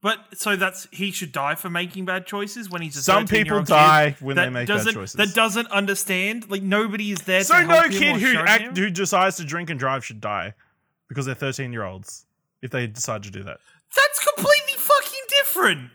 But 0.01 0.17
so 0.33 0.55
that's 0.55 0.87
he 0.91 1.11
should 1.11 1.31
die 1.31 1.53
for 1.53 1.69
making 1.69 2.05
bad 2.05 2.25
choices 2.25 2.69
when 2.71 2.81
he's 2.81 2.95
a 2.97 3.03
Some 3.03 3.25
13-year-old 3.27 3.45
people 3.45 3.59
kid 3.59 3.67
die 3.67 4.15
when 4.19 4.35
they 4.35 4.45
that 4.45 4.51
make 4.51 4.67
bad 4.67 4.73
doesn't- 4.77 4.93
choices. 4.95 5.13
That 5.15 5.35
doesn't 5.35 5.67
understand. 5.67 6.49
Like 6.49 6.63
nobody 6.63 7.11
is 7.11 7.19
there. 7.19 7.43
So 7.43 7.53
to 7.59 7.67
no 7.67 7.75
help 7.75 7.85
him 7.91 7.91
kid 7.99 8.15
or 8.15 8.19
who 8.19 8.33
show 8.33 8.39
act 8.39 8.63
him. 8.63 8.75
who 8.75 8.89
decides 8.89 9.35
to 9.37 9.43
drink 9.43 9.69
and 9.69 9.79
drive 9.79 10.03
should 10.03 10.19
die 10.19 10.55
because 11.07 11.27
they're 11.27 11.35
13 11.35 11.71
year 11.71 11.83
olds 11.83 12.25
if 12.63 12.71
they 12.71 12.87
decide 12.87 13.21
to 13.23 13.29
do 13.31 13.43
that. 13.43 13.59
That's 13.95 14.25
completely 14.25 14.73
fucking 14.77 15.19
different. 15.29 15.91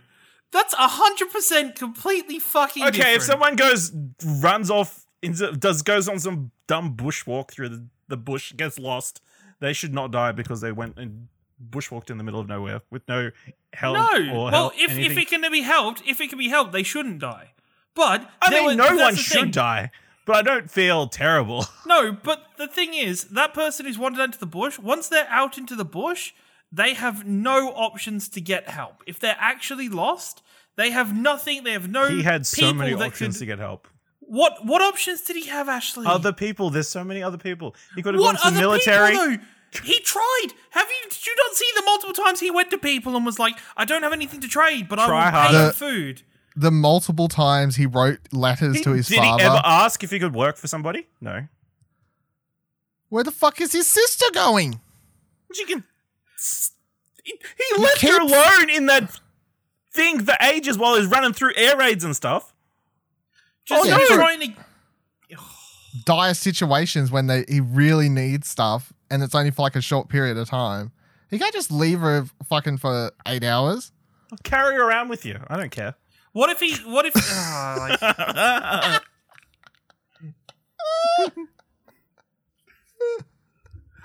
That's 0.53 0.75
hundred 0.75 1.33
percent 1.33 1.75
completely 1.75 2.39
fucking. 2.39 2.85
Okay, 2.85 2.93
different. 2.99 3.17
if 3.17 3.23
someone 3.25 3.57
goes 3.57 3.93
runs 4.25 4.71
off 4.71 5.06
into 5.23 5.53
does 5.53 5.83
goes 5.83 6.09
on 6.09 6.19
some 6.19 6.51
dumb 6.67 6.97
bushwalk 6.97 7.51
through 7.51 7.69
the, 7.69 7.87
the 8.09 8.17
bush, 8.17 8.53
gets 8.57 8.79
lost, 8.79 9.23
they 9.61 9.73
should 9.73 9.95
not 9.95 10.11
die 10.11 10.33
because 10.33 10.61
they 10.61 10.73
went 10.73 10.99
and 10.99 11.29
bushwalked 11.71 12.11
in 12.11 12.19
the 12.19 12.25
middle 12.25 12.41
of 12.41 12.49
nowhere 12.49 12.83
with 12.91 13.03
no 13.09 13.31
help 13.73 13.97
no, 13.97 14.31
or 14.33 14.45
well, 14.45 14.51
help, 14.51 14.73
if 14.77 14.97
if 14.99 15.17
it 15.17 15.29
can 15.29 15.51
be 15.51 15.63
helped, 15.63 16.03
if 16.07 16.21
it 16.21 16.29
can 16.29 16.39
be 16.39 16.49
helped, 16.49 16.73
they 16.73 16.83
shouldn't 16.83 17.19
die. 17.19 17.53
But 17.95 18.31
I 18.43 18.51
mean, 18.51 18.65
was- 18.65 18.77
no 18.77 18.97
one 18.97 19.17
should 19.17 19.41
thing. 19.43 19.51
die, 19.53 19.91
but 20.27 20.37
I 20.37 20.43
don't 20.43 20.71
feel 20.71 21.09
terrible. 21.09 21.65
No, 21.87 22.11
but 22.13 22.47
the 22.59 22.67
thing 22.67 22.95
is, 22.95 23.25
that 23.25 23.55
person 23.55 23.87
who's 23.87 23.97
wandered 23.97 24.25
into 24.25 24.41
the 24.41 24.47
bush, 24.47 24.77
once 24.77 25.09
they're 25.09 25.29
out 25.29 25.57
into 25.57 25.77
the 25.77 25.85
bush, 25.85 26.33
they 26.73 26.95
have 26.95 27.25
no 27.25 27.69
options 27.71 28.29
to 28.31 28.41
get 28.41 28.69
help. 28.69 29.05
If 29.07 29.21
they're 29.21 29.37
actually 29.39 29.89
lost, 29.89 30.43
they 30.75 30.91
have 30.91 31.17
nothing. 31.17 31.63
They 31.63 31.73
have 31.73 31.89
no. 31.89 32.09
He 32.09 32.25
had 32.25 32.45
so 32.45 32.75
many 32.75 32.93
options 32.93 33.37
could- 33.37 33.41
to 33.41 33.47
get 33.47 33.59
help. 33.61 33.89
What 34.29 34.65
what 34.67 34.83
options 34.83 35.21
did 35.23 35.37
he 35.37 35.47
have, 35.49 35.69
Ashley? 35.69 36.05
Other 36.07 36.33
people, 36.33 36.71
there's 36.71 36.89
so 36.89 37.05
many 37.05 37.23
other 37.23 37.39
people. 37.39 37.75
He 37.95 38.03
could 38.03 38.15
have 38.15 38.21
what 38.21 38.33
gone 38.37 38.41
to 38.43 38.47
other 38.49 38.57
the 38.57 38.61
military. 38.61 39.13
people? 39.13 39.47
He 39.85 40.01
tried. 40.01 40.47
Have 40.71 40.87
you? 40.89 41.09
Did 41.11 41.27
you 41.27 41.35
not 41.37 41.55
see 41.55 41.67
the 41.77 41.83
multiple 41.83 42.15
times 42.15 42.41
he 42.41 42.51
went 42.51 42.71
to 42.71 42.79
people 42.79 43.15
and 43.17 43.25
was 43.27 43.39
like, 43.39 43.55
"I 43.77 43.85
don't 43.85 44.03
have 44.03 44.13
anything 44.13 44.41
to 44.41 44.49
trade, 44.49 44.89
but 44.89 44.99
I 44.99 45.07
Try 45.07 45.25
will 45.27 45.31
pay 45.33 45.37
harder. 45.55 45.73
for 45.73 45.79
food." 45.79 46.23
The 46.57 46.71
multiple 46.71 47.29
times 47.29 47.77
he 47.77 47.85
wrote 47.87 48.19
letters 48.33 48.77
He- 48.79 48.83
to 48.85 48.93
his 48.93 49.09
did 49.09 49.19
father. 49.19 49.43
he 49.43 49.47
ever 49.49 49.61
ask 49.65 50.03
if 50.03 50.11
he 50.11 50.19
could 50.19 50.35
work 50.35 50.57
for 50.57 50.67
somebody? 50.67 51.07
No. 51.21 51.47
Where 53.11 53.23
the 53.23 53.31
fuck 53.31 53.61
is 53.61 53.73
his 53.73 53.87
sister 53.87 54.25
going? 54.33 54.81
But 55.49 55.59
you 55.59 55.67
can. 55.67 55.85
He, 57.23 57.35
he 57.59 57.83
left 57.83 58.01
her 58.03 58.21
alone 58.21 58.71
in 58.71 58.87
that 58.87 59.21
thing 59.93 60.25
for 60.25 60.35
ages 60.41 60.79
while 60.79 60.97
he's 60.97 61.07
running 61.07 61.33
through 61.33 61.53
air 61.57 61.77
raids 61.77 62.03
and 62.05 62.15
stuff. 62.17 62.53
Just 63.67 63.85
Oh, 63.87 63.89
him 63.89 63.99
no. 63.99 64.17
trying 64.17 64.41
to. 64.41 64.55
Dire 66.05 66.35
situations 66.35 67.11
when 67.11 67.27
they 67.27 67.45
he 67.49 67.61
really 67.61 68.09
needs 68.09 68.49
stuff 68.49 68.93
and 69.11 69.23
it's 69.23 69.35
only 69.35 69.51
for 69.51 69.63
like 69.63 69.77
a 69.77 69.81
short 69.81 70.09
period 70.09 70.37
of 70.37 70.49
time. 70.49 70.93
He 71.31 71.39
can't 71.39 71.53
just 71.55 71.71
leave 71.73 72.01
her 72.01 72.27
fucking 72.49 72.79
for 72.79 73.11
eight 73.27 73.43
hours. 73.43 73.93
Carry 74.45 74.75
her 74.77 74.83
around 74.89 75.09
with 75.09 75.25
you. 75.25 75.39
I 75.49 75.57
don't 75.57 75.71
care. 75.71 75.95
What 76.33 76.51
if 76.51 76.61
he? 76.61 76.75
What 76.89 77.07
if? 77.07 77.15
ah, 77.31 77.77
like, 77.79 79.03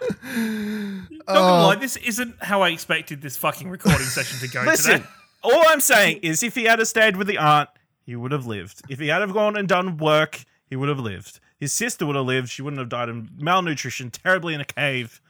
not 0.02 0.22
gonna 0.22 1.08
Oh. 1.28 1.68
lie, 1.68 1.76
this 1.76 1.96
isn't 1.98 2.36
how 2.44 2.62
I 2.62 2.70
expected 2.70 3.22
this 3.22 3.38
fucking 3.38 3.70
recording 3.70 4.00
session 4.08 4.40
to 4.40 4.48
go 4.54 4.64
Listen, 4.64 5.00
today. 5.02 5.06
all 5.44 5.64
I'm 5.68 5.80
saying 5.82 6.20
is 6.24 6.44
if 6.44 6.56
he 6.56 6.64
had 6.66 6.80
have 6.80 6.88
stayed 6.88 7.16
with 7.18 7.28
the 7.28 7.38
aunt, 7.38 7.70
he 8.12 8.18
would 8.18 8.34
have 8.34 8.46
lived. 8.46 8.82
If 8.90 9.00
he 9.00 9.08
had 9.08 9.22
have 9.22 9.32
gone 9.34 9.56
and 9.56 9.70
done 9.70 9.96
work, 9.96 10.44
he 10.70 10.76
would 10.76 10.90
have 10.90 11.00
lived. 11.00 11.40
His 11.58 11.72
sister 11.72 12.06
would 12.06 12.18
have 12.18 12.26
lived. 12.26 12.50
She 12.50 12.62
wouldn't 12.62 12.80
have 12.80 12.90
died 12.90 13.08
of 13.08 13.42
malnutrition, 13.42 14.12
terribly 14.12 14.54
in 14.54 14.60
a 14.60 14.66
cave, 14.66 15.22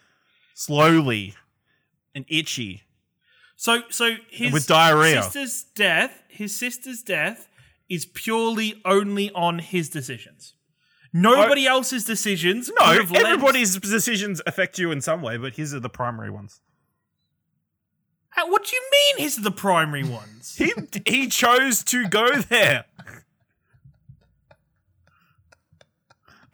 slowly 0.56 1.36
and 2.16 2.26
itchy. 2.28 2.82
So, 3.56 3.84
so 3.92 4.16
his 4.32 4.52
with 4.52 4.66
diarrhea. 4.66 5.22
sister's 5.22 5.66
death, 5.76 6.24
his 6.28 6.58
sister's 6.58 7.04
death 7.04 7.48
is 7.88 8.08
purely 8.08 8.82
only 8.84 9.30
on 9.36 9.60
his 9.60 9.88
decisions. 9.88 10.56
Nobody 11.14 11.68
else's 11.68 12.04
decisions. 12.04 12.72
No, 12.80 12.86
have 12.86 13.12
led- 13.12 13.26
everybody's 13.26 13.78
decisions 13.78 14.42
affect 14.48 14.80
you 14.80 14.92
in 14.92 15.02
some 15.02 15.22
way, 15.22 15.38
but 15.38 15.54
his 15.54 15.72
are 15.76 15.80
the 15.80 15.90
primary 15.90 16.32
ones. 16.32 16.62
What 18.46 18.66
do 18.66 18.76
you 18.76 18.82
mean? 18.92 19.24
he's 19.24 19.36
the 19.38 19.52
primary 19.52 20.04
ones. 20.04 20.56
He 20.58 20.74
he 21.06 21.28
chose 21.28 21.84
to 21.86 22.08
go 22.08 22.42
there. 22.42 22.86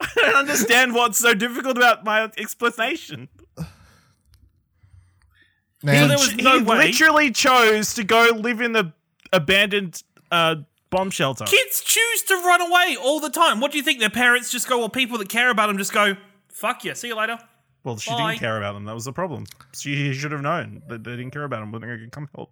I 0.00 0.08
don't 0.16 0.34
understand 0.36 0.94
what's 0.94 1.18
so 1.18 1.34
difficult 1.34 1.76
about 1.76 2.04
my 2.04 2.30
explanation. 2.36 3.28
Man, 5.82 6.08
there 6.08 6.18
was 6.18 6.34
no 6.36 6.58
he 6.58 6.64
way- 6.64 6.86
literally 6.88 7.30
chose 7.30 7.94
to 7.94 8.04
go 8.04 8.30
live 8.34 8.60
in 8.60 8.72
the 8.72 8.92
abandoned 9.32 10.02
uh, 10.30 10.56
bomb 10.90 11.10
shelter. 11.10 11.44
Kids 11.44 11.80
choose 11.80 12.22
to 12.24 12.34
run 12.34 12.60
away 12.60 12.96
all 13.00 13.20
the 13.20 13.30
time. 13.30 13.60
What 13.60 13.72
do 13.72 13.78
you 13.78 13.84
think? 13.84 14.00
Their 14.00 14.10
parents 14.10 14.50
just 14.50 14.68
go, 14.68 14.82
or 14.82 14.90
people 14.90 15.18
that 15.18 15.28
care 15.28 15.50
about 15.50 15.68
them 15.68 15.78
just 15.78 15.92
go, 15.92 16.16
"Fuck 16.48 16.84
you, 16.84 16.94
see 16.94 17.08
you 17.08 17.16
later." 17.16 17.38
Well, 17.84 17.96
she 17.96 18.10
Bye. 18.10 18.30
didn't 18.32 18.40
care 18.40 18.58
about 18.58 18.74
them. 18.74 18.84
That 18.84 18.94
was 18.94 19.04
the 19.06 19.12
problem. 19.12 19.44
She 19.74 20.12
should 20.12 20.32
have 20.32 20.42
known 20.42 20.82
that 20.88 21.04
they 21.04 21.12
didn't 21.12 21.30
care 21.30 21.44
about 21.44 21.62
him. 21.62 21.70
But 21.70 21.80
they're 21.80 21.96
going 21.96 22.10
to 22.10 22.14
come 22.14 22.28
help. 22.34 22.50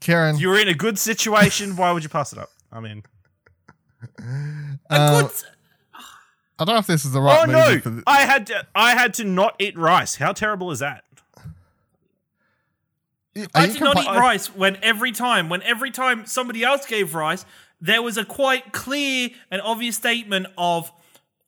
Ciaran, 0.00 0.38
You 0.38 0.48
were 0.48 0.58
in 0.58 0.68
a 0.68 0.74
good 0.74 0.98
situation. 0.98 1.76
Why 1.76 1.92
would 1.92 2.02
you 2.02 2.08
pass 2.08 2.32
it 2.32 2.38
up? 2.38 2.50
I 2.70 2.80
mean, 2.80 3.02
A 4.18 4.72
Uh, 4.90 5.22
good. 5.22 5.30
I 6.58 6.64
don't 6.64 6.74
know 6.74 6.78
if 6.78 6.86
this 6.86 7.04
is 7.04 7.12
the 7.12 7.20
right 7.20 7.48
oh 7.48 7.50
no! 7.50 7.80
for 7.80 7.90
th- 7.90 8.02
I 8.06 8.20
had 8.20 8.46
to. 8.46 8.64
I 8.76 8.92
had 8.94 9.12
to 9.14 9.24
not 9.24 9.56
eat 9.58 9.76
rice. 9.76 10.14
How 10.16 10.32
terrible 10.32 10.70
is 10.70 10.78
that? 10.78 11.02
Are 13.36 13.42
I 13.56 13.64
you 13.64 13.72
did 13.72 13.82
not 13.82 13.96
eat 13.98 14.06
rice 14.08 14.46
when 14.54 14.76
every 14.80 15.10
time, 15.10 15.48
when 15.48 15.62
every 15.62 15.90
time 15.90 16.26
somebody 16.26 16.62
else 16.62 16.86
gave 16.86 17.16
rice, 17.16 17.44
there 17.84 18.02
was 18.02 18.16
a 18.16 18.24
quite 18.24 18.72
clear 18.72 19.28
and 19.50 19.60
obvious 19.62 19.96
statement 19.96 20.46
of 20.56 20.90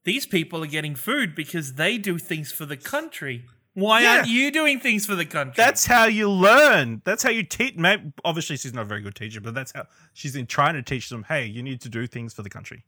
these 0.05 0.27
people 0.27 0.63
are 0.63 0.67
getting 0.69 0.95
food 0.95 1.35
because 1.35 1.75
they 1.75 1.97
do 1.99 2.19
things 2.19 2.53
for 2.53 2.67
the 2.67 2.77
country. 2.77 3.45
Why 3.75 4.03
Yeah. 4.03 4.17
aren't 4.17 4.29
you 4.29 4.51
doing 4.51 4.79
things 4.81 5.05
for 5.07 5.15
the 5.15 5.25
country? 5.27 5.55
That's 5.57 5.87
how 5.87 6.05
you 6.07 6.31
learn. 6.31 7.03
That's 7.05 7.23
how 7.23 7.31
you 7.31 7.43
teach. 7.43 7.75
Maybe, 7.77 8.13
obviously, 8.25 8.57
she's 8.57 8.73
not 8.73 8.83
a 8.83 8.85
very 8.85 9.01
good 9.03 9.15
teacher, 9.15 9.41
but 9.41 9.55
that's 9.55 9.73
how 9.73 9.87
she's 10.15 10.33
been 10.35 10.47
trying 10.47 10.75
to 10.75 10.83
teach 10.83 11.09
them. 11.09 11.25
Hey, 11.25 11.47
you 11.47 11.63
need 11.63 11.81
to 11.83 11.89
do 11.89 12.07
things 12.07 12.33
for 12.35 12.43
the 12.43 12.51
country. 12.51 12.85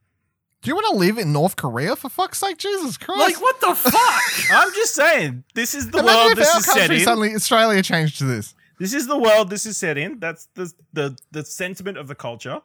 Do 0.62 0.68
you 0.70 0.74
want 0.74 0.86
to 0.88 0.96
live 0.96 1.18
in 1.18 1.32
North 1.32 1.56
Korea 1.56 1.94
for 1.96 2.08
fuck's 2.08 2.38
sake? 2.38 2.58
Jesus 2.58 2.96
Christ! 2.96 3.20
like 3.20 3.40
what 3.40 3.60
the 3.60 3.74
fuck? 3.74 4.50
I'm 4.50 4.72
just 4.74 4.94
saying, 4.94 5.44
this 5.54 5.74
is 5.74 5.90
the 5.90 5.98
Imagine 5.98 6.16
world 6.16 6.32
if 6.32 6.38
this 6.38 6.52
our 6.54 6.58
is 6.60 6.64
set 6.66 6.76
country 6.78 6.96
in. 6.96 7.04
suddenly 7.04 7.34
Australia 7.34 7.82
changed 7.82 8.18
to 8.18 8.24
this. 8.24 8.54
This 8.78 8.92
is 8.94 9.06
the 9.06 9.18
world 9.18 9.50
this 9.50 9.66
is 9.66 9.76
set 9.76 9.98
in. 9.98 10.18
That's 10.20 10.48
the 10.54 10.72
the 10.92 11.16
the 11.32 11.44
sentiment 11.44 11.96
of 11.98 12.08
the 12.08 12.14
culture. 12.14 12.60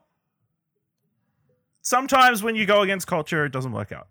Sometimes 1.83 2.41
when 2.41 2.55
you 2.55 2.65
go 2.65 2.81
against 2.81 3.05
culture, 3.07 3.45
it 3.45 3.51
doesn't 3.51 3.73
work 3.73 3.91
out. 3.91 4.07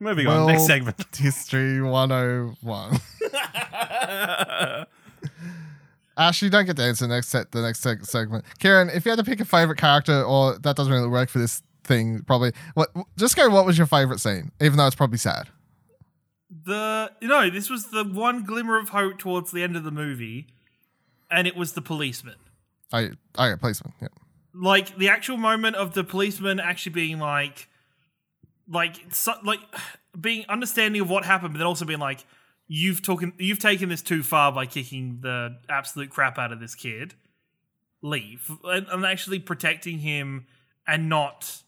Moving 0.00 0.26
on, 0.26 0.46
next 0.46 0.66
segment. 0.66 0.96
History 1.16 1.80
101. 1.82 2.98
Ash, 6.16 6.42
you 6.42 6.48
don't 6.50 6.64
get 6.64 6.76
to 6.76 6.82
answer 6.82 7.06
the 7.06 7.14
next 7.14 7.28
set, 7.28 7.52
the 7.52 7.60
next 7.62 7.84
seg- 7.84 8.06
segment. 8.06 8.44
Ciaran, 8.58 8.88
if 8.90 9.04
you 9.04 9.10
had 9.10 9.18
to 9.18 9.24
pick 9.24 9.40
a 9.40 9.44
favorite 9.44 9.76
character, 9.78 10.22
or 10.22 10.58
that 10.58 10.74
doesn't 10.76 10.92
really 10.92 11.08
work 11.08 11.28
for 11.28 11.38
this 11.38 11.62
thing, 11.84 12.22
probably. 12.26 12.52
What? 12.74 12.90
Just 13.18 13.36
go. 13.36 13.48
What 13.50 13.66
was 13.66 13.76
your 13.76 13.86
favorite 13.86 14.20
scene? 14.20 14.52
Even 14.60 14.78
though 14.78 14.86
it's 14.86 14.96
probably 14.96 15.18
sad. 15.18 15.48
the 16.64 17.12
you 17.20 17.28
know 17.28 17.48
this 17.50 17.68
was 17.70 17.86
the 17.90 18.04
one 18.04 18.44
glimmer 18.44 18.78
of 18.78 18.88
hope 18.90 19.18
towards 19.18 19.50
the 19.50 19.62
end 19.62 19.76
of 19.76 19.84
the 19.84 19.90
movie, 19.90 20.46
and 21.30 21.46
it 21.46 21.56
was 21.56 21.72
the 21.74 21.82
policeman. 21.82 22.36
I, 22.92 23.10
I 23.36 23.54
placement. 23.56 23.94
Yeah. 24.00 24.08
like 24.54 24.96
the 24.96 25.08
actual 25.08 25.36
moment 25.36 25.76
of 25.76 25.94
the 25.94 26.04
policeman 26.04 26.60
actually 26.60 26.92
being 26.92 27.18
like 27.18 27.68
like 28.68 28.96
so, 29.10 29.34
like 29.44 29.60
being 30.20 30.44
understanding 30.48 31.00
of 31.00 31.10
what 31.10 31.24
happened 31.24 31.52
but 31.52 31.58
then 31.58 31.66
also 31.66 31.84
being 31.84 31.98
like 31.98 32.24
you've 32.66 33.02
taken 33.02 33.32
you've 33.38 33.58
taken 33.58 33.88
this 33.88 34.02
too 34.02 34.22
far 34.22 34.52
by 34.52 34.66
kicking 34.66 35.18
the 35.22 35.56
absolute 35.68 36.10
crap 36.10 36.38
out 36.38 36.52
of 36.52 36.60
this 36.60 36.74
kid 36.74 37.14
leave 38.02 38.50
and, 38.64 38.86
and 38.88 39.04
actually 39.04 39.38
protecting 39.38 39.98
him 39.98 40.46
and 40.86 41.08
not 41.08 41.62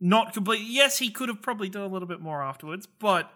not 0.00 0.32
complete 0.32 0.62
yes 0.62 0.98
he 0.98 1.10
could 1.10 1.28
have 1.28 1.42
probably 1.42 1.68
done 1.68 1.82
a 1.82 1.88
little 1.88 2.08
bit 2.08 2.20
more 2.20 2.42
afterwards 2.42 2.86
but 2.86 3.30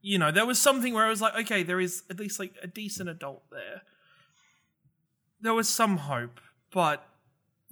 you 0.00 0.18
know 0.18 0.30
there 0.32 0.46
was 0.46 0.58
something 0.58 0.94
where 0.94 1.04
i 1.04 1.08
was 1.10 1.20
like 1.20 1.34
okay 1.34 1.62
there 1.62 1.80
is 1.80 2.02
at 2.10 2.18
least 2.18 2.38
like 2.40 2.54
a 2.62 2.66
decent 2.66 3.08
adult 3.08 3.42
there 3.50 3.82
there 5.42 5.54
was 5.54 5.68
some 5.68 5.98
hope, 5.98 6.40
but 6.72 7.06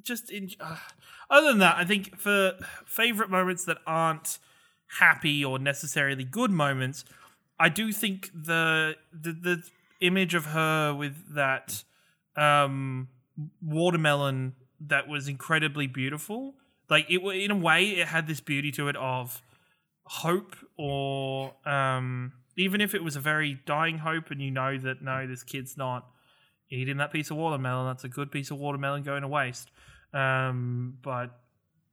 just 0.03 0.31
in 0.31 0.51
uh, 0.61 0.77
other 1.31 1.49
than 1.49 1.59
that, 1.61 1.77
I 1.77 1.85
think 1.85 2.19
for 2.19 2.55
favorite 2.85 3.31
moments 3.31 3.65
that 3.65 3.79
aren't 3.87 4.39
happy 4.99 5.45
or 5.45 5.59
necessarily 5.59 6.25
good 6.25 6.51
moments, 6.51 7.05
I 7.59 7.69
do 7.69 7.93
think 7.93 8.31
the 8.35 8.97
the, 9.13 9.33
the 9.33 9.63
image 10.01 10.35
of 10.35 10.47
her 10.47 10.93
with 10.93 11.35
that 11.35 11.85
um, 12.37 13.09
watermelon 13.63 14.55
that 14.81 15.09
was 15.09 15.29
incredibly 15.29 15.87
beautiful. 15.87 16.55
Like 16.89 17.07
it, 17.09 17.21
in 17.21 17.51
a 17.51 17.57
way, 17.57 17.85
it 17.85 18.09
had 18.09 18.27
this 18.27 18.41
beauty 18.41 18.73
to 18.73 18.89
it 18.89 18.97
of 18.97 19.43
hope, 20.05 20.57
or 20.77 21.55
um, 21.65 22.33
even 22.57 22.81
if 22.81 22.95
it 22.95 23.05
was 23.05 23.15
a 23.15 23.21
very 23.21 23.61
dying 23.65 23.99
hope, 23.99 24.33
and 24.33 24.43
you 24.43 24.51
know 24.51 24.77
that 24.79 25.03
no, 25.03 25.27
this 25.27 25.45
kid's 25.45 25.77
not 25.77 26.09
eating 26.71 26.99
that 26.99 27.13
piece 27.13 27.31
of 27.31 27.37
watermelon. 27.37 27.87
That's 27.87 28.05
a 28.05 28.09
good 28.09 28.31
piece 28.31 28.51
of 28.51 28.59
watermelon 28.59 29.03
going 29.03 29.23
to 29.23 29.29
waste. 29.29 29.71
Um, 30.13 30.99
but 31.03 31.39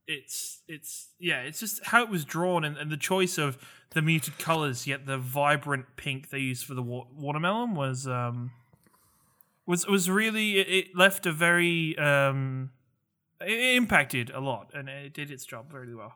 it's 0.06 0.62
it's 0.66 1.08
yeah, 1.18 1.40
it's 1.42 1.60
just 1.60 1.84
how 1.84 2.02
it 2.02 2.08
was 2.08 2.24
drawn 2.24 2.64
and, 2.64 2.76
and 2.76 2.90
the 2.90 2.96
choice 2.96 3.38
of 3.38 3.58
the 3.90 4.02
muted 4.02 4.38
colors 4.38 4.86
yet 4.86 5.06
the 5.06 5.18
vibrant 5.18 5.86
pink 5.96 6.30
they 6.30 6.38
used 6.38 6.64
for 6.64 6.74
the 6.74 6.82
wa- 6.82 7.06
watermelon 7.16 7.74
was 7.74 8.06
um 8.06 8.50
was 9.66 9.86
was 9.86 10.10
really 10.10 10.58
it, 10.58 10.68
it 10.68 10.96
left 10.96 11.24
a 11.24 11.32
very 11.32 11.96
um 11.98 12.70
it 13.40 13.76
impacted 13.76 14.30
a 14.30 14.40
lot 14.40 14.70
and 14.74 14.88
it 14.88 15.14
did 15.14 15.30
its 15.30 15.46
job 15.46 15.70
very 15.70 15.94
well. 15.94 16.14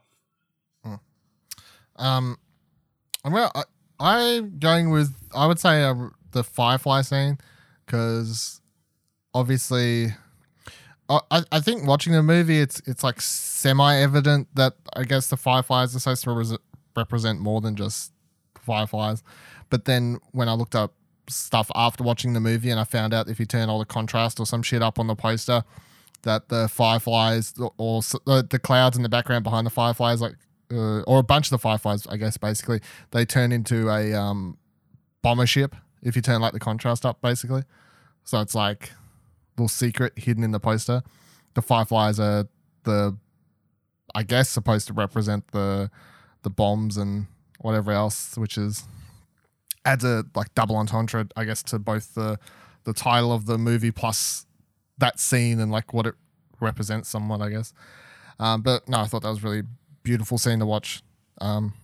Um, 1.97 2.39
I'm 3.25 3.33
gonna, 3.33 3.51
I, 3.55 3.65
I'm 4.01 4.59
going 4.59 4.91
with 4.91 5.15
I 5.35 5.47
would 5.47 5.59
say 5.59 5.85
uh, 5.85 5.95
the 6.33 6.43
Firefly 6.43 7.03
scene 7.03 7.39
because 7.87 8.61
obviously. 9.35 10.15
I, 11.09 11.43
I- 11.51 11.61
think 11.61 11.87
watching 11.87 12.15
the 12.15 12.23
movie, 12.23 12.59
it's 12.61 12.81
it's 12.87 13.03
like 13.05 13.21
semi-evident 13.21 14.49
that 14.55 14.75
I 14.97 15.05
guess 15.05 15.29
the 15.29 15.37
fireflies 15.37 15.95
are 15.95 15.99
supposed 15.99 16.25
to 16.25 16.31
repres- 16.31 16.59
represent 16.97 17.39
more 17.39 17.61
than 17.61 17.77
just 17.77 18.13
fireflies. 18.59 19.23
But 19.69 19.85
then 19.85 20.21
when 20.31 20.49
I 20.49 20.55
looked 20.55 20.75
up 20.75 20.95
stuff 21.29 21.71
after 21.75 22.03
watching 22.03 22.33
the 22.33 22.41
movie, 22.41 22.71
and 22.71 22.81
I 22.81 22.85
found 22.85 23.13
out 23.13 23.29
if 23.29 23.39
you 23.39 23.45
turn 23.45 23.69
all 23.69 23.79
the 23.79 23.85
contrast 23.85 24.41
or 24.41 24.47
some 24.47 24.63
shit 24.63 24.81
up 24.83 24.99
on 24.99 25.07
the 25.07 25.15
poster, 25.17 25.65
that 26.23 26.49
the 26.49 26.69
fireflies 26.69 27.53
or, 27.59 27.73
or 27.77 28.01
the, 28.01 28.47
the 28.49 28.59
clouds 28.59 28.97
in 28.97 29.03
the 29.03 29.09
background 29.11 29.45
behind 29.45 29.67
the 29.67 29.71
fireflies, 29.71 30.23
like 30.23 30.37
uh, 30.73 31.01
or 31.03 31.19
a 31.19 31.23
bunch 31.25 31.47
of 31.49 31.51
the 31.51 31.59
fireflies, 31.59 32.07
I 32.07 32.17
guess 32.17 32.39
basically 32.39 32.81
they 33.11 33.27
turn 33.27 33.53
into 33.53 33.91
a 33.91 34.15
um, 34.15 34.57
bomber 35.21 35.47
ship 35.47 35.77
if 36.03 36.17
you 36.17 36.23
turn 36.23 36.41
like 36.41 36.53
the 36.53 36.61
contrast 36.61 37.07
up, 37.07 37.21
basically. 37.21 37.63
So 38.25 38.41
it's 38.41 38.55
like 38.55 38.93
little 39.57 39.69
secret 39.69 40.13
hidden 40.17 40.45
in 40.45 40.53
the 40.53 40.61
poster. 40.61 41.03
The 41.55 41.63
fireflies 41.63 42.19
are 42.19 42.49
the, 42.85 43.17
I 44.15 44.23
guess, 44.23 44.49
supposed 44.49 44.87
to 44.89 44.93
represent 44.93 45.49
the 45.53 45.91
the 46.43 46.51
bombs 46.51 46.97
and 46.97 47.27
whatever 47.61 47.93
else, 47.93 48.37
which 48.37 48.59
is 48.59 48.85
adds 49.85 50.05
a 50.05 50.25
like 50.35 50.55
double 50.55 50.77
entendre, 50.77 51.27
I 51.37 51.45
guess, 51.45 51.63
to 51.65 51.79
both 51.79 52.15
the 52.15 52.39
the 52.85 52.93
title 52.93 53.33
of 53.33 53.47
the 53.47 53.59
movie 53.59 53.93
plus 53.93 54.47
that 54.99 55.21
scene 55.21 55.61
and 55.61 55.71
like 55.71 55.93
what 55.93 56.07
it 56.07 56.15
represents 56.61 57.09
somewhat, 57.09 57.41
I 57.41 57.51
guess. 57.51 57.73
Um, 58.39 58.63
but 58.63 58.89
no, 58.89 58.99
I 58.99 59.07
thought 59.07 59.23
that 59.23 59.31
was 59.31 59.45
really 59.45 59.63
beautiful 60.03 60.39
scene 60.39 60.59
to 60.59 60.67
watch. 60.67 61.03
Um, 61.41 61.75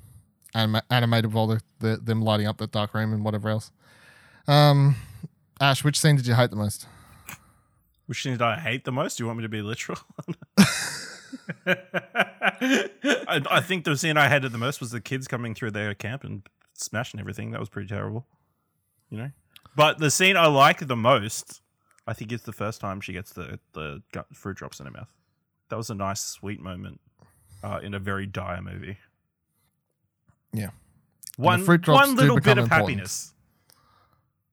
anima- 0.54 0.82
animated 0.90 1.26
with 1.26 1.36
all 1.36 1.46
the, 1.46 1.60
the 1.80 1.96
them 1.96 2.22
lighting 2.22 2.46
up 2.46 2.58
the 2.58 2.66
dark 2.66 2.94
room 2.94 3.12
and 3.12 3.24
whatever 3.24 3.48
else. 3.48 3.70
Um, 4.48 4.96
Ash, 5.60 5.84
which 5.84 6.00
scene 6.00 6.16
did 6.16 6.26
you 6.26 6.34
hate 6.34 6.50
the 6.50 6.56
most? 6.56 6.86
Which 8.06 8.22
scene 8.22 8.32
did 8.32 8.42
I 8.42 8.58
hate 8.58 8.84
the 8.84 8.92
most? 8.92 9.18
Do 9.18 9.22
you 9.22 9.26
want 9.26 9.36
me 9.38 9.42
to 9.42 9.48
be 9.48 9.60
literal? 9.60 9.98
I, 11.66 13.42
I 13.50 13.60
think 13.60 13.84
the 13.84 13.96
scene 13.96 14.16
I 14.16 14.28
hated 14.30 14.50
the 14.52 14.58
most 14.58 14.80
was 14.80 14.90
the 14.90 15.00
kids 15.00 15.28
coming 15.28 15.54
through 15.54 15.72
their 15.72 15.94
camp 15.94 16.24
and 16.24 16.42
smashing 16.72 17.20
everything. 17.20 17.50
That 17.50 17.60
was 17.60 17.68
pretty 17.68 17.88
terrible. 17.88 18.26
You 19.10 19.18
know? 19.18 19.30
But 19.76 19.98
the 19.98 20.10
scene 20.10 20.38
I 20.38 20.46
like 20.46 20.86
the 20.86 20.96
most, 20.96 21.60
I 22.06 22.14
think 22.14 22.32
it's 22.32 22.44
the 22.44 22.52
first 22.52 22.80
time 22.80 23.02
she 23.02 23.12
gets 23.12 23.34
the, 23.34 23.60
the 23.74 24.02
gut, 24.12 24.26
fruit 24.34 24.56
drops 24.56 24.80
in 24.80 24.86
her 24.86 24.92
mouth. 24.92 25.12
That 25.68 25.76
was 25.76 25.90
a 25.90 25.94
nice, 25.94 26.22
sweet 26.22 26.60
moment 26.60 27.00
uh, 27.62 27.80
in 27.82 27.92
a 27.92 27.98
very 27.98 28.26
dire 28.26 28.62
movie. 28.62 28.96
Yeah. 30.54 30.70
One, 31.36 31.62
fruit 31.62 31.82
drops 31.82 32.06
one 32.06 32.16
little 32.16 32.36
bit 32.36 32.56
of 32.56 32.64
important. 32.64 32.88
happiness. 32.90 33.34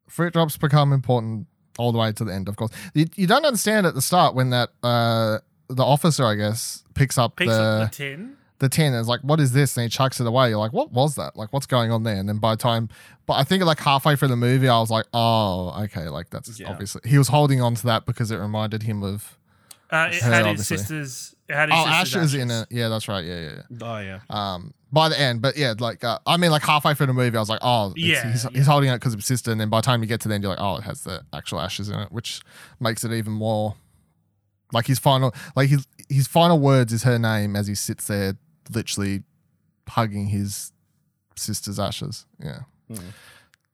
Fruit 0.07 0.33
drops 0.33 0.57
become 0.57 0.93
important 0.93 1.47
all 1.77 1.91
the 1.91 1.97
way 1.97 2.11
to 2.11 2.23
the 2.23 2.33
end, 2.33 2.47
of 2.47 2.55
course. 2.55 2.71
You, 2.93 3.05
you 3.15 3.27
don't 3.27 3.45
understand 3.45 3.85
at 3.85 3.95
the 3.95 4.01
start 4.01 4.33
when 4.35 4.49
that 4.51 4.69
uh, 4.83 5.39
the 5.69 5.83
officer, 5.83 6.25
I 6.25 6.35
guess, 6.35 6.83
picks 6.93 7.17
up 7.17 7.35
Picks 7.35 7.51
the 7.51 7.61
up 7.61 7.91
the 7.91 7.95
tin. 7.97 8.37
the 8.59 8.69
tin 8.69 8.93
and 8.93 9.01
is 9.01 9.07
like, 9.07 9.21
"What 9.21 9.39
is 9.39 9.51
this?" 9.51 9.75
And 9.75 9.83
he 9.83 9.89
chucks 9.89 10.19
it 10.21 10.27
away. 10.27 10.49
You're 10.49 10.59
like, 10.59 10.73
"What 10.73 10.91
was 10.91 11.15
that? 11.15 11.35
Like, 11.35 11.51
what's 11.51 11.65
going 11.65 11.91
on 11.91 12.03
there?" 12.03 12.15
And 12.15 12.29
then 12.29 12.37
by 12.37 12.53
the 12.55 12.61
time, 12.61 12.89
but 13.25 13.33
I 13.33 13.43
think 13.43 13.63
like 13.65 13.79
halfway 13.79 14.15
through 14.15 14.29
the 14.29 14.35
movie, 14.37 14.69
I 14.69 14.79
was 14.79 14.89
like, 14.89 15.05
"Oh, 15.13 15.73
okay, 15.85 16.07
like 16.09 16.29
that's 16.29 16.59
Yeah. 16.59 16.69
obviously 16.69 17.01
he 17.03 17.17
was 17.17 17.27
holding 17.27 17.61
on 17.61 17.75
to 17.75 17.85
that 17.87 18.05
because 18.05 18.31
it 18.31 18.37
reminded 18.37 18.83
him 18.83 19.03
of 19.03 19.37
Uh, 19.91 20.09
it 20.11 20.21
Her, 20.21 20.31
had 20.31 20.45
his 20.45 20.51
obviously. 20.51 20.77
sisters. 20.77 21.35
It 21.47 21.53
had 21.55 21.69
his 21.69 21.77
oh, 21.79 21.85
sisters' 22.01 22.15
Ash 22.15 22.23
is 22.23 22.33
in 22.35 22.49
it. 22.51 22.67
Yeah, 22.71 22.87
that's 22.89 23.07
right. 23.07 23.23
Yeah, 23.23 23.39
yeah, 23.39 23.51
yeah. 23.69 23.77
Oh, 23.81 23.99
yeah. 23.99 24.19
um 24.29 24.73
by 24.91 25.09
the 25.09 25.19
end 25.19 25.41
but 25.41 25.57
yeah 25.57 25.73
like 25.79 26.03
uh, 26.03 26.17
i 26.25 26.37
mean 26.37 26.51
like 26.51 26.61
halfway 26.61 26.93
through 26.93 27.07
the 27.07 27.13
movie 27.13 27.35
i 27.35 27.39
was 27.39 27.49
like 27.49 27.59
oh 27.61 27.93
Yeah, 27.97 28.31
he's, 28.31 28.43
yeah. 28.43 28.49
he's 28.53 28.67
holding 28.67 28.89
it 28.89 28.95
because 28.95 29.13
of 29.13 29.19
his 29.19 29.25
sister 29.25 29.51
and 29.51 29.59
then 29.59 29.69
by 29.69 29.79
the 29.79 29.81
time 29.85 30.01
you 30.01 30.07
get 30.07 30.21
to 30.21 30.27
the 30.27 30.33
end 30.35 30.43
you're 30.43 30.51
like 30.55 30.61
oh 30.61 30.77
it 30.77 30.83
has 30.83 31.03
the 31.03 31.23
actual 31.33 31.59
ashes 31.59 31.89
in 31.89 31.99
it 31.99 32.11
which 32.11 32.41
makes 32.79 33.03
it 33.03 33.11
even 33.11 33.33
more 33.33 33.75
like 34.73 34.87
his 34.87 34.99
final 34.99 35.33
like 35.55 35.69
his 35.69 35.85
his 36.09 36.27
final 36.27 36.59
words 36.59 36.93
is 36.93 37.03
her 37.03 37.17
name 37.19 37.55
as 37.55 37.67
he 37.67 37.75
sits 37.75 38.07
there 38.07 38.37
literally 38.73 39.23
hugging 39.89 40.27
his 40.27 40.71
sister's 41.35 41.79
ashes 41.79 42.25
yeah 42.39 42.59
Mm. 42.89 42.99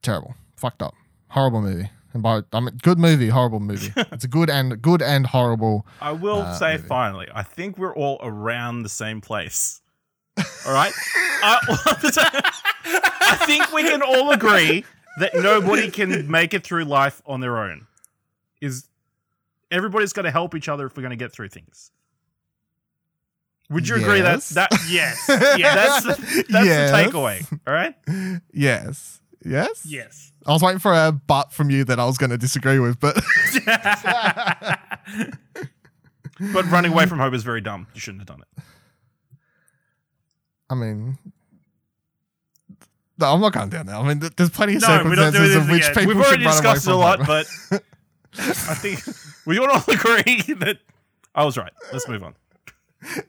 terrible 0.02 0.36
fucked 0.56 0.82
up 0.82 0.94
horrible 1.32 1.62
movie 1.62 1.90
and 2.14 2.24
by 2.24 2.42
i 2.54 2.60
mean 2.62 2.78
good 2.82 2.98
movie 2.98 3.28
horrible 3.28 3.60
movie 3.60 3.92
it's 3.98 4.24
a 4.24 4.28
good 4.28 4.50
and 4.50 4.82
good 4.82 5.02
and 5.02 5.28
horrible 5.28 5.86
I 6.00 6.14
will 6.14 6.42
Uh, 6.44 6.54
say 6.58 6.76
maybe. 6.78 6.88
finally, 6.88 7.28
I 7.34 7.44
think 7.44 7.78
we're 7.78 7.94
all 7.94 8.20
around 8.24 8.84
the 8.84 8.90
same 8.90 9.20
place. 9.20 9.81
All 10.38 10.74
right? 10.74 10.94
I, 11.44 11.58
I 13.22 13.36
think 13.46 13.72
we 13.74 13.84
can 13.84 14.02
all 14.02 14.32
agree 14.32 14.86
that 15.20 15.34
nobody 15.36 15.90
can 15.90 16.30
make 16.30 16.54
it 16.54 16.64
through 16.64 16.86
life 16.86 17.22
on 17.26 17.42
their 17.42 17.58
own. 17.58 17.88
Is 18.62 18.88
everybody's 19.70 20.14
got 20.14 20.24
to 20.24 20.32
help 20.32 20.56
each 20.56 20.70
other 20.70 20.86
if 20.86 20.96
we're 20.96 21.02
going 21.02 21.12
to 21.12 21.16
get 21.16 21.32
through 21.32 21.50
things. 21.50 21.92
Would 23.70 23.88
you 23.88 23.96
agree 23.96 24.22
that 24.22 24.36
Yes. 24.36 24.50
that 24.50 24.70
Yes. 24.90 25.26
yeah, 25.30 25.40
Yes. 25.58 26.04
that's 26.04 26.20
the, 26.20 26.44
that's 26.50 26.66
Yes. 26.66 26.92
the 26.92 26.98
takeaway, 26.98 27.60
all 27.66 27.74
right? 27.74 27.96
yes 28.54 29.22
yes 29.46 29.86
yes. 29.86 30.32
I 30.46 30.52
was 30.52 30.62
waiting 30.62 30.80
for 30.80 30.94
a 30.94 31.12
but 31.14 31.54
from 31.54 31.70
you 31.70 31.86
that 31.86 31.98
I 32.00 32.06
was 32.06 32.18
going 32.18 32.32
to 32.32 32.38
disagree 32.38 32.80
with, 32.80 33.00
but 33.00 33.16
But 36.54 36.66
running 36.72 36.92
away 36.92 37.06
from 37.06 37.20
home 37.20 37.34
is 37.34 37.44
very 37.44 37.62
dumb. 37.62 37.88
You 37.94 38.00
shouldn't 38.00 38.22
have 38.22 38.28
done 38.28 38.42
it. 38.42 38.64
I 40.72 40.74
mean, 40.74 41.18
no, 43.20 43.34
I'm 43.34 43.42
not 43.42 43.52
going 43.52 43.68
down 43.70 43.88
there. 43.88 43.96
I 43.98 44.08
mean, 44.08 44.22
th- 44.22 44.34
there's 44.38 44.50
plenty 44.50 44.78
of 44.78 44.82
No, 44.84 45.02
we're 45.04 45.16
not 45.16 45.34
doing 45.34 45.52
circumstances 45.52 45.56
of 45.58 45.70
which 45.70 45.84
again. 45.84 45.94
people 45.96 46.08
We've 46.16 46.26
already 46.26 46.44
should 46.44 46.46
run 46.46 46.66
away 46.66 46.74
discussed 46.74 46.88
it 46.88 46.92
a 46.92 46.96
lot, 46.96 47.20
but 47.28 47.46
I 48.40 48.74
think 48.76 49.02
we 49.46 49.58
all 49.60 49.76
agree 49.88 50.42
that 50.60 50.78
I 51.36 51.44
was 51.44 51.58
right. 51.58 51.74
Let's 51.92 52.08
move 52.08 52.24
on. 52.24 52.36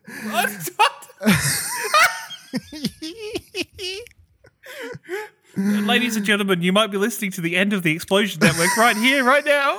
Ladies 5.57 6.17
and 6.17 6.25
gentlemen, 6.25 6.63
you 6.63 6.73
might 6.73 6.91
be 6.91 6.97
listening 6.97 7.31
to 7.33 7.41
the 7.41 7.57
end 7.57 7.73
of 7.73 7.83
the 7.83 7.93
Explosion 7.93 8.41
Network 8.41 8.75
right 8.77 8.97
here, 8.97 9.23
right 9.23 9.45
now. 9.45 9.79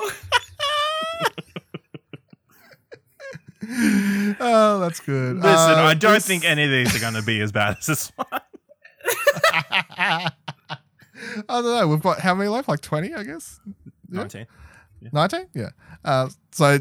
oh, 4.40 4.80
that's 4.80 5.00
good. 5.00 5.36
Listen, 5.38 5.50
Uh, 5.80 5.84
I 5.84 5.94
don't 5.94 6.22
think 6.24 6.44
any 6.46 6.64
of 6.64 6.70
these 6.72 6.96
are 6.96 7.00
going 7.00 7.14
to 7.14 7.22
be 7.24 7.40
as 7.42 7.52
bad 7.52 7.78
as 7.80 7.86
this 7.86 8.12
one. 8.16 8.28
I 9.98 10.32
don't 11.48 11.64
know. 11.66 11.88
We've 11.88 12.02
got 12.02 12.20
how 12.20 12.36
many 12.36 12.50
left? 12.50 12.68
Like 12.68 12.82
20, 12.82 13.14
I 13.14 13.24
guess. 13.24 13.60
Yeah. 14.12 14.20
19. 14.22 14.46
19? 15.12 15.48
Yeah. 15.54 15.70
Uh, 16.04 16.30
so, 16.52 16.80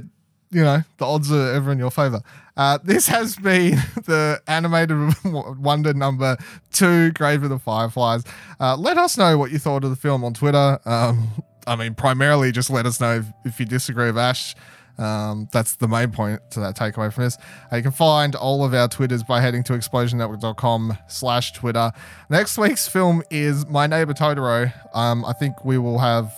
you 0.51 0.62
know, 0.64 0.83
the 0.99 1.07
odds 1.07 1.30
are 1.33 1.53
ever 1.53 1.72
in 1.72 1.78
your 1.78 1.91
favor. 1.91 2.20
Uh, 2.57 2.78
this 2.85 3.07
has 3.09 3.37
been 3.37 3.72
the 4.05 4.41
animated 4.47 4.97
wonder 5.24 5.95
number 5.95 6.37
two, 6.72 7.11
Grave 7.12 7.43
of 7.45 7.51
the 7.51 7.59
Fireflies. 7.59 8.24
Uh, 8.61 8.76
let 8.76 8.99
us 8.99 9.16
know 9.16 9.39
what 9.39 9.51
you 9.51 9.59
thought 9.59 9.85
of 9.85 9.91
the 9.91 9.97
film 9.97 10.24
on 10.24 10.35
Twitter. 10.35 10.78
Um, 10.85 11.28
I 11.66 11.76
mean, 11.76 11.95
primarily 11.95 12.53
just 12.53 12.70
let 12.70 12.87
us 12.87 13.01
know 13.01 13.16
if, 13.18 13.26
if 13.45 13.61
you 13.61 13.66
disagree 13.66 14.07
with 14.07 14.18
Ash. 14.18 14.55
Um, 14.99 15.49
that's 15.53 15.76
the 15.76 15.88
main 15.88 16.11
point 16.11 16.40
to 16.51 16.61
that 16.61 16.76
takeaway 16.76 17.12
from 17.12 17.24
this. 17.24 17.38
Uh, 17.72 17.76
you 17.76 17.82
can 17.82 17.93
find 17.93 18.34
all 18.34 18.64
of 18.64 18.74
our 18.74 18.88
Twitters 18.88 19.22
by 19.22 19.40
heading 19.40 19.62
to 19.64 19.72
explosionnetwork.com 19.72 20.99
slash 21.07 21.53
Twitter. 21.53 21.93
Next 22.28 22.59
week's 22.59 22.88
film 22.88 23.22
is 23.30 23.66
My 23.66 23.86
Neighbor 23.86 24.14
Totoro. 24.14 24.72
Um, 24.95 25.24
I 25.24 25.32
think 25.32 25.64
we 25.64 25.78
will 25.78 25.99
have 25.99 26.32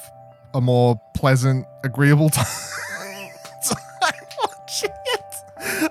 a 0.55 0.61
more 0.61 1.01
pleasant, 1.15 1.67
agreeable 1.83 2.29
time. 2.31 2.47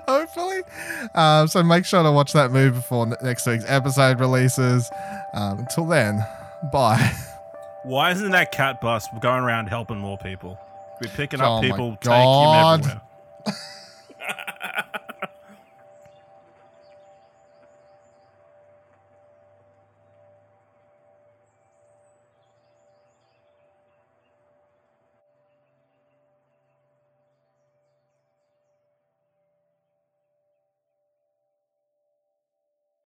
Hopefully. 0.08 0.62
Um, 1.14 1.48
so 1.48 1.62
make 1.62 1.84
sure 1.84 2.02
to 2.02 2.12
watch 2.12 2.32
that 2.32 2.50
movie 2.50 2.76
before 2.76 3.06
next 3.22 3.46
week's 3.46 3.64
episode 3.66 4.20
releases. 4.20 4.90
Um, 5.32 5.60
until 5.60 5.86
then, 5.86 6.24
bye. 6.72 7.12
Why 7.82 8.12
isn't 8.12 8.30
that 8.30 8.52
cat 8.52 8.80
bus 8.80 9.06
going 9.20 9.42
around 9.42 9.68
helping 9.68 9.98
more 9.98 10.18
people? 10.18 10.58
We're 11.00 11.10
picking 11.10 11.40
Oh 11.40 11.56
up 11.56 11.62
people, 11.62 11.96
taking 12.00 12.10
God. 12.10 12.82
them 12.82 12.90
everywhere. 12.90 13.02